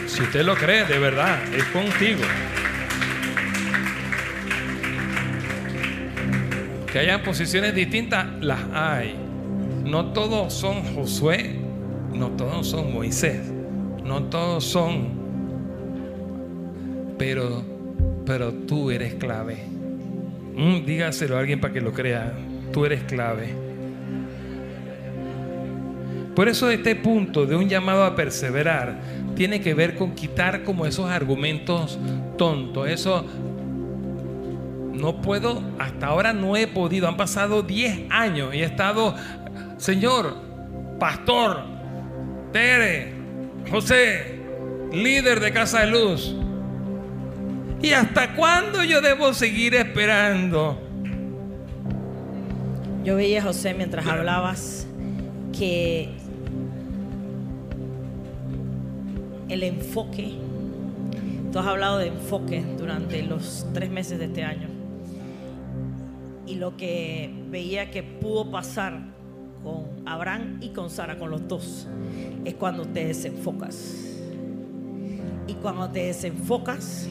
Si 0.06 0.22
usted 0.22 0.42
lo 0.44 0.54
cree, 0.54 0.84
de 0.84 0.98
verdad, 0.98 1.38
es 1.54 1.64
contigo. 1.64 2.22
Que 6.92 6.98
haya 6.98 7.22
posiciones 7.22 7.74
distintas, 7.74 8.26
las 8.40 8.60
hay. 8.74 9.14
No 9.84 10.12
todos 10.12 10.52
son 10.52 10.82
Josué, 10.94 11.56
no 12.12 12.28
todos 12.32 12.68
son 12.68 12.92
Moisés, 12.92 13.40
no 14.04 14.24
todos 14.24 14.64
son. 14.64 15.22
Pero, 17.18 17.64
pero 18.26 18.52
tú 18.52 18.90
eres 18.90 19.14
clave. 19.14 19.64
Mm, 20.54 20.84
dígaselo 20.84 21.36
a 21.36 21.40
alguien 21.40 21.60
para 21.60 21.72
que 21.72 21.80
lo 21.80 21.92
crea. 21.92 22.32
Tú 22.72 22.84
eres 22.84 23.02
clave. 23.04 23.71
Por 26.34 26.48
eso 26.48 26.70
este 26.70 26.96
punto 26.96 27.44
de 27.46 27.56
un 27.56 27.68
llamado 27.68 28.04
a 28.04 28.16
perseverar 28.16 29.00
tiene 29.36 29.60
que 29.60 29.74
ver 29.74 29.96
con 29.96 30.14
quitar 30.14 30.64
como 30.64 30.86
esos 30.86 31.10
argumentos 31.10 31.98
tontos, 32.38 32.88
eso 32.88 33.26
no 34.92 35.20
puedo, 35.20 35.62
hasta 35.78 36.06
ahora 36.06 36.32
no 36.32 36.56
he 36.56 36.66
podido, 36.66 37.08
han 37.08 37.16
pasado 37.16 37.62
10 37.62 38.10
años 38.10 38.54
y 38.54 38.58
he 38.58 38.64
estado, 38.64 39.14
Señor, 39.76 40.36
pastor, 40.98 41.64
Tere, 42.52 43.12
José, 43.70 44.38
líder 44.92 45.40
de 45.40 45.52
Casa 45.52 45.80
de 45.80 45.86
Luz. 45.88 46.36
¿Y 47.82 47.92
hasta 47.92 48.34
cuándo 48.34 48.84
yo 48.84 49.00
debo 49.00 49.34
seguir 49.34 49.74
esperando? 49.74 50.80
Yo 53.02 53.16
veía 53.16 53.42
José 53.42 53.74
mientras 53.74 54.06
hablabas 54.06 54.86
que 55.58 56.21
el 59.52 59.62
enfoque. 59.64 60.32
Tú 61.52 61.58
has 61.58 61.66
hablado 61.66 61.98
de 61.98 62.06
enfoque 62.06 62.64
durante 62.78 63.22
los 63.22 63.66
tres 63.74 63.90
meses 63.90 64.18
de 64.18 64.24
este 64.24 64.44
año. 64.44 64.68
Y 66.46 66.54
lo 66.54 66.76
que 66.76 67.30
veía 67.50 67.90
que 67.90 68.02
pudo 68.02 68.50
pasar 68.50 68.98
con 69.62 70.06
Abraham 70.06 70.58
y 70.62 70.70
con 70.70 70.88
Sara, 70.88 71.18
con 71.18 71.30
los 71.30 71.46
dos, 71.46 71.86
es 72.44 72.54
cuando 72.54 72.86
te 72.86 73.04
desenfocas. 73.04 74.18
Y 75.46 75.54
cuando 75.54 75.90
te 75.90 76.06
desenfocas, 76.06 77.08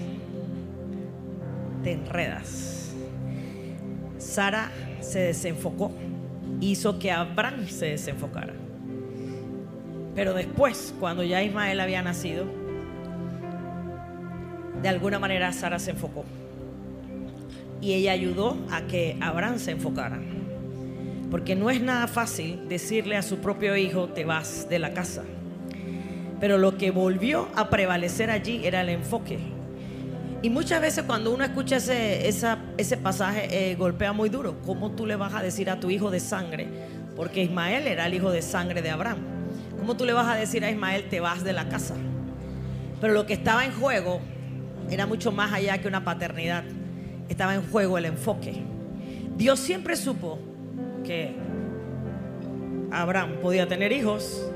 te 1.83 1.91
enredas. 1.93 2.93
Sara 4.17 4.71
se 4.99 5.19
desenfocó, 5.19 5.91
hizo 6.59 6.97
que 6.97 7.11
Abraham 7.11 7.67
se 7.67 7.87
desenfocara. 7.87 8.60
Pero 10.15 10.33
después, 10.33 10.93
cuando 10.99 11.23
ya 11.23 11.41
Ismael 11.41 11.79
había 11.79 12.01
nacido, 12.01 12.45
de 14.81 14.89
alguna 14.89 15.19
manera 15.19 15.53
Sara 15.53 15.79
se 15.79 15.91
enfocó. 15.91 16.25
Y 17.79 17.93
ella 17.93 18.11
ayudó 18.11 18.57
a 18.71 18.81
que 18.81 19.17
Abraham 19.21 19.57
se 19.59 19.71
enfocara. 19.71 20.19
Porque 21.29 21.55
no 21.55 21.69
es 21.69 21.81
nada 21.81 22.07
fácil 22.07 22.67
decirle 22.67 23.15
a 23.15 23.21
su 23.21 23.37
propio 23.37 23.77
hijo, 23.77 24.09
te 24.09 24.25
vas 24.25 24.67
de 24.69 24.79
la 24.79 24.93
casa. 24.93 25.23
Pero 26.39 26.57
lo 26.57 26.77
que 26.77 26.91
volvió 26.91 27.47
a 27.55 27.69
prevalecer 27.69 28.29
allí 28.31 28.61
era 28.65 28.81
el 28.81 28.89
enfoque. 28.89 29.39
Y 30.41 30.49
muchas 30.49 30.81
veces 30.81 31.03
cuando 31.05 31.31
uno 31.33 31.43
escucha 31.43 31.77
ese, 31.77 32.27
ese 32.27 32.97
pasaje, 32.97 33.71
eh, 33.71 33.75
golpea 33.75 34.11
muy 34.11 34.27
duro. 34.27 34.59
¿Cómo 34.65 34.91
tú 34.91 35.05
le 35.05 35.15
vas 35.15 35.33
a 35.35 35.41
decir 35.41 35.69
a 35.69 35.79
tu 35.79 35.89
hijo 35.89 36.09
de 36.09 36.19
sangre? 36.19 36.67
Porque 37.15 37.43
Ismael 37.43 37.87
era 37.87 38.07
el 38.07 38.15
hijo 38.15 38.31
de 38.31 38.41
sangre 38.41 38.81
de 38.81 38.89
Abraham. 38.89 39.30
¿Cómo 39.81 39.97
tú 39.97 40.05
le 40.05 40.13
vas 40.13 40.27
a 40.27 40.35
decir 40.35 40.63
a 40.63 40.69
Ismael, 40.69 41.09
te 41.09 41.19
vas 41.19 41.43
de 41.43 41.53
la 41.53 41.67
casa? 41.67 41.95
Pero 43.01 43.13
lo 43.13 43.25
que 43.25 43.33
estaba 43.33 43.65
en 43.65 43.71
juego 43.71 44.21
era 44.91 45.07
mucho 45.07 45.31
más 45.31 45.51
allá 45.51 45.79
que 45.81 45.87
una 45.87 46.03
paternidad. 46.03 46.63
Estaba 47.29 47.55
en 47.55 47.63
juego 47.63 47.97
el 47.97 48.05
enfoque. 48.05 48.61
Dios 49.37 49.59
siempre 49.59 49.95
supo 49.95 50.37
que 51.03 51.33
Abraham 52.91 53.37
podía 53.41 53.67
tener 53.67 53.91
hijos 53.91 54.47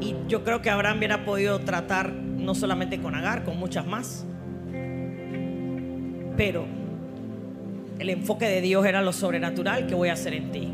y 0.00 0.16
yo 0.26 0.42
creo 0.42 0.62
que 0.62 0.70
Abraham 0.70 0.96
hubiera 0.96 1.26
podido 1.26 1.58
tratar 1.58 2.10
no 2.10 2.54
solamente 2.54 2.98
con 2.98 3.14
Agar, 3.14 3.44
con 3.44 3.58
muchas 3.58 3.86
más. 3.86 4.24
Pero 6.34 6.64
el 7.98 8.08
enfoque 8.08 8.46
de 8.46 8.62
Dios 8.62 8.86
era 8.86 9.02
lo 9.02 9.12
sobrenatural 9.12 9.86
que 9.86 9.94
voy 9.94 10.08
a 10.08 10.14
hacer 10.14 10.32
en 10.32 10.50
ti. 10.50 10.72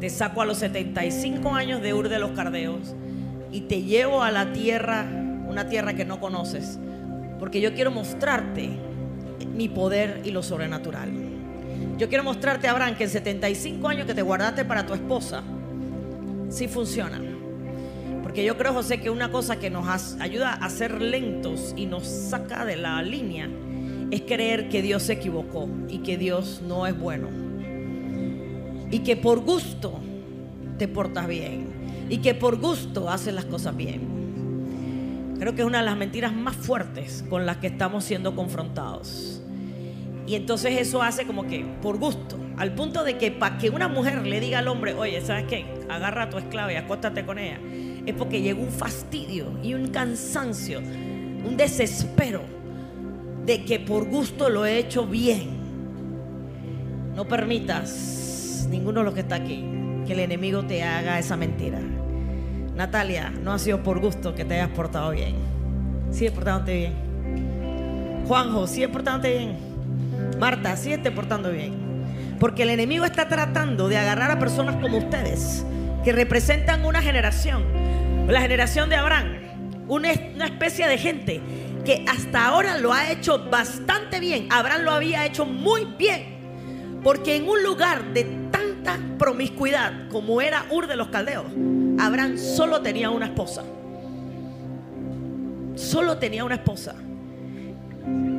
Te 0.00 0.08
saco 0.08 0.40
a 0.40 0.46
los 0.46 0.56
75 0.58 1.54
años 1.54 1.82
de 1.82 1.92
Ur 1.92 2.08
de 2.08 2.18
los 2.18 2.30
Cardeos 2.30 2.94
y 3.52 3.62
te 3.62 3.82
llevo 3.82 4.22
a 4.22 4.30
la 4.30 4.52
tierra, 4.52 5.06
una 5.46 5.68
tierra 5.68 5.92
que 5.92 6.06
no 6.06 6.20
conoces, 6.20 6.78
porque 7.38 7.60
yo 7.60 7.74
quiero 7.74 7.90
mostrarte 7.90 8.70
mi 9.54 9.68
poder 9.68 10.22
y 10.24 10.30
lo 10.30 10.42
sobrenatural. 10.42 11.10
Yo 11.98 12.08
quiero 12.08 12.24
mostrarte, 12.24 12.66
Abraham, 12.66 12.96
que 12.96 13.04
en 13.04 13.10
75 13.10 13.88
años 13.88 14.06
que 14.06 14.14
te 14.14 14.22
guardaste 14.22 14.64
para 14.64 14.86
tu 14.86 14.94
esposa, 14.94 15.42
sí 16.48 16.66
funciona. 16.66 17.20
Porque 18.22 18.42
yo 18.42 18.56
creo, 18.56 18.72
José, 18.72 19.00
que 19.00 19.10
una 19.10 19.30
cosa 19.30 19.56
que 19.56 19.68
nos 19.68 20.16
ayuda 20.18 20.54
a 20.54 20.70
ser 20.70 21.02
lentos 21.02 21.74
y 21.76 21.84
nos 21.84 22.06
saca 22.06 22.64
de 22.64 22.76
la 22.76 23.02
línea 23.02 23.50
es 24.10 24.22
creer 24.22 24.70
que 24.70 24.80
Dios 24.80 25.02
se 25.02 25.12
equivocó 25.14 25.68
y 25.88 25.98
que 25.98 26.16
Dios 26.16 26.62
no 26.66 26.86
es 26.86 26.98
bueno. 26.98 27.49
Y 28.90 29.00
que 29.00 29.16
por 29.16 29.40
gusto 29.40 30.00
te 30.78 30.88
portas 30.88 31.26
bien. 31.28 31.68
Y 32.08 32.18
que 32.18 32.34
por 32.34 32.58
gusto 32.58 33.08
haces 33.08 33.34
las 33.34 33.44
cosas 33.44 33.76
bien. 33.76 34.20
Creo 35.38 35.54
que 35.54 35.62
es 35.62 35.66
una 35.66 35.78
de 35.78 35.84
las 35.84 35.96
mentiras 35.96 36.34
más 36.34 36.54
fuertes 36.54 37.24
con 37.30 37.46
las 37.46 37.58
que 37.58 37.68
estamos 37.68 38.04
siendo 38.04 38.34
confrontados. 38.36 39.40
Y 40.26 40.34
entonces 40.34 40.78
eso 40.78 41.02
hace 41.02 41.26
como 41.26 41.46
que 41.46 41.64
por 41.82 41.98
gusto, 41.98 42.36
al 42.56 42.74
punto 42.74 43.02
de 43.04 43.16
que 43.16 43.30
para 43.30 43.58
que 43.58 43.70
una 43.70 43.88
mujer 43.88 44.26
le 44.26 44.38
diga 44.38 44.58
al 44.58 44.68
hombre, 44.68 44.94
oye, 44.94 45.20
¿sabes 45.22 45.46
qué? 45.48 45.64
Agarra 45.88 46.30
tu 46.30 46.38
esclava 46.38 46.72
y 46.72 46.76
acuéstate 46.76 47.24
con 47.24 47.38
ella. 47.38 47.58
Es 48.06 48.14
porque 48.14 48.42
llegó 48.42 48.62
un 48.62 48.70
fastidio 48.70 49.46
y 49.62 49.74
un 49.74 49.88
cansancio, 49.88 50.78
un 50.78 51.56
desespero 51.56 52.42
de 53.46 53.64
que 53.64 53.80
por 53.80 54.08
gusto 54.08 54.50
lo 54.50 54.66
he 54.66 54.78
hecho 54.78 55.06
bien. 55.06 55.58
No 57.16 57.26
permitas, 57.26 58.29
ninguno 58.70 59.00
de 59.00 59.04
los 59.04 59.14
que 59.14 59.20
está 59.20 59.34
aquí, 59.34 59.64
que 60.06 60.12
el 60.12 60.20
enemigo 60.20 60.62
te 60.64 60.82
haga 60.82 61.18
esa 61.18 61.36
mentira. 61.36 61.80
Natalia, 62.74 63.30
no 63.30 63.52
ha 63.52 63.58
sido 63.58 63.82
por 63.82 64.00
gusto 64.00 64.34
que 64.34 64.44
te 64.44 64.54
hayas 64.54 64.70
portado 64.70 65.10
bien. 65.10 65.34
Sigue 66.10 66.30
portándote 66.30 66.74
bien. 66.76 68.24
Juanjo, 68.26 68.66
sigue 68.66 68.88
portándote 68.88 69.36
bien. 69.36 69.58
Marta, 70.38 70.76
sigue 70.76 70.98
te 70.98 71.10
portando 71.10 71.50
bien. 71.50 71.74
Porque 72.38 72.62
el 72.62 72.70
enemigo 72.70 73.04
está 73.04 73.28
tratando 73.28 73.88
de 73.88 73.98
agarrar 73.98 74.30
a 74.30 74.38
personas 74.38 74.76
como 74.76 74.96
ustedes, 74.96 75.64
que 76.04 76.12
representan 76.12 76.84
una 76.86 77.02
generación, 77.02 77.64
la 78.28 78.40
generación 78.40 78.88
de 78.88 78.96
Abraham, 78.96 79.26
una, 79.88 80.08
una 80.34 80.46
especie 80.46 80.86
de 80.86 80.96
gente 80.96 81.40
que 81.84 82.04
hasta 82.08 82.46
ahora 82.46 82.78
lo 82.78 82.92
ha 82.92 83.10
hecho 83.10 83.50
bastante 83.50 84.20
bien. 84.20 84.48
Abraham 84.50 84.82
lo 84.82 84.92
había 84.92 85.26
hecho 85.26 85.44
muy 85.44 85.84
bien. 85.98 86.38
Porque 87.02 87.36
en 87.36 87.48
un 87.48 87.62
lugar 87.62 88.12
de 88.12 88.39
promiscuidad 89.18 90.08
como 90.08 90.40
era 90.40 90.66
Ur 90.70 90.86
de 90.86 90.96
los 90.96 91.08
Caldeos, 91.08 91.46
Abraham 91.98 92.38
solo 92.38 92.80
tenía 92.80 93.10
una 93.10 93.26
esposa. 93.26 93.62
Solo 95.74 96.18
tenía 96.18 96.44
una 96.44 96.56
esposa. 96.56 96.94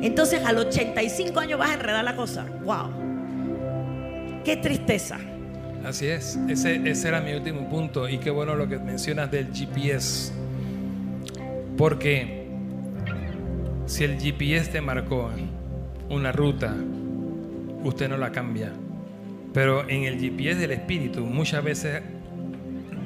Entonces 0.02 0.44
al 0.44 0.58
85 0.58 1.38
años 1.38 1.58
vas 1.58 1.70
a 1.70 1.74
enredar 1.74 2.04
la 2.04 2.16
cosa. 2.16 2.44
¡Wow! 2.64 2.90
¡Qué 4.44 4.56
tristeza! 4.56 5.18
Así 5.84 6.06
es, 6.06 6.38
ese, 6.48 6.88
ese 6.88 7.08
era 7.08 7.20
mi 7.20 7.32
último 7.32 7.68
punto 7.68 8.08
y 8.08 8.18
qué 8.18 8.30
bueno 8.30 8.54
lo 8.54 8.68
que 8.68 8.78
mencionas 8.78 9.30
del 9.30 9.52
GPS. 9.52 10.32
Porque 11.76 12.46
si 13.86 14.04
el 14.04 14.20
GPS 14.20 14.70
te 14.70 14.80
marcó 14.80 15.30
una 16.08 16.32
ruta, 16.32 16.74
usted 17.82 18.08
no 18.08 18.16
la 18.16 18.30
cambia. 18.30 18.72
Pero 19.52 19.88
en 19.88 20.04
el 20.04 20.18
GPS 20.18 20.58
del 20.58 20.72
espíritu, 20.72 21.26
muchas 21.26 21.62
veces, 21.62 22.02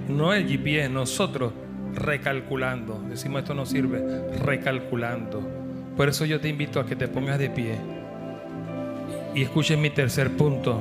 no 0.09 0.33
el 0.33 0.47
GPS, 0.49 0.89
nosotros 0.89 1.53
recalculando. 1.95 3.03
Decimos 3.09 3.43
esto 3.43 3.55
no 3.55 3.67
sirve, 3.67 4.03
recalculando. 4.45 5.43
Por 5.97 6.09
eso 6.09 6.25
yo 6.25 6.41
te 6.41 6.49
invito 6.49 6.79
a 6.79 6.87
que 6.87 6.95
te 6.95 7.09
pongas 7.09 7.39
de 7.39 7.51
pie 7.51 7.77
y 9.35 9.43
escuchen 9.43 9.81
mi 9.81 9.91
tercer 9.91 10.31
punto. 10.31 10.81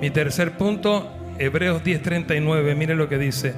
Mi 0.00 0.10
tercer 0.10 0.52
punto, 0.52 1.10
Hebreos 1.38 1.82
10:39, 1.82 2.74
mire 2.74 2.94
lo 2.94 3.08
que 3.08 3.18
dice. 3.18 3.54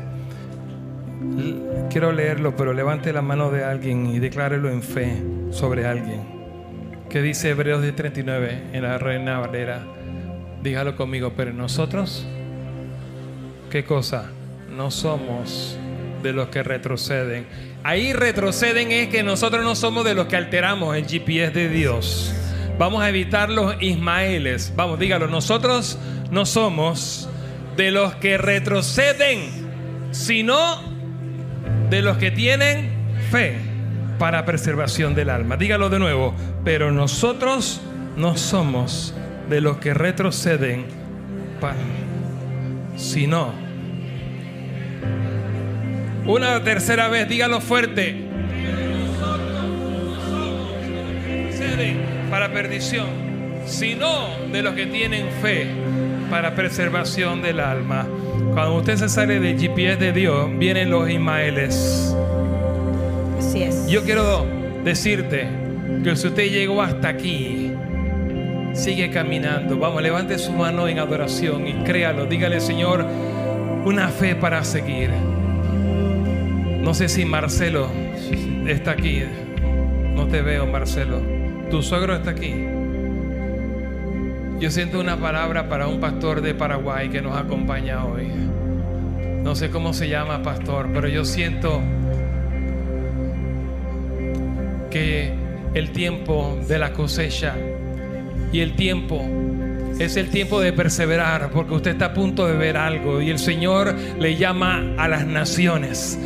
Quiero 1.90 2.12
leerlo, 2.12 2.57
pero 2.57 2.72
levante 2.72 3.12
la 3.12 3.22
mano 3.22 3.50
de 3.50 3.64
alguien 3.64 4.07
y 4.07 4.18
declárelo 4.18 4.70
en 4.70 4.82
fe 4.82 5.22
sobre 5.50 5.86
alguien. 5.86 6.20
¿Qué 7.09 7.22
dice 7.22 7.50
Hebreos 7.50 7.82
10:39 7.82 8.62
en 8.72 8.82
la 8.82 8.98
Reina 8.98 9.38
Valera? 9.38 9.84
Dígalo 10.62 10.94
conmigo, 10.94 11.32
pero 11.36 11.52
nosotros, 11.52 12.24
¿qué 13.70 13.84
cosa? 13.84 14.30
No 14.70 14.92
somos 14.92 15.76
de 16.22 16.32
los 16.32 16.48
que 16.48 16.62
retroceden. 16.62 17.46
Ahí 17.82 18.12
retroceden 18.12 18.92
es 18.92 19.08
que 19.08 19.24
nosotros 19.24 19.64
no 19.64 19.74
somos 19.74 20.04
de 20.04 20.14
los 20.14 20.26
que 20.26 20.36
alteramos 20.36 20.96
el 20.96 21.06
GPS 21.06 21.50
de 21.50 21.68
Dios. 21.68 22.32
Vamos 22.78 23.02
a 23.02 23.08
evitar 23.08 23.50
los 23.50 23.74
Ismaeles. 23.82 24.72
Vamos, 24.76 25.00
dígalo, 25.00 25.26
nosotros 25.26 25.98
no 26.30 26.46
somos 26.46 27.28
de 27.76 27.90
los 27.90 28.14
que 28.16 28.38
retroceden, 28.38 29.40
sino 30.12 30.80
de 31.90 32.02
los 32.02 32.18
que 32.18 32.30
tienen 32.30 32.88
fe 33.30 33.56
para 34.18 34.44
preservación 34.44 35.16
del 35.16 35.30
alma. 35.30 35.56
Dígalo 35.56 35.90
de 35.90 35.98
nuevo, 35.98 36.34
pero 36.64 36.92
nosotros 36.92 37.80
no 38.16 38.36
somos 38.36 39.12
de 39.53 39.61
los 39.61 39.76
que 39.76 39.94
retroceden, 39.94 40.86
sino 42.96 43.53
una 46.26 46.64
tercera 46.64 47.09
vez, 47.09 47.28
dígalo 47.28 47.61
fuerte. 47.61 48.32
para 52.30 52.50
perdición, 52.50 53.09
sino 53.66 54.09
de 54.50 54.62
los 54.62 54.74
que 54.74 54.86
tienen 54.86 55.28
fe 55.42 55.66
para 56.30 56.55
preservación 56.55 57.42
del 57.42 57.61
alma. 57.61 58.07
Cuando 58.55 58.76
usted 58.76 58.96
se 58.96 59.11
sale 59.11 59.38
del 59.38 59.61
GPS 59.61 59.98
de 59.98 60.12
Dios, 60.12 60.48
vienen 60.59 60.90
los 60.90 61.11
Ismaeles. 61.11 62.16
Así 63.38 63.64
es. 63.64 63.86
Yo 63.86 64.03
quiero 64.05 64.46
decirte 64.82 65.46
que 66.03 66.16
si 66.16 66.28
usted 66.28 66.50
llegó 66.50 66.80
hasta 66.80 67.09
aquí, 67.09 67.72
sigue 68.73 69.11
caminando. 69.11 69.79
Vamos, 69.79 70.03
levante 70.03 70.39
su 70.39 70.53
mano 70.53 70.89
en 70.89 70.99
adoración 70.99 71.66
y 71.66 71.75
créalo. 71.85 72.27
Dígale, 72.27 72.61
Señor, 72.61 73.07
una 73.85 74.09
fe 74.09 74.35
para 74.35 74.64
seguir. 74.64 75.11
No 76.81 76.95
sé 76.95 77.09
si 77.09 77.25
Marcelo 77.25 77.89
está 78.66 78.93
aquí. 78.93 79.23
No 80.14 80.27
te 80.27 80.43
veo, 80.43 80.66
Marcelo. 80.66 81.20
Tu 81.70 81.83
suegro 81.83 82.14
está 82.14 82.31
aquí. 82.31 82.55
Yo 84.59 84.70
siento 84.70 85.01
una 85.01 85.16
palabra 85.16 85.68
para 85.68 85.89
un 85.89 86.01
pastor 86.01 86.41
de 86.41 86.55
Paraguay 86.55 87.09
que 87.09 87.20
nos 87.20 87.37
acompaña 87.37 88.05
hoy. 88.05 88.29
No 89.43 89.57
sé 89.57 89.70
cómo 89.70 89.93
se 89.93 90.09
llama 90.09 90.43
pastor, 90.43 90.91
pero 90.95 91.09
yo 91.09 91.25
siento 91.25 91.81
que 94.91 95.33
el 95.75 95.91
tiempo 95.91 96.59
de 96.68 96.79
la 96.79 96.93
cosecha 96.93 97.57
y 98.53 98.61
el 98.61 98.76
tiempo 98.76 99.24
es 99.98 100.16
el 100.16 100.30
tiempo 100.30 100.61
de 100.61 100.72
perseverar 100.72 101.50
porque 101.50 101.74
usted 101.74 101.92
está 101.92 102.07
a 102.07 102.14
punto 102.14 102.46
de 102.46 102.57
ver 102.57 102.76
algo 102.76 103.20
y 103.20 103.30
el 103.30 103.38
Señor 103.38 103.94
le 104.18 104.36
llama 104.36 104.94
a 104.98 105.09
las 105.09 105.26
naciones. 105.26 106.18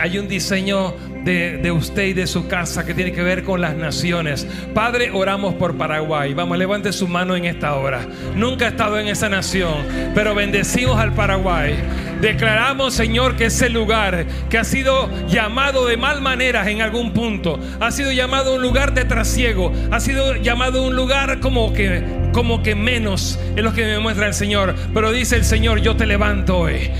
hay 0.00 0.18
un 0.18 0.28
diseño 0.28 0.94
de, 1.24 1.72
usted 1.72 2.04
y 2.04 2.12
de 2.12 2.26
su 2.26 2.46
casa 2.46 2.84
que 2.84 2.94
tiene 2.94 3.12
que 3.12 3.22
ver 3.22 3.42
con 3.42 3.60
las 3.60 3.74
naciones. 3.74 4.46
Padre, 4.74 5.10
oramos 5.12 5.54
por 5.54 5.76
Paraguay. 5.76 6.34
Vamos, 6.34 6.58
levante 6.58 6.92
su 6.92 7.08
mano 7.08 7.34
en 7.34 7.46
esta 7.46 7.74
hora. 7.74 8.06
Nunca 8.36 8.66
he 8.66 8.68
estado 8.68 8.98
en 8.98 9.08
esa 9.08 9.28
nación, 9.28 9.74
pero 10.14 10.34
bendecimos 10.34 10.98
al 10.98 11.12
Paraguay. 11.12 11.74
Declaramos, 12.20 12.94
Señor, 12.94 13.36
que 13.36 13.46
ese 13.46 13.68
lugar 13.68 14.26
que 14.48 14.58
ha 14.58 14.64
sido 14.64 15.10
llamado 15.26 15.86
de 15.86 15.96
mal 15.96 16.20
manera 16.20 16.70
en 16.70 16.80
algún 16.80 17.12
punto, 17.12 17.58
ha 17.80 17.90
sido 17.90 18.12
llamado 18.12 18.54
un 18.54 18.62
lugar 18.62 18.94
de 18.94 19.04
trasiego, 19.04 19.72
ha 19.90 20.00
sido 20.00 20.36
llamado 20.36 20.82
un 20.86 20.96
lugar 20.96 21.40
como 21.40 21.72
que 21.72 22.24
como 22.34 22.64
que 22.64 22.74
menos 22.74 23.38
es 23.54 23.62
lo 23.62 23.72
que 23.72 23.84
me 23.84 24.00
muestra 24.00 24.26
el 24.26 24.34
Señor. 24.34 24.74
Pero 24.92 25.12
dice 25.12 25.36
el 25.36 25.44
Señor, 25.44 25.80
yo 25.80 25.96
te 25.96 26.04
levanto 26.04 26.58
hoy. 26.58 26.90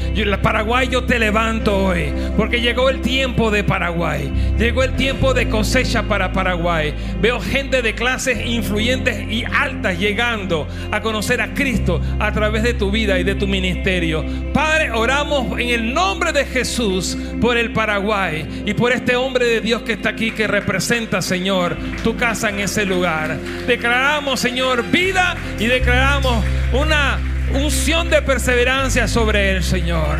Paraguay, 0.41 0.89
yo 0.89 1.05
te 1.05 1.19
levanto 1.19 1.87
hoy. 1.87 2.13
Porque 2.37 2.61
llegó 2.61 2.89
el 2.89 3.01
tiempo 3.01 3.51
de 3.51 3.65
Paraguay. 3.65 4.14
Llegó 4.59 4.83
el 4.83 4.95
tiempo 4.97 5.35
de 5.35 5.49
cosecha 5.49 6.05
para 6.05 6.33
Paraguay. 6.33 6.95
Veo 7.21 7.41
gente 7.41 7.83
de 7.83 7.95
clases 7.95 8.45
influyentes 8.47 9.31
y 9.31 9.45
altas 9.45 9.99
llegando 9.99 10.67
a 10.91 11.01
conocer 11.01 11.41
a 11.41 11.55
Cristo 11.55 12.01
a 12.19 12.33
través 12.33 12.63
de 12.63 12.75
tu 12.75 12.91
vida 12.91 13.19
y 13.19 13.25
de 13.25 13.35
tu 13.35 13.47
ministerio. 13.47 14.25
Padre, 14.53 14.91
oramos 14.91 15.59
en 15.59 15.69
el 15.69 15.95
nombre 15.95 16.33
de 16.33 16.45
Jesús 16.45 17.17
por 17.41 17.57
el 17.57 17.73
Paraguay 17.73 18.63
y 18.67 18.75
por 18.75 18.93
este 18.93 19.17
hombre 19.17 19.47
de 19.47 19.61
Dios 19.61 19.83
que 19.83 19.95
está 19.95 20.11
aquí 20.11 20.31
que 20.31 20.47
representa, 20.47 21.23
Señor, 21.23 21.77
tu 22.03 22.17
casa 22.17 22.49
en 22.51 22.61
ese 22.61 22.85
lugar. 22.85 23.37
Declaramos, 23.67 24.41
Señor, 24.41 24.91
vida 24.91 25.37
y 25.59 25.67
declaramos 25.67 26.45
una 26.73 27.19
unción 27.55 28.11
de 28.11 28.23
perseverancia 28.23 29.09
sobre 29.09 29.57
él, 29.57 29.63
Señor. 29.63 30.19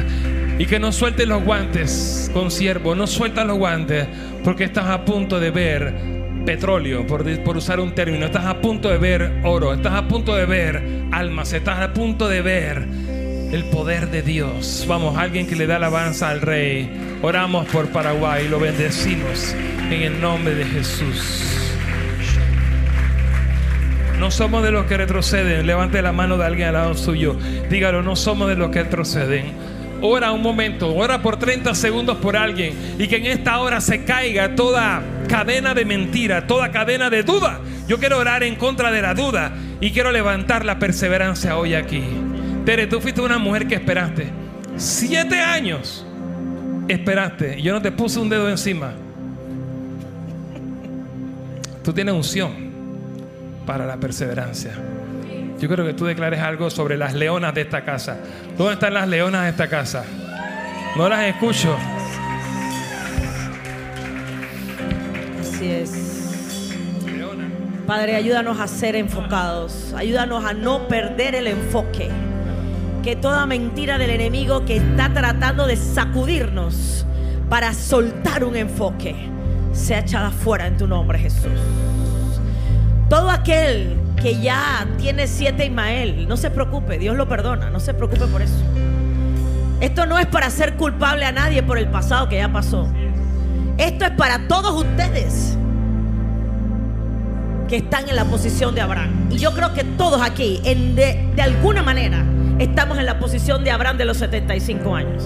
Y 0.59 0.67
que 0.67 0.79
no 0.79 0.93
sueltes 0.93 1.27
los 1.27 1.43
guantes, 1.43 2.31
con 2.33 2.51
siervo, 2.51 2.95
no 2.95 3.07
sueltas 3.07 3.47
los 3.47 3.59
guantes, 3.59 4.07
porque 4.45 4.65
estás 4.65 4.87
a 4.87 5.05
punto 5.05 5.41
de 5.41 5.51
ver 5.51 5.95
petróleo, 6.47 7.07
por, 7.07 7.25
por, 7.43 7.57
usar 7.57 7.81
un 7.81 7.95
término, 7.95 8.27
estás 8.27 8.45
a 8.45 8.61
punto 8.61 8.89
de 8.89 8.99
ver 8.99 9.41
oro, 9.45 9.73
estás 9.73 9.95
a 9.95 10.07
punto 10.07 10.35
de 10.37 10.47
ver 10.47 11.07
almas, 11.11 11.53
estás 11.53 11.81
a 11.81 11.93
punto 11.93 12.29
de 12.29 12.43
ver 12.43 12.87
el 13.53 13.65
poder 13.65 14.11
de 14.11 14.23
Dios. 14.23 14.85
Vamos, 14.89 15.17
alguien 15.17 15.47
que 15.47 15.57
le 15.57 15.67
da 15.67 15.77
alabanza 15.77 16.29
al 16.31 16.41
Rey. 16.41 16.91
Oramos 17.23 17.67
por 17.67 17.89
Paraguay, 17.89 18.49
lo 18.49 18.59
bendecimos 18.61 19.55
en 19.91 20.03
el 20.03 20.21
nombre 20.21 20.55
de 20.55 20.65
Jesús. 20.65 21.65
No 24.19 24.31
somos 24.31 24.63
de 24.63 24.71
los 24.71 24.87
que 24.87 24.97
retroceden. 24.97 25.67
Levante 25.67 26.01
la 26.01 26.13
mano 26.13 26.37
de 26.37 26.45
alguien 26.45 26.69
al 26.69 26.75
lado 26.75 26.95
suyo. 26.95 27.37
Dígalo, 27.69 28.03
no 28.03 28.17
somos 28.17 28.49
de 28.49 28.57
los 28.57 28.71
que 28.71 28.83
retroceden. 28.83 29.64
Ora 30.07 30.33
un 30.33 30.43
momento, 30.43 30.95
ora 30.95 31.23
por 31.23 31.39
30 31.39 31.75
segundos 31.75 32.19
por 32.19 32.37
alguien 32.37 32.75
y 32.99 33.09
que 33.09 33.17
en 33.17 33.25
esta 33.25 33.59
hora 33.59 33.81
se 33.81 34.05
caiga 34.05 34.55
toda 34.55 35.03
cadena 35.29 35.73
de 35.73 35.87
mentira, 35.87 36.47
toda 36.47 36.71
cadena 36.71 37.09
de 37.09 37.23
duda. 37.23 37.59
Yo 37.89 37.99
quiero 37.99 38.19
orar 38.19 38.43
en 38.43 38.57
contra 38.57 38.91
de 38.91 39.01
la 39.01 39.15
duda 39.15 39.57
y 39.81 39.93
quiero 39.93 40.13
levantar 40.13 40.67
la 40.67 40.79
perseverancia 40.79 41.57
hoy 41.57 41.73
aquí. 41.73 42.03
Tere, 42.67 42.87
tú 42.87 43.01
fuiste 43.01 43.23
una 43.23 43.39
mujer 43.39 43.67
que 43.67 43.77
esperaste. 43.77 44.27
Siete 44.77 45.41
años 45.41 46.05
esperaste. 46.87 47.63
Yo 47.63 47.73
no 47.73 47.81
te 47.81 47.91
puse 47.91 48.19
un 48.19 48.29
dedo 48.29 48.51
encima. 48.51 48.93
Tú 51.83 51.95
tienes 51.95 52.15
unción 52.15 52.53
para 53.65 53.87
la 53.87 53.97
perseverancia. 53.97 54.73
Yo 55.65 55.69
quiero 55.69 55.87
que 55.87 55.95
tú 55.95 56.05
declares 56.05 56.43
algo 56.43 56.69
sobre 56.69 56.99
las 56.99 57.15
leonas 57.15 57.55
de 57.55 57.63
esta 57.63 57.87
casa. 57.87 58.19
¿Dónde 58.59 58.75
están 58.75 58.93
las 58.93 59.09
leonas 59.09 59.45
de 59.45 59.49
esta 59.49 59.67
casa? 59.67 60.05
No 60.95 61.09
las 61.09 61.25
escucho. 61.25 61.75
Así 65.41 65.71
es. 65.71 66.75
Padre, 67.87 68.15
ayúdanos 68.15 68.61
a 68.61 68.69
ser 68.69 68.95
enfocados. 68.95 69.95
Ayúdanos 69.97 70.45
a 70.45 70.53
no 70.53 70.87
perder 70.87 71.35
el 71.35 71.47
enfoque. 71.47 72.11
Que 73.03 73.17
toda 73.17 73.47
mentira 73.47 73.97
del 73.97 74.11
enemigo 74.11 74.67
que 74.67 74.77
está 74.77 75.15
tratando 75.15 75.67
de 75.67 75.77
sacudirnos 75.77 77.07
para 77.49 77.73
soltar 77.73 78.45
un 78.45 78.57
enfoque 78.57 79.17
sea 79.73 80.01
echada 80.01 80.31
fuera 80.31 80.67
en 80.67 80.77
tu 80.77 80.87
nombre, 80.87 81.19
Jesús. 81.19 81.59
Todo 83.09 83.31
aquel 83.31 83.97
que 84.21 84.41
ya 84.41 84.87
tiene 84.97 85.27
siete 85.27 85.67
Ismael, 85.67 86.27
no 86.27 86.37
se 86.37 86.51
preocupe, 86.51 86.99
Dios 86.99 87.17
lo 87.17 87.29
perdona, 87.29 87.69
no 87.69 87.79
se 87.79 87.93
preocupe 87.93 88.27
por 88.27 88.41
eso. 88.41 88.55
Esto 89.81 90.07
no 90.07 90.19
es 90.19 90.27
para 90.27 90.49
ser 90.49 90.77
culpable 90.77 91.27
a 91.27 91.33
nadie 91.33 91.63
por 91.63 91.77
el 91.77 91.89
pasado 91.89 92.29
que 92.29 92.39
ya 92.39 92.51
pasó. 92.51 92.89
Esto 93.77 94.07
es 94.07 94.13
para 94.13 94.49
todos 94.49 94.83
ustedes 94.83 95.59
que 97.69 97.77
están 97.77 98.09
en 98.09 98.17
la 98.17 98.25
posición 98.25 98.75
de 98.75 98.81
Abraham. 98.81 99.29
Y 99.31 99.37
yo 99.37 99.53
creo 99.53 99.75
que 99.75 99.85
todos 99.85 100.23
aquí, 100.23 100.61
en 100.65 100.95
de, 100.95 101.31
de 101.37 101.43
alguna 101.43 101.83
manera, 101.83 102.25
estamos 102.59 102.99
en 102.99 103.05
la 103.05 103.19
posición 103.19 103.63
de 103.65 103.73
Abraham 103.73 103.99
de 103.99 104.07
los 104.07 104.17
75 104.17 104.95
años. 104.95 105.25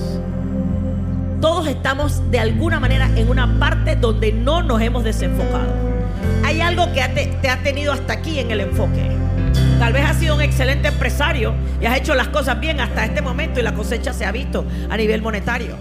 Todos 1.40 1.68
estamos 1.68 2.28
de 2.32 2.40
alguna 2.40 2.80
manera 2.80 3.08
en 3.14 3.28
una 3.28 3.60
parte 3.60 3.94
donde 3.94 4.32
no 4.32 4.62
nos 4.64 4.80
hemos 4.80 5.04
desenfocado 5.04 5.87
hay 6.48 6.62
algo 6.62 6.90
que 6.94 7.02
te, 7.42 7.50
ha 7.50 7.62
tenido 7.62 7.92
hasta 7.92 8.14
aquí 8.14 8.38
en 8.38 8.50
el 8.50 8.60
enfoque. 8.60 9.06
Tal 9.78 9.92
vez 9.92 10.02
has 10.06 10.16
sido 10.16 10.34
un 10.34 10.40
excelente 10.40 10.88
empresario 10.88 11.54
y 11.78 11.84
has 11.84 11.98
hecho 11.98 12.14
las 12.14 12.28
cosas 12.28 12.58
bien 12.58 12.80
hasta 12.80 13.04
este 13.04 13.20
momento 13.20 13.60
y 13.60 13.62
la 13.62 13.74
cosecha 13.74 14.14
se 14.14 14.24
ha 14.24 14.32
visto 14.32 14.64
a 14.88 14.96
nivel 14.96 15.20
monetario. 15.20 15.76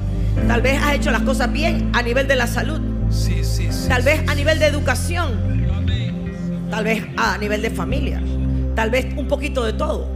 Tal 0.45 0.61
vez 0.61 0.81
has 0.83 0.95
hecho 0.95 1.09
las 1.09 1.21
cosas 1.21 1.49
bien 1.53 1.89
a 1.93 2.03
nivel 2.03 2.27
de 2.27 2.35
la 2.35 2.47
salud. 2.47 2.81
Sí, 3.09 3.45
sí, 3.45 3.71
sí, 3.71 3.87
Tal 3.87 4.01
vez 4.01 4.27
a 4.27 4.35
nivel 4.35 4.59
de 4.59 4.65
educación. 4.65 5.67
Tal 6.69 6.83
vez 6.83 7.01
a 7.15 7.37
nivel 7.37 7.61
de 7.61 7.69
familia. 7.69 8.21
Tal 8.75 8.89
vez 8.89 9.05
un 9.15 9.29
poquito 9.29 9.63
de 9.63 9.71
todo. 9.71 10.09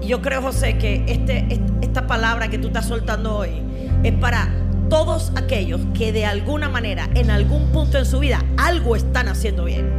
Y 0.00 0.06
yo 0.06 0.22
creo, 0.22 0.40
José, 0.40 0.78
que 0.78 1.04
este, 1.06 1.60
esta 1.82 2.06
palabra 2.06 2.48
que 2.48 2.56
tú 2.56 2.68
estás 2.68 2.86
soltando 2.86 3.36
hoy 3.36 3.50
es 4.02 4.14
para 4.14 4.61
todos 4.92 5.32
aquellos 5.36 5.80
que 5.94 6.12
de 6.12 6.26
alguna 6.26 6.68
manera, 6.68 7.08
en 7.14 7.30
algún 7.30 7.68
punto 7.68 7.96
en 7.96 8.04
su 8.04 8.18
vida, 8.18 8.44
algo 8.58 8.94
están 8.94 9.26
haciendo 9.26 9.64
bien. 9.64 9.90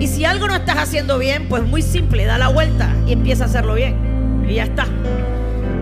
Y 0.00 0.06
si 0.06 0.24
algo 0.24 0.48
no 0.48 0.56
estás 0.56 0.78
haciendo 0.78 1.18
bien, 1.18 1.46
pues 1.46 1.62
muy 1.62 1.82
simple, 1.82 2.24
da 2.24 2.38
la 2.38 2.48
vuelta 2.48 2.88
y 3.06 3.12
empieza 3.12 3.44
a 3.44 3.48
hacerlo 3.48 3.74
bien. 3.74 4.46
Y 4.48 4.54
ya 4.54 4.64
está. 4.64 4.86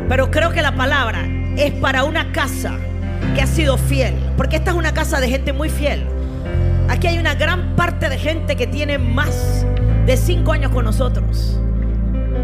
Pero 0.09 0.32
creo 0.32 0.50
que 0.50 0.62
la 0.62 0.74
palabra 0.74 1.28
es 1.57 1.70
para 1.74 2.02
una 2.02 2.32
casa 2.32 2.76
que 3.36 3.42
ha 3.42 3.46
sido 3.46 3.78
fiel. 3.78 4.16
Porque 4.36 4.57
esta 4.57 4.72
es 4.72 4.76
una 4.76 4.92
casa 4.92 5.20
de 5.20 5.28
gente 5.28 5.52
muy 5.52 5.68
fiel. 5.68 6.05
Aquí 6.88 7.07
hay 7.07 7.18
una 7.18 7.36
gran 7.36 7.76
parte 7.76 8.09
de 8.09 8.18
gente 8.18 8.57
que 8.57 8.66
tiene 8.66 8.98
más 8.98 9.64
de 10.07 10.16
5 10.16 10.50
años 10.50 10.72
con 10.72 10.84
nosotros. 10.84 11.61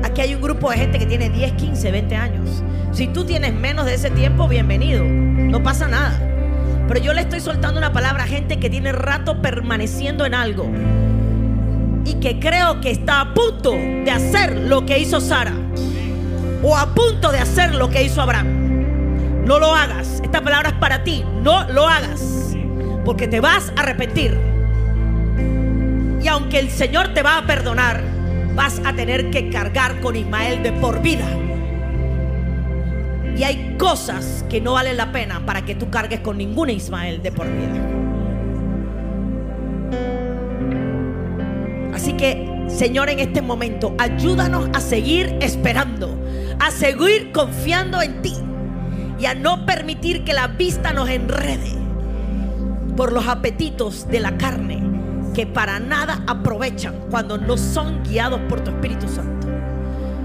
Aquí 0.04 0.20
hay 0.20 0.36
un 0.36 0.40
grupo 0.40 0.70
de 0.70 0.76
gente 0.76 1.00
que 1.00 1.06
tiene 1.06 1.30
10, 1.30 1.54
15, 1.54 1.90
20 1.90 2.14
años. 2.14 2.62
Si 2.92 3.06
tú 3.06 3.24
tienes 3.24 3.54
menos 3.54 3.86
de 3.86 3.94
ese 3.94 4.10
tiempo, 4.10 4.48
bienvenido. 4.48 5.04
No 5.04 5.62
pasa 5.62 5.86
nada. 5.86 6.18
Pero 6.88 7.00
yo 7.00 7.12
le 7.12 7.20
estoy 7.20 7.40
soltando 7.40 7.78
una 7.78 7.92
palabra 7.92 8.24
a 8.24 8.26
gente 8.26 8.58
que 8.58 8.68
tiene 8.68 8.90
rato 8.90 9.40
permaneciendo 9.40 10.26
en 10.26 10.34
algo. 10.34 10.68
Y 12.04 12.14
que 12.14 12.40
creo 12.40 12.80
que 12.80 12.90
está 12.90 13.20
a 13.20 13.32
punto 13.32 13.70
de 13.70 14.10
hacer 14.10 14.56
lo 14.56 14.86
que 14.86 14.98
hizo 14.98 15.20
Sara. 15.20 15.54
O 16.64 16.76
a 16.76 16.92
punto 16.92 17.30
de 17.30 17.38
hacer 17.38 17.76
lo 17.76 17.90
que 17.90 18.02
hizo 18.02 18.20
Abraham. 18.20 19.44
No 19.46 19.60
lo 19.60 19.72
hagas. 19.72 20.20
Esta 20.24 20.42
palabra 20.42 20.70
es 20.70 20.76
para 20.76 21.04
ti. 21.04 21.24
No 21.42 21.68
lo 21.68 21.86
hagas. 21.86 22.56
Porque 23.04 23.28
te 23.28 23.38
vas 23.38 23.72
a 23.76 23.82
arrepentir. 23.82 24.36
Y 26.20 26.26
aunque 26.26 26.58
el 26.58 26.70
Señor 26.70 27.14
te 27.14 27.22
va 27.22 27.38
a 27.38 27.46
perdonar, 27.46 28.02
vas 28.56 28.82
a 28.84 28.92
tener 28.92 29.30
que 29.30 29.48
cargar 29.48 30.00
con 30.00 30.16
Ismael 30.16 30.64
de 30.64 30.72
por 30.72 31.00
vida. 31.00 31.26
Y 33.40 33.42
hay 33.42 33.76
cosas 33.78 34.44
que 34.50 34.60
no 34.60 34.74
valen 34.74 34.98
la 34.98 35.12
pena 35.12 35.46
para 35.46 35.64
que 35.64 35.74
tú 35.74 35.88
cargues 35.88 36.20
con 36.20 36.36
ningún 36.36 36.68
Ismael 36.68 37.22
de 37.22 37.32
por 37.32 37.46
vida. 37.46 37.80
Así 41.94 42.12
que, 42.12 42.66
Señor, 42.68 43.08
en 43.08 43.18
este 43.18 43.40
momento, 43.40 43.94
ayúdanos 43.96 44.68
a 44.74 44.80
seguir 44.80 45.38
esperando, 45.40 46.14
a 46.58 46.70
seguir 46.70 47.32
confiando 47.32 48.02
en 48.02 48.20
ti 48.20 48.34
y 49.18 49.24
a 49.24 49.34
no 49.34 49.64
permitir 49.64 50.22
que 50.22 50.34
la 50.34 50.48
vista 50.48 50.92
nos 50.92 51.08
enrede 51.08 51.72
por 52.94 53.10
los 53.10 53.26
apetitos 53.26 54.06
de 54.06 54.20
la 54.20 54.36
carne 54.36 54.82
que 55.32 55.46
para 55.46 55.80
nada 55.80 56.22
aprovechan 56.26 56.94
cuando 57.08 57.38
no 57.38 57.56
son 57.56 58.02
guiados 58.02 58.38
por 58.50 58.60
tu 58.60 58.70
Espíritu 58.70 59.08
Santo. 59.08 59.39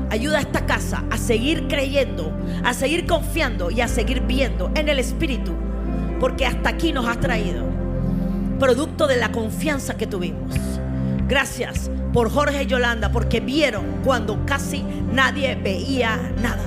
Ayuda 0.10 0.38
a 0.38 0.42
esta 0.42 0.66
casa 0.66 1.04
a 1.10 1.18
seguir 1.18 1.68
creyendo, 1.68 2.32
a 2.64 2.74
seguir 2.74 3.06
confiando 3.06 3.72
y 3.72 3.82
a 3.82 3.88
seguir 3.88 4.22
viendo 4.22 4.72
en 4.76 4.90
el 4.90 5.00
Espíritu. 5.00 5.54
Porque 6.20 6.46
hasta 6.46 6.70
aquí 6.70 6.94
nos 6.94 7.08
has 7.08 7.20
traído. 7.20 7.64
Producto 8.60 9.08
de 9.08 9.18
la 9.18 9.32
confianza 9.32 9.98
que 9.98 10.08
tuvimos. 10.08 10.56
Gracias 11.28 11.90
por 12.14 12.30
Jorge 12.30 12.64
y 12.64 12.66
Yolanda 12.68 13.12
porque 13.12 13.40
vieron 13.40 13.84
cuando 14.04 14.46
casi 14.46 14.84
nadie 15.12 15.56
veía 15.56 16.18
nada. 16.42 16.64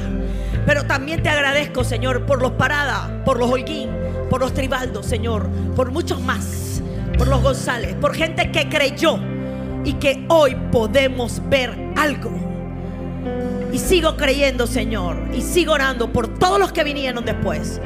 Pero 0.67 0.85
también 0.85 1.23
te 1.23 1.31
agradezco, 1.31 1.85
Señor, 1.85 2.27
por 2.27 2.43
los 2.43 2.53
Paradas, 2.53 3.09
por 3.25 3.39
los 3.39 3.51
Holguín, 3.51 3.89
por 4.29 4.41
los 4.41 4.53
Tribaldos, 4.53 5.07
Señor, 5.07 5.49
por 5.75 5.91
muchos 5.93 6.21
más, 6.21 6.83
por 7.17 7.29
los 7.29 7.43
González, 7.43 7.95
por 7.95 8.15
gente 8.15 8.51
que 8.51 8.69
creyó 8.69 9.19
y 9.85 9.95
que 9.95 10.27
hoy 10.29 10.55
podemos 10.71 11.41
ver 11.49 11.75
algo 11.97 12.48
y 13.73 13.79
sigo 13.79 14.17
creyendo, 14.17 14.67
Señor. 14.67 15.17
Y 15.35 15.43
sigo 15.43 15.73
orando 15.73 16.13
por 16.13 16.39
todos 16.39 16.59
los 16.59 16.73
que 16.73 16.85
vinieron 16.85 17.25
después. 17.25 17.81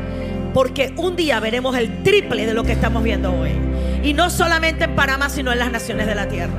Porque 0.54 0.94
un 0.96 1.16
día 1.16 1.40
veremos 1.40 1.76
el 1.76 2.02
triple 2.02 2.46
de 2.46 2.54
lo 2.54 2.64
que 2.64 2.72
estamos 2.72 3.02
viendo 3.02 3.32
hoy. 3.32 3.50
Y 4.02 4.14
no 4.14 4.30
solamente 4.30 4.84
en 4.84 4.94
Panamá, 4.94 5.28
sino 5.28 5.52
en 5.52 5.58
las 5.58 5.72
naciones 5.72 6.06
de 6.06 6.14
la 6.14 6.28
tierra. 6.28 6.52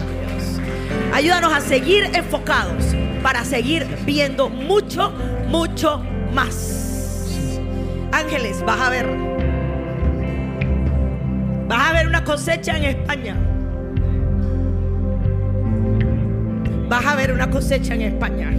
Ayúdanos 1.14 1.54
a 1.54 1.62
seguir 1.62 2.10
enfocados 2.14 2.84
para 3.22 3.46
seguir 3.46 3.88
viendo 4.06 4.50
mucho, 4.50 5.12
mucho 5.48 6.04
más. 6.34 7.28
Ángeles, 8.12 8.64
vas 8.66 8.82
a 8.82 8.90
ver. 8.90 9.08
Vas 11.68 11.90
a 11.90 11.94
ver 11.94 12.08
una 12.08 12.24
cosecha 12.24 12.78
en 12.78 12.84
España. 12.84 13.53
Vas 16.94 17.08
a 17.08 17.16
ver 17.16 17.32
una 17.34 17.50
cosecha 17.50 17.96
en 17.96 18.02
España. 18.04 18.52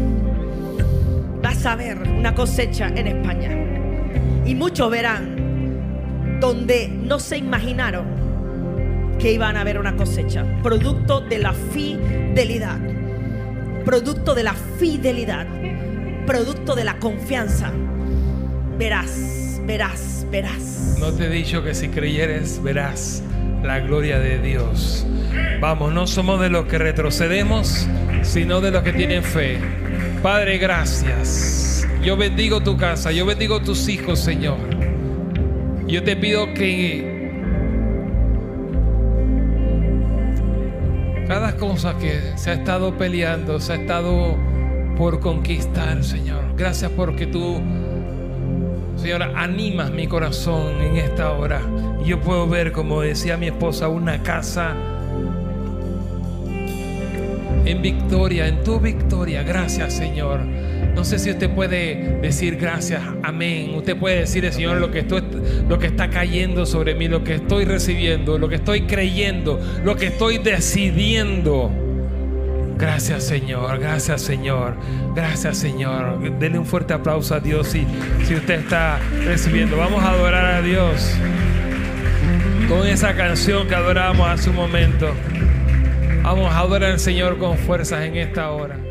Vas 1.40 1.64
a 1.66 1.76
ver 1.76 1.98
una 1.98 2.34
cosecha 2.34 2.88
en 2.88 3.06
España. 3.06 3.50
Y 4.44 4.56
muchos 4.56 4.90
verán 4.90 6.40
donde 6.40 6.88
no 6.88 7.20
se 7.20 7.36
imaginaron 7.36 8.06
que 9.20 9.30
iban 9.30 9.56
a 9.56 9.62
ver 9.62 9.78
una 9.78 9.94
cosecha. 9.94 10.44
Producto 10.64 11.20
de 11.20 11.38
la 11.38 11.52
fidelidad. 11.52 12.80
Producto 13.84 14.34
de 14.34 14.42
la 14.42 14.54
fidelidad. 14.80 15.46
Producto 16.26 16.74
de 16.74 16.82
la 16.82 16.98
confianza. 16.98 17.70
Verás, 18.76 19.60
verás, 19.64 20.26
verás. 20.32 20.96
No 20.98 21.12
te 21.12 21.26
he 21.26 21.30
dicho 21.30 21.62
que 21.62 21.72
si 21.72 21.86
creyeres 21.86 22.60
verás 22.60 23.22
la 23.62 23.78
gloria 23.78 24.18
de 24.18 24.38
Dios. 24.40 25.06
Vamos, 25.60 25.92
no 25.92 26.06
somos 26.06 26.40
de 26.40 26.50
los 26.50 26.66
que 26.66 26.78
retrocedemos, 26.78 27.86
sino 28.24 28.60
de 28.60 28.70
los 28.70 28.82
que 28.82 28.92
tienen 28.92 29.22
fe. 29.22 29.58
Padre, 30.22 30.58
gracias. 30.58 31.86
Yo 32.02 32.16
bendigo 32.16 32.60
tu 32.62 32.76
casa, 32.76 33.12
yo 33.12 33.26
bendigo 33.26 33.60
tus 33.60 33.88
hijos, 33.88 34.18
Señor. 34.18 34.58
Yo 35.86 36.02
te 36.02 36.16
pido 36.16 36.52
que 36.54 37.14
cada 41.26 41.56
cosa 41.56 41.96
que 41.98 42.32
se 42.36 42.50
ha 42.50 42.54
estado 42.54 42.96
peleando, 42.96 43.60
se 43.60 43.72
ha 43.72 43.76
estado 43.76 44.36
por 44.96 45.20
conquistar, 45.20 46.02
Señor. 46.04 46.56
Gracias 46.56 46.90
porque 46.96 47.26
tú, 47.26 47.60
Señor, 48.96 49.22
animas 49.22 49.90
mi 49.90 50.06
corazón 50.06 50.80
en 50.80 50.96
esta 50.96 51.32
hora. 51.32 51.60
Yo 52.04 52.20
puedo 52.20 52.46
ver, 52.48 52.72
como 52.72 53.00
decía 53.00 53.36
mi 53.36 53.46
esposa, 53.46 53.88
una 53.88 54.22
casa 54.22 54.74
en 57.64 57.82
victoria, 57.82 58.46
en 58.46 58.62
tu 58.62 58.80
victoria. 58.80 59.42
Gracias, 59.42 59.94
Señor. 59.94 60.40
No 60.94 61.04
sé 61.04 61.18
si 61.18 61.30
usted 61.30 61.50
puede 61.50 62.20
decir 62.20 62.56
gracias, 62.56 63.02
amén. 63.22 63.74
Usted 63.74 63.96
puede 63.96 64.20
decir, 64.20 64.50
Señor, 64.52 64.76
lo 64.76 64.90
que, 64.90 65.00
estoy, 65.00 65.22
lo 65.68 65.78
que 65.78 65.88
está 65.88 66.08
cayendo 66.08 66.66
sobre 66.66 66.94
mí, 66.94 67.08
lo 67.08 67.24
que 67.24 67.34
estoy 67.34 67.64
recibiendo, 67.64 68.38
lo 68.38 68.48
que 68.48 68.56
estoy 68.56 68.82
creyendo, 68.82 69.60
lo 69.84 69.96
que 69.96 70.06
estoy 70.06 70.38
decidiendo. 70.38 71.70
Gracias, 72.78 73.24
Señor. 73.24 73.78
Gracias, 73.78 74.22
Señor. 74.22 74.76
Gracias, 75.14 75.58
Señor. 75.58 76.38
Denle 76.38 76.58
un 76.58 76.66
fuerte 76.66 76.92
aplauso 76.94 77.34
a 77.34 77.40
Dios 77.40 77.68
si, 77.68 77.86
si 78.24 78.34
usted 78.34 78.60
está 78.60 78.98
recibiendo. 79.24 79.76
Vamos 79.76 80.02
a 80.04 80.10
adorar 80.10 80.44
a 80.44 80.62
Dios 80.62 81.12
con 82.68 82.86
esa 82.86 83.14
canción 83.14 83.66
que 83.66 83.74
adoramos 83.74 84.28
hace 84.28 84.50
un 84.50 84.56
momento. 84.56 85.08
Vamos 86.24 86.50
a 86.50 86.60
adorar 86.60 86.92
al 86.92 87.00
Señor 87.00 87.36
con 87.36 87.58
fuerzas 87.58 88.02
en 88.02 88.16
esta 88.16 88.50
hora. 88.50 88.83